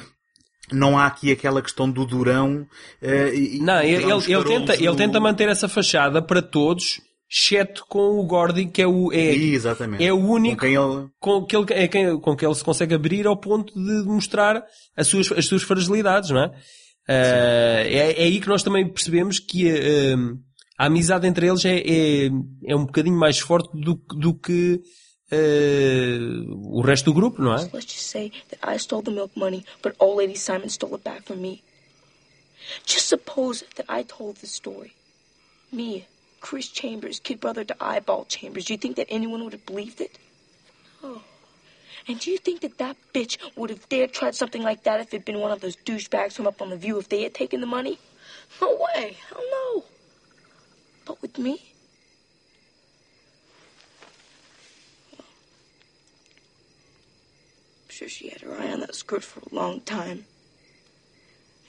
[0.73, 2.67] não há aqui aquela questão do durão.
[3.03, 8.25] Uh, não, ele, ele, tenta, ele tenta manter essa fachada para todos, exceto com o
[8.25, 10.05] Gordy, que é o, é, Exatamente.
[10.05, 11.09] é o único com quem ele...
[11.19, 14.65] com que ele, é quem, com que ele se consegue abrir ao ponto de mostrar
[14.97, 16.47] as suas, as suas fragilidades, não é?
[17.09, 20.39] Uh, é, é aí que nós também percebemos que uh,
[20.79, 22.31] a amizade entre eles é, é,
[22.67, 24.81] é um bocadinho mais forte do, do que
[25.32, 27.69] uh, o resto do grupo, não é?
[27.73, 31.05] Let's just say that I stole the milk money, but old lady Simon stole it
[31.05, 31.62] back from me.
[32.85, 34.93] Just suppose that I told the story.
[35.73, 36.07] Me,
[36.40, 38.66] Chris Chambers, kid brother to Eyeball Chambers.
[38.66, 40.19] Do you think that anyone would have believed it?
[41.02, 41.23] Oh.
[42.09, 45.15] And do you think that that bitch would have dared tried something like that if
[45.15, 47.61] it'd been one of those douchebags from up on the view if they had taken
[47.61, 47.98] the money?
[48.61, 49.16] No way.
[49.28, 49.85] Hell no.
[51.05, 51.70] But with me?
[58.01, 60.24] Sure she had her eye on that skirt for a long time.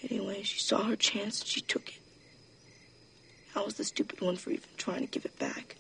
[0.09, 1.99] Anyway, she saw her chance and she took it.
[3.53, 5.75] I was the stupid one for even trying to give it back.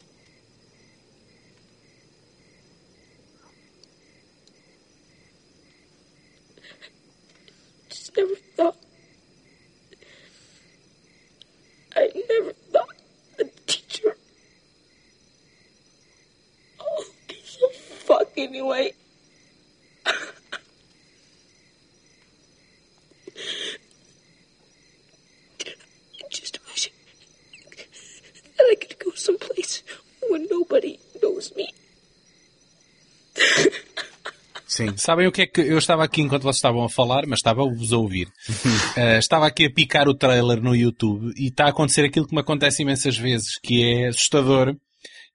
[35.01, 37.91] Sabem o que é que eu estava aqui enquanto vocês estavam a falar, mas estava-vos
[37.91, 38.27] a ouvir.
[38.27, 42.35] uh, estava aqui a picar o trailer no YouTube e está a acontecer aquilo que
[42.35, 44.75] me acontece imensas vezes, que é assustador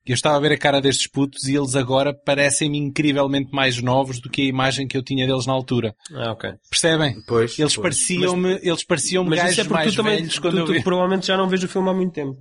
[0.06, 4.20] eu estava a ver a cara destes putos e eles agora parecem-me incrivelmente mais novos
[4.20, 5.96] do que a imagem que eu tinha deles na altura.
[6.14, 6.52] Ah, ok.
[6.70, 7.16] Percebem?
[7.26, 7.58] Pois.
[7.58, 10.78] Eles pareciam-me, eles pareciam-me gajos é mais também, velhos quando tu, eu vi.
[10.78, 12.38] Tu, provavelmente já não vejo o filme há muito tempo.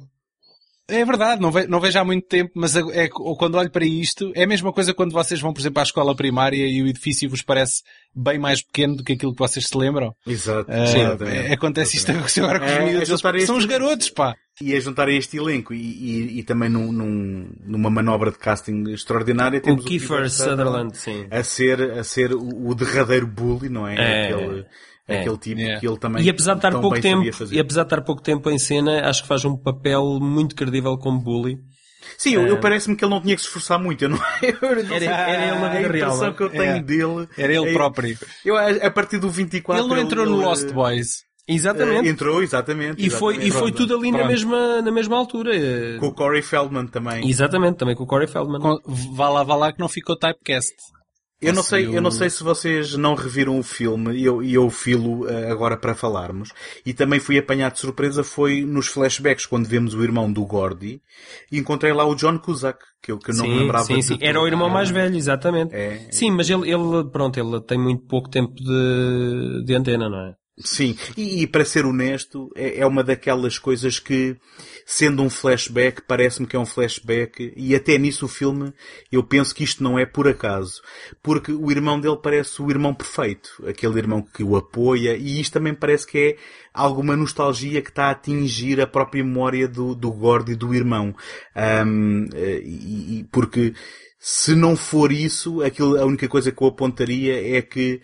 [0.87, 4.31] É verdade, não, ve, não vejo há muito tempo, mas é, quando olho para isto,
[4.35, 7.27] é a mesma coisa quando vocês vão, por exemplo, à escola primária e o edifício
[7.27, 7.81] vos parece
[8.13, 10.15] bem mais pequeno do que aquilo que vocês se lembram.
[10.27, 10.69] Exato.
[10.69, 13.09] Uh, Sim, é, acontece isto agora com os é, miúdos.
[13.09, 14.35] Eles, são os garotos, pá.
[14.61, 18.37] E a juntar a este elenco e, e, e também num, num, numa manobra de
[18.37, 21.25] casting extraordinária temos o Kiefer Sutherland, sim.
[21.29, 23.95] a ser, a ser o, o derradeiro bully, não é?
[23.95, 24.65] é Aquele,
[25.07, 25.19] é.
[25.19, 25.79] aquele tipo é.
[25.79, 28.49] que ele também e apesar de estar pouco tempo e apesar de estar pouco tempo
[28.49, 31.57] em cena acho que faz um papel muito credível como bully
[32.17, 34.03] Sim, eu, eu parece-me que ele não tinha que se esforçar muito.
[34.03, 36.11] Eu não, eu não era, era ele na vida real.
[36.11, 36.81] A impressão que eu tenho é.
[36.81, 37.27] dele.
[37.37, 38.17] Era ele é, próprio.
[38.45, 39.83] Eu, a partir do 24.
[39.83, 41.25] Ele não entrou ele, no Lost Boys.
[41.47, 42.07] Exatamente.
[42.07, 43.05] Uh, entrou, exatamente.
[43.05, 43.47] E foi, exatamente.
[43.47, 45.51] e foi tudo ali na mesma, na mesma altura.
[45.99, 47.27] Com o Corey Feldman também.
[47.29, 48.59] Exatamente, também com o Corey Feldman.
[48.59, 48.79] Com,
[49.13, 50.73] vá lá, vá lá que não ficou typecast.
[51.47, 54.53] Eu não sei, eu não sei se vocês não reviram o filme e eu, e
[54.53, 56.51] eu filo uh, agora para falarmos.
[56.85, 61.01] E também fui apanhado de surpresa foi nos flashbacks quando vemos o irmão do Gordy
[61.51, 63.85] e encontrei lá o John Cusack, que eu que não sim, lembrava.
[63.85, 64.17] Sim, sim.
[64.21, 65.73] Era o irmão mais velho, exatamente.
[65.75, 70.27] É, sim, mas ele, ele, pronto, ele tem muito pouco tempo de, de antena, não
[70.27, 70.35] é?
[70.57, 74.37] Sim, e, e, para ser honesto, é, é, uma daquelas coisas que,
[74.85, 78.71] sendo um flashback, parece-me que é um flashback, e até nisso o filme,
[79.11, 80.81] eu penso que isto não é por acaso.
[81.23, 85.53] Porque o irmão dele parece o irmão perfeito, aquele irmão que o apoia, e isto
[85.53, 86.37] também parece que é
[86.71, 91.15] alguma nostalgia que está a atingir a própria memória do, do Gord e do irmão.
[91.85, 93.73] Um, e, e porque,
[94.19, 98.01] se não for isso, aquilo, a única coisa que eu apontaria é que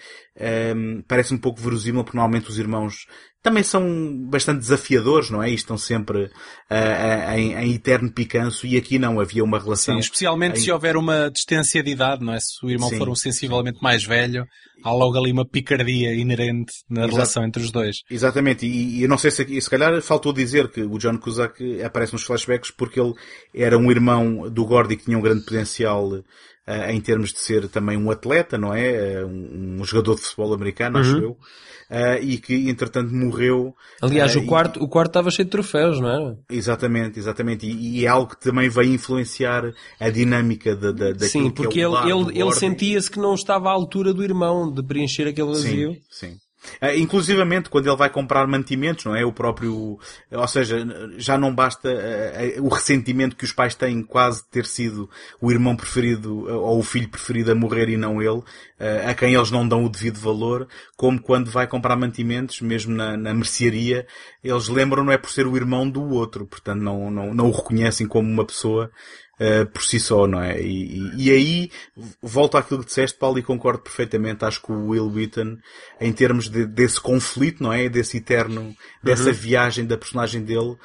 [0.75, 3.05] um, parece um pouco verosímil, porque normalmente os irmãos
[3.41, 3.83] também são
[4.29, 5.49] bastante desafiadores, não é?
[5.49, 9.95] E estão sempre uh, em, em, eterno picanço e aqui não havia uma relação.
[9.95, 10.63] Sim, especialmente em...
[10.63, 12.39] se houver uma distância de idade, não é?
[12.39, 14.45] Se o irmão sim, for um sensivelmente mais velho,
[14.83, 17.15] há logo ali uma picardia inerente na Exato.
[17.15, 17.97] relação entre os dois.
[18.09, 21.81] Exatamente, e, e eu não sei se, se calhar faltou dizer que o John Cusack
[21.81, 23.13] aparece nos flashbacks porque ele
[23.53, 26.23] era um irmão do Gordy que tinha um grande potencial
[26.67, 29.23] Uh, em termos de ser também um atleta, não é?
[29.23, 31.01] Uh, um, um, jogador de futebol americano, uhum.
[31.01, 31.31] acho eu.
[31.31, 33.75] Uh, e que entretanto morreu.
[34.01, 34.83] Aliás, o quarto, e...
[34.83, 36.37] o quarto estava cheio de troféus, não era?
[36.49, 37.65] Exatamente, exatamente.
[37.65, 41.81] E, e é algo que também vai influenciar a dinâmica da, da, daquilo Sim, porque
[41.81, 45.47] é ele, ele, ele sentia-se que não estava à altura do irmão de preencher aquele
[45.47, 45.93] vazio.
[46.09, 46.37] Sim, sim.
[46.81, 49.25] Uh, inclusivamente quando ele vai comprar mantimentos, não é?
[49.25, 49.97] O próprio,
[50.31, 50.85] ou seja,
[51.17, 55.09] já não basta uh, uh, o ressentimento que os pais têm quase de ter sido
[55.41, 58.41] o irmão preferido ou o filho preferido a morrer e não ele,
[59.07, 63.17] a quem eles não dão o devido valor, como quando vai comprar mantimentos, mesmo na,
[63.17, 64.05] na mercearia,
[64.43, 67.51] eles lembram não é por ser o irmão do outro, portanto não, não, não o
[67.51, 68.91] reconhecem como uma pessoa
[69.41, 70.61] uh, por si só, não é?
[70.61, 71.71] E, e, e, aí,
[72.21, 74.45] volto àquilo que disseste, Paulo, e concordo perfeitamente.
[74.45, 75.57] Acho que o Will Wheaton,
[75.99, 77.89] em termos de, desse conflito, não é?
[77.89, 79.33] Desse eterno, dessa uhum.
[79.33, 80.77] viagem da personagem dele,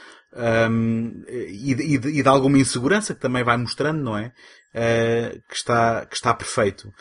[0.71, 4.33] um, e, e, e, de alguma insegurança que também vai mostrando, não é?
[4.75, 6.93] Uh, que, está, que está perfeito.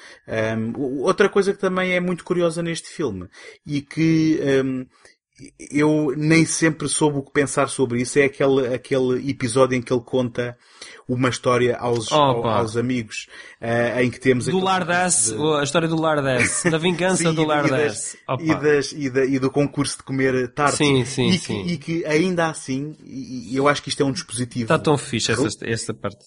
[0.57, 3.27] Um, outra coisa que também é muito curiosa neste filme
[3.65, 4.86] e que um,
[5.71, 9.91] eu nem sempre soube o que pensar sobre isso é aquele, aquele episódio em que
[9.91, 10.57] ele conta
[11.07, 13.27] uma história aos, aos amigos,
[13.61, 14.45] uh, em que temos...
[14.45, 15.59] Do Lardass, de...
[15.59, 18.15] a história do Lardass, da vingança sim, do Lardass.
[18.39, 20.77] E, e, das, e, da, e, do concurso de comer tarde.
[20.77, 21.63] Sim, sim, e, sim.
[21.63, 24.63] Que, e que ainda assim, e eu acho que isto é um dispositivo...
[24.63, 26.25] Está tão fixe essa, essa parte.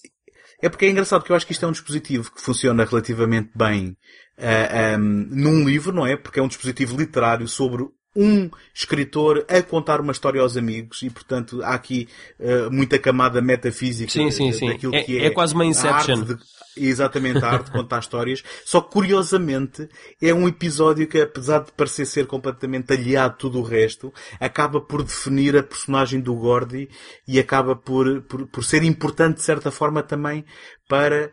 [0.61, 3.49] É porque é engraçado que eu acho que isto é um dispositivo que funciona relativamente
[3.55, 3.95] bem uh,
[4.37, 6.17] eh, um, ehm, num livro, não é?
[6.17, 11.09] Porque é um dispositivo literário sobre um escritor a contar uma história aos amigos e,
[11.09, 12.07] portanto, há aqui
[12.39, 14.67] uh, muita camada metafísica sim, sim, sim.
[14.67, 16.23] daquilo é, que é, é quase uma Inception.
[16.23, 16.37] De,
[16.75, 18.43] exatamente, a arte de contar histórias.
[18.65, 19.87] Só que, curiosamente,
[20.21, 25.03] é um episódio que, apesar de parecer ser completamente aliado tudo o resto, acaba por
[25.03, 26.89] definir a personagem do Gordy
[27.27, 30.45] e acaba por, por, por ser importante, de certa forma, também
[30.87, 31.31] para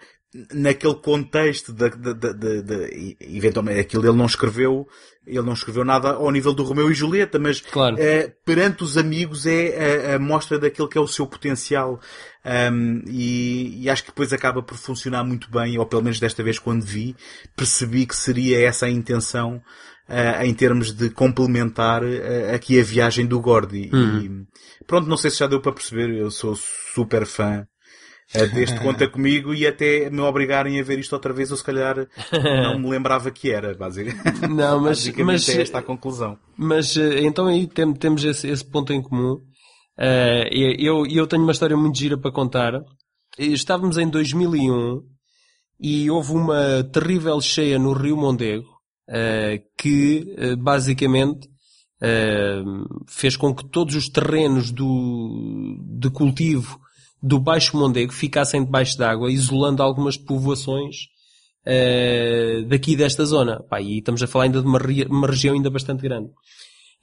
[0.52, 4.86] naquele contexto de, de, de, de, eventualmente aquilo ele não escreveu
[5.26, 7.96] ele não escreveu nada ao nível do Romeu e Julieta mas claro.
[7.96, 12.00] uh, perante os amigos é a, a, mostra daquilo que é o seu potencial
[12.72, 16.42] um, e, e, acho que depois acaba por funcionar muito bem ou pelo menos desta
[16.42, 17.16] vez quando vi
[17.56, 19.62] percebi que seria essa a intenção
[20.08, 24.20] uh, em termos de complementar uh, aqui a viagem do Gordy uhum.
[24.20, 27.66] e pronto não sei se já deu para perceber eu sou super fã
[28.34, 32.06] deste Conta Comigo e até me obrigarem a ver isto outra vez, ou se calhar
[32.32, 34.48] não me lembrava que era, basicamente.
[34.48, 36.38] Não, mas, mas é esta a conclusão.
[36.56, 39.34] Mas eh, então aí temos esse, esse ponto em comum.
[39.98, 42.72] Uh, eu, eu tenho uma história muito gira para contar.
[43.38, 45.02] Estávamos em 2001
[45.80, 48.66] e houve uma terrível cheia no Rio Mondego
[49.08, 51.48] uh, que uh, basicamente
[53.08, 56.78] fez com que todos os terrenos do, de cultivo
[57.26, 61.08] do Baixo Mondego ficassem debaixo d'água, isolando algumas povoações
[61.66, 63.60] uh, daqui desta zona.
[63.68, 64.78] Pá, e estamos a falar ainda de uma,
[65.08, 66.28] uma região ainda bastante grande.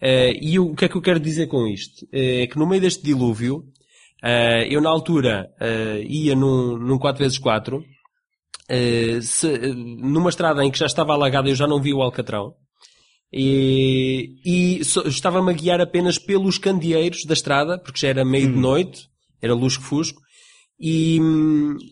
[0.01, 2.07] Uh, e o que é que eu quero dizer com isto?
[2.11, 3.65] Eh, é que no meio deste dilúvio,
[4.23, 5.49] uh, eu na altura
[6.07, 7.83] ia num, num 4x4,
[9.21, 12.55] se, numa estrada em que já estava alagada eu já não vi o Alcatrão.
[13.31, 18.47] E, e so, estava-me a guiar apenas pelos candeeiros da estrada, porque já era meio
[18.47, 18.53] hum.
[18.53, 19.12] de noite,
[19.43, 20.21] era lusco-fusco,
[20.79, 21.19] e,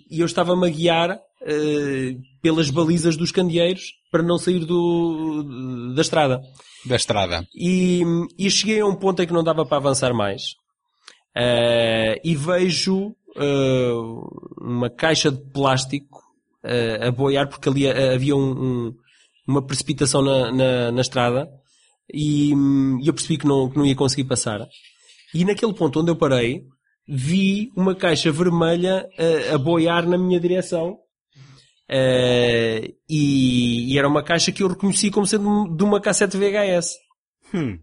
[0.09, 6.01] e, eu estava-me a guiar uh, pelas balizas dos candeeiros para não sair do, da
[6.01, 6.41] estrada.
[6.85, 7.45] Da estrada.
[7.55, 8.01] E,
[8.39, 10.53] e cheguei a um ponto em que não dava para avançar mais.
[11.37, 16.19] Uh, e vejo uh, uma caixa de plástico
[17.01, 18.95] a, boiar porque ali havia um- um-
[19.47, 21.49] uma precipitação na, na, na estrada
[22.13, 22.51] e
[23.03, 24.67] eu percebi que não, que não ia conseguir passar.
[25.33, 26.61] E naquele ponto onde eu parei,
[27.07, 29.07] vi uma caixa vermelha
[29.51, 30.97] a, a boiar na minha direção.
[31.89, 36.93] Eh, e, e era uma caixa que eu reconheci como sendo de uma cassete VHS.
[37.53, 37.77] Hum.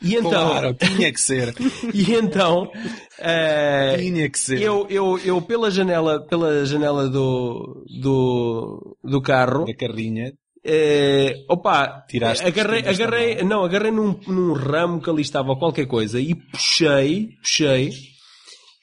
[0.00, 1.54] E então, Claro, tinha que ser.
[1.92, 2.70] e então,
[3.18, 4.62] eh, Tinha que ser.
[4.62, 10.32] eu, eu, eu pela janela, pela janela do, do, do carro, Da carrinha.
[10.64, 16.20] eh, opa, Tiraste agarrei, agarrei, não, agarrei num, num ramo que ali estava qualquer coisa
[16.20, 17.90] e puxei, puxei,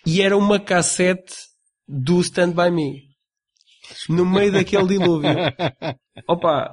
[0.05, 1.33] e era uma cassete
[1.87, 3.03] do Stand By Me.
[4.09, 5.37] No meio daquele dilúvio.
[6.27, 6.71] Opa,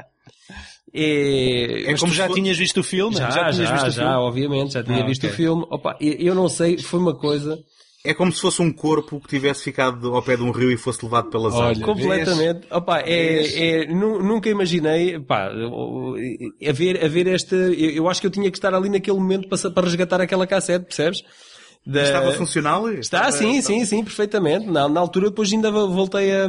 [0.95, 3.17] é, Mas tu já tinhas visto o filme?
[3.17, 4.15] já, já, tinhas já, visto o filme?
[4.17, 5.31] obviamente, já tinha Ah, visto ok.
[5.31, 5.67] o filme.
[5.71, 7.59] Opa, eu eu não sei, foi uma coisa
[8.05, 10.77] É como se fosse um corpo que tivesse ficado ao pé de um rio e
[10.77, 11.87] fosse levado pelas Olha, águas.
[11.87, 12.67] completamente.
[12.71, 18.27] Opa, é, é, nu- nunca imaginei, pá, a ver, a ver esta, eu, acho que
[18.27, 21.21] eu tinha que estar ali naquele momento para, para resgatar aquela cassete, percebes?
[21.87, 22.89] Da- Estava funcional?
[22.91, 24.67] Está, Estava- sim, estava- sim, sim, perfeitamente.
[24.67, 26.49] Na, na altura depois ainda vo- voltei a,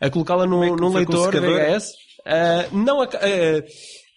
[0.00, 1.32] a colocá-la Como é num, num leitor?
[1.34, 1.88] VHS.
[2.24, 3.08] Ah, não, a,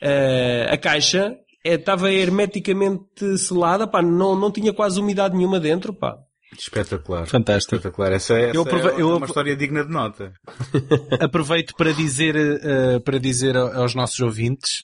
[0.02, 5.94] ah, a caixa eh, estava hermeticamente selada, pá, não, não tinha quase umidade nenhuma dentro,
[5.94, 6.16] pá.
[6.58, 7.26] Espetacular.
[7.26, 7.76] Fantástico.
[7.76, 8.12] Espetacular.
[8.14, 10.32] Essa, essa Eu aprove- é eu- uma história digna de nota.
[11.20, 14.84] Aproveito para dizer, eh, para dizer aos nossos ouvintes.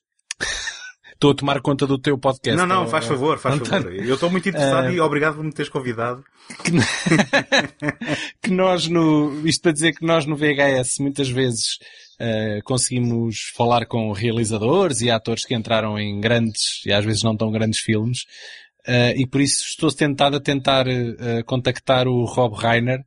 [1.22, 2.57] Estou a tomar conta do teu podcast.
[2.57, 3.84] não, não, ó, faz ó, favor, faz António.
[3.84, 3.93] favor.
[4.06, 4.91] Eu estou muito interessado Ah.
[4.91, 6.23] e obrigado por me teres convidado.
[8.41, 11.77] que nós no, isto para dizer que nós no VHS muitas vezes
[12.19, 17.38] eh, conseguimos falar com realizadores e atores que entraram em grandes e às vezes não
[17.38, 18.22] tão grandes filmes
[18.88, 22.99] eh, e por isso estou tentado a tentar eh, contactar o Rob Reiner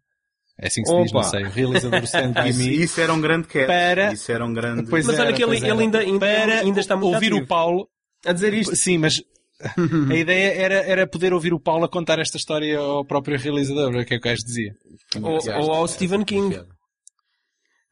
[0.57, 1.20] é assim que se diz, Opa.
[1.23, 3.66] não sei, o realizador do Stand By Isso, Me isso era um grande catch.
[3.66, 4.89] Para- Isso era um grande...
[4.89, 6.27] Pois Mas era, olha que ele, ele ainda, ainda,
[6.61, 7.43] ainda está muito ouvir ativo.
[7.45, 7.89] o Paulo
[8.27, 8.75] a dizer isto.
[8.77, 9.23] Sim, mas
[10.11, 13.91] a ideia era, era poder ouvir o Paulo a contar esta história ao próprio realizador,
[13.91, 14.75] o que é que o gajo dizia.
[15.23, 16.59] Ou, ou ao Stephen King.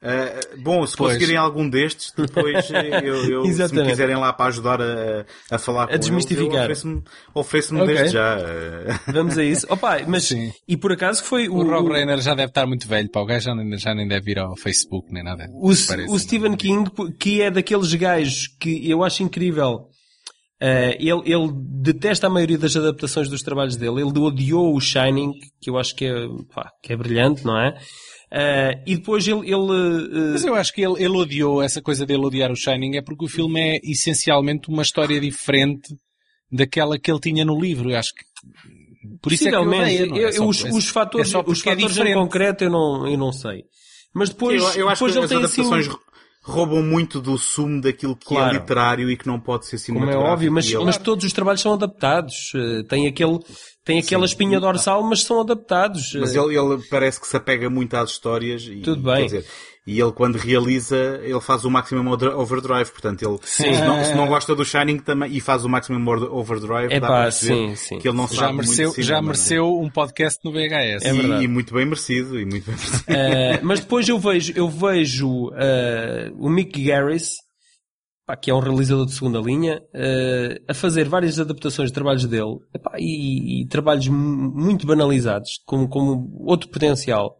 [0.04, 1.12] Ah, bom, se Pois.
[1.12, 5.58] conseguirem algum destes, depois eh, eu, eu- se me quiserem lá para ajudar a, a
[5.58, 6.62] falar com desmistificar.
[6.62, 7.02] ofereço-me
[7.32, 7.86] ofereço Ok.
[7.86, 8.36] desde já.
[8.40, 8.98] eh.
[9.12, 9.64] Vamos a isso.
[9.70, 10.52] Opa, mas, Sim.
[10.66, 13.20] e por acaso que foi o, O Rob Reiner já deve estar muito velho, pá,
[13.20, 15.46] o gajo já nem, já nem deve ir ao Facebook nem nada.
[15.52, 16.12] o, Parece.
[16.12, 16.90] o Stephen King,
[17.20, 19.86] que é daqueles gajos que eu acho incrível.
[20.64, 21.50] Eh, ele, ele
[21.82, 24.00] detesta a maioria das adaptações dos trabalhos dele.
[24.00, 26.14] Ele odiou o Shining, que eu acho que é,
[26.54, 27.74] pá, que é brilhante, não é?
[28.30, 32.06] Eh, e depois ele, ele eh, Mas eu acho que ele, ele odiou, essa coisa
[32.06, 35.88] dele odiar o Shining é porque o filme é essencialmente uma história diferente
[36.50, 37.90] daquela que ele tinha no livro.
[37.90, 38.22] Eu acho que
[39.20, 40.20] por isso é que eu odeio, não é?
[40.22, 42.70] eu- É só- os, é- os fatores, é só os é fatores em concreto eu
[42.70, 43.64] não, eu não sei.
[44.14, 45.88] Mas depois, eu, eu acho depois que ele as tem assim, adaptações
[46.44, 48.56] roubam muito do sumo daquilo que Claro.
[48.56, 51.60] é literário e que não pode ser como é óbvio, mas, mas todos os trabalhos
[51.60, 52.52] são adaptados.
[52.54, 53.38] Eh, Tem aquele,
[53.84, 56.12] tem aquela espinha dorsal, mas são adaptados.
[56.18, 59.24] Mas Eh, ele, ele parece que se apega muito às histórias e, Tudo bem.
[59.26, 59.46] dizer,
[59.86, 64.14] e ele quando realiza, ele faz o Maximum Over- Overdrive, portanto ele se não, se
[64.14, 67.98] não gosta do Shining também e faz o Maximum Over- Overdrive, dá Epá, sim, sim.
[67.98, 71.04] que ele não Já sabe mereceu, muito de já cinema, mereceu um podcast no VHS.
[71.04, 71.12] É.
[71.14, 73.04] E, e muito bem merecido, e muito bem merecido.
[73.08, 77.34] Eh, mas depois eu vejo, eu vejo eh, o Mick Garris,
[78.24, 82.24] pá, que é um realizador de segunda linha, eh, a fazer várias adaptações de trabalhos
[82.26, 87.36] dele epá, e, e trabalhos mu- muito banalizados, com, com outro potencial.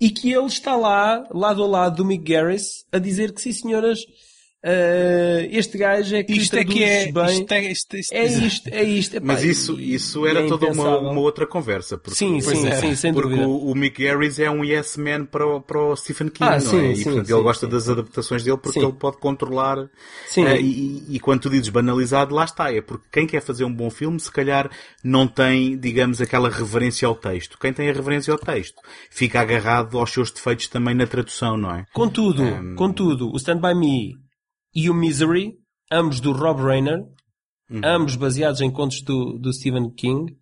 [0.00, 3.52] E que ele está lá, lado a lado do Mick Garris, a dizer que sim
[3.52, 4.00] senhoras,
[4.68, 7.24] eh, este gajo é que Isto é que é, bem.
[7.40, 9.16] isto é, isto, isto, É isto, é isto.
[9.16, 11.96] epá, Mas isso, isso era é toda uma, uma outra conversa.
[11.96, 12.74] Porque, Sim, sim, é.
[12.76, 13.46] sim, sem porque dúvida.
[13.48, 16.54] o, o Mick Garris é um yes man para o, para o Stephen King, Ah,
[16.54, 16.90] não sim, é?
[16.92, 17.72] E sim, portanto sim, ele gosta sim.
[17.72, 18.86] das adaptações dele porque Sim.
[18.86, 19.88] ele pode controlar.
[20.26, 20.44] Sim.
[20.46, 22.72] E, e- e quando tu dizes banalizado, lá está.
[22.72, 24.68] É porque quem quer fazer um bom filme, se calhar
[25.04, 27.56] não tem, digamos, aquela reverência ao texto.
[27.60, 31.70] Quem tem a reverência ao texto fica agarrado aos seus defeitos também na tradução, não
[31.72, 31.84] é?
[31.92, 34.16] Contudo, Um, contudo, o Stand By Me
[34.76, 35.54] e o Misery,
[35.90, 37.02] ambos do Rob Reiner,
[37.68, 37.80] Uhum.
[37.84, 40.36] ambos baseados em contos do, do Stephen King,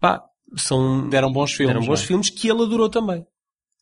[0.00, 0.20] pá,
[0.56, 1.74] são, deram bons filmes.
[1.74, 2.06] deram bons é?
[2.06, 3.24] filmes que ele adorou também.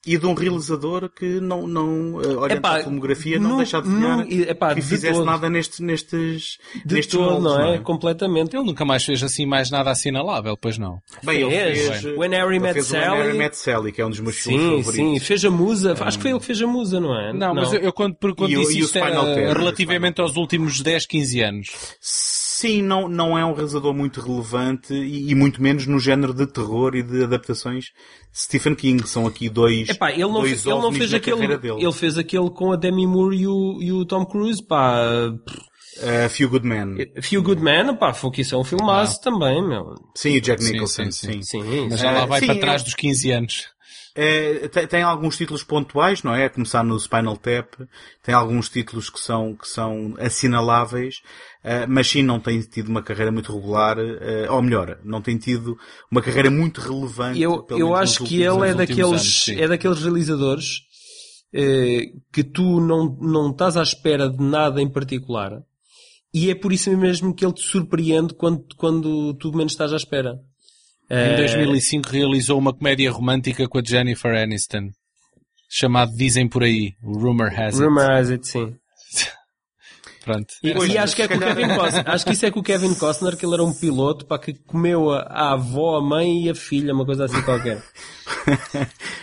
[0.06, 3.56] E de um realizador que não, não eh, olhando Epá, para a filmografia, não nu-
[3.58, 5.24] deixa de nu- epá, que de fizesse todo.
[5.26, 7.78] nada nestes, nestes, De nestes todo, moldes, não é?
[7.80, 8.56] Completamente.
[8.56, 11.00] Ele nunca mais fez assim mais nada assinalável, pois não.
[11.24, 12.00] Bem, ele Fez.
[12.00, 13.18] fez, When Harry ele Met fez o When Sally.
[13.22, 14.94] Harry Met Sally, que é um dos meus filmes Sim, favoritos.
[14.94, 17.32] sim, fez a musa, acho que foi ele que fez a musa, não é?
[17.32, 20.80] Não, mas eu, eu quando, quando E disse e o isto era relativamente aos últimos
[20.80, 21.70] 10, 15 anos.
[22.58, 26.44] Sim, não, não é um realizador muito relevante e, e, muito menos no género de
[26.44, 27.92] terror e de adaptações.
[28.34, 29.88] Stephen King são aqui dois.
[29.88, 31.44] Epá, ele não, dois ele não fez aquele.
[31.44, 35.04] Ele fez aquele com a Demi Moore e o, e o Tom Cruise, pá.
[35.98, 36.96] Uh, Few Good Men.
[37.22, 39.22] Few Good Men, pá, foi que isso é um filmaço ah.
[39.22, 39.94] também, meu.
[40.16, 41.12] Sim, o Jack Nicholson, sim.
[41.12, 41.62] sim, sim.
[41.62, 41.88] sim.
[41.88, 43.68] Mas já lá vai uh, para trás dos 15 anos.
[44.14, 46.46] É, tem, tem, alguns títulos pontuais, não é?
[46.46, 47.74] A começar no Spinal Tap,
[48.22, 51.16] tem alguns títulos que são, que são assinaláveis,
[51.64, 55.36] uh, mas sim não tem tido uma carreira muito regular, uh, ou melhor, não tem
[55.36, 55.78] tido
[56.10, 57.40] uma carreira muito relevante.
[57.40, 60.78] Eu, eu acho que ele é daqueles, anos, é daqueles realizadores
[61.54, 65.62] uh, que tu não, não estás à espera de nada em particular,
[66.32, 69.96] e é por isso mesmo que ele te surpreende quando, quando tu menos estás à
[69.96, 70.38] espera.
[71.10, 74.90] Em 2005 realizou uma comédia romântica com a Jennifer Aniston,
[75.68, 77.82] chamado Dizem Por Aí, Rumor Has It.
[77.82, 78.74] Rumor Has It, sim.
[80.28, 80.54] Pronto.
[80.62, 82.04] E, e acho que é com o Kevin Costner.
[82.06, 84.52] Acho que isso é com o Kevin Costner, que ele era um piloto para que
[84.52, 87.82] comeu a, a avó, a mãe e a filha, uma coisa assim qualquer.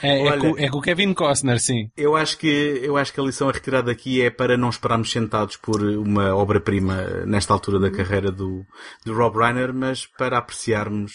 [0.01, 1.91] é, Olha, é, com, é com o Kevin Costner, sim.
[1.95, 2.47] Eu acho que
[2.81, 6.35] eu acho que a lição a retirar daqui é para não esperarmos sentados por uma
[6.35, 8.65] obra-prima nesta altura da carreira do,
[9.05, 11.11] do Rob Reiner, mas para apreciarmos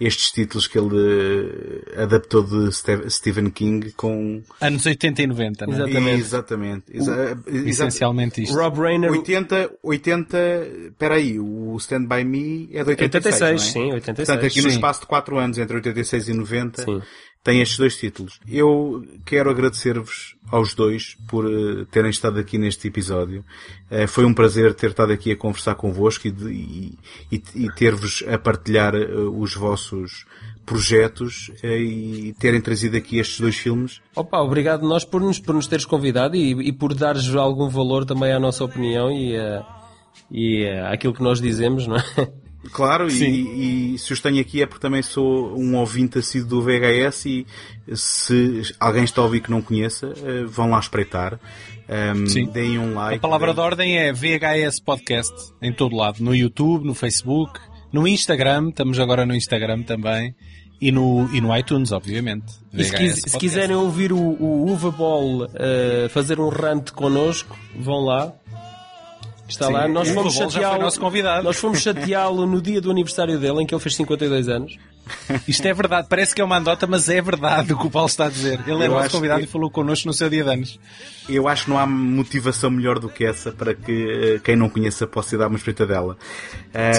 [0.00, 0.96] estes títulos que ele
[1.96, 2.70] eh, adaptou de
[3.10, 4.42] Stephen King com...
[4.60, 5.76] Anos 80 e 90, não é?
[5.76, 6.20] Exatamente.
[6.20, 6.84] Exatamente.
[6.96, 8.54] Exa Essencialmente isto.
[8.54, 9.10] Rob Reiner...
[9.10, 10.38] 80, 80,
[10.98, 13.58] peraí, o Stand By Me é de 86, 86 é?
[13.58, 14.16] sim, 86.
[14.16, 14.62] Portanto, aqui sim.
[14.62, 17.02] no espaço de 4 anos, entre 86 e 90, sim
[17.42, 18.38] tem estes dois títulos.
[18.48, 23.44] Eu quero agradecer-vos aos dois por uh, terem estado aqui neste episódio.
[23.90, 26.96] Uh, foi um prazer ter estado aqui a conversar convosco e,
[27.30, 30.24] e, e ter-vos a partilhar uh, os vossos
[30.64, 34.00] projetos e terem trazido aqui estes dois filmes.
[34.14, 38.04] Opa, obrigado nós por nos, por nos teres convidado e, e por dares algum valor
[38.04, 39.34] também à nossa opinião e,
[40.30, 42.02] e àquilo que nós dizemos, não é?
[42.70, 46.62] Claro, e, e, se os tenho aqui é porque também sou um ouvinte assíduo do
[46.62, 47.46] VHS e
[47.92, 51.40] se alguém está a ouvir que não conheça, eh, vão lá espreitar.
[51.88, 52.46] Um, Sim.
[52.46, 53.16] Deem um like.
[53.16, 53.54] A palavra deem...
[53.54, 56.22] de ordem é VHS Podcast em todo lado.
[56.22, 57.58] No YouTube, no Facebook,
[57.92, 60.34] no Instagram, estamos agora no Instagram também.
[60.80, 62.54] E no, e no iTunes, obviamente.
[62.72, 67.56] E se, quis, se, quiserem ouvir o, o Uva Ball uh, fazer um rant connosco,
[67.76, 68.32] vão lá.
[69.52, 71.42] Está Sim, lá, nós fomos chateá-lo.
[71.42, 74.78] Nós fomos chateá-lo no dia do aniversário dele, em que ele fez 52 anos.
[75.46, 78.08] Isto é verdade, parece que é uma andota, mas é verdade o que o Paulo
[78.08, 78.60] está a dizer.
[78.66, 79.46] Ele é nosso convidado que...
[79.46, 80.80] e falou connosco no seu dia de anos.
[81.28, 84.68] Eu acho que não há motivação melhor do que essa para que uh, quem não
[84.70, 86.16] conheça possa dar uma espreita dela.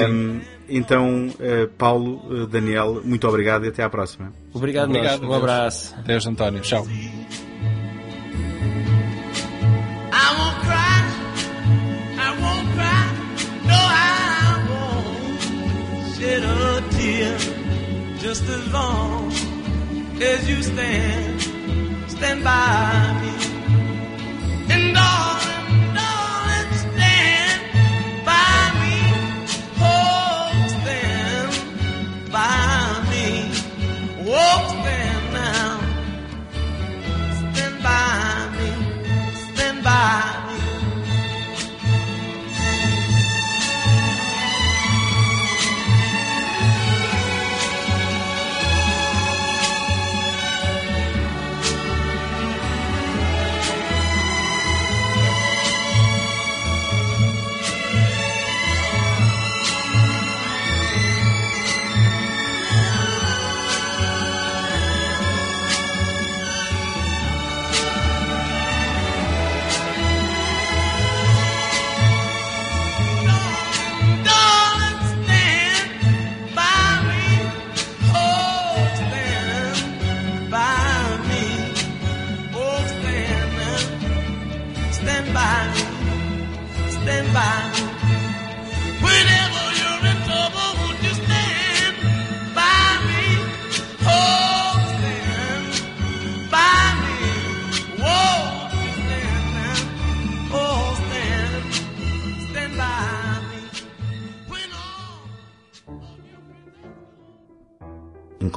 [0.09, 4.31] Um, então, uh, Paulo, uh, Daniel, muito obrigado e até à próxima.
[4.53, 5.30] Obrigado, obrigado nós.
[5.30, 5.95] Um abraço.
[5.97, 6.61] Adeus, António.
[6.61, 6.85] Tchau.
[18.73, 19.31] Long
[20.19, 21.41] as you stand,
[22.09, 23.52] stand by me.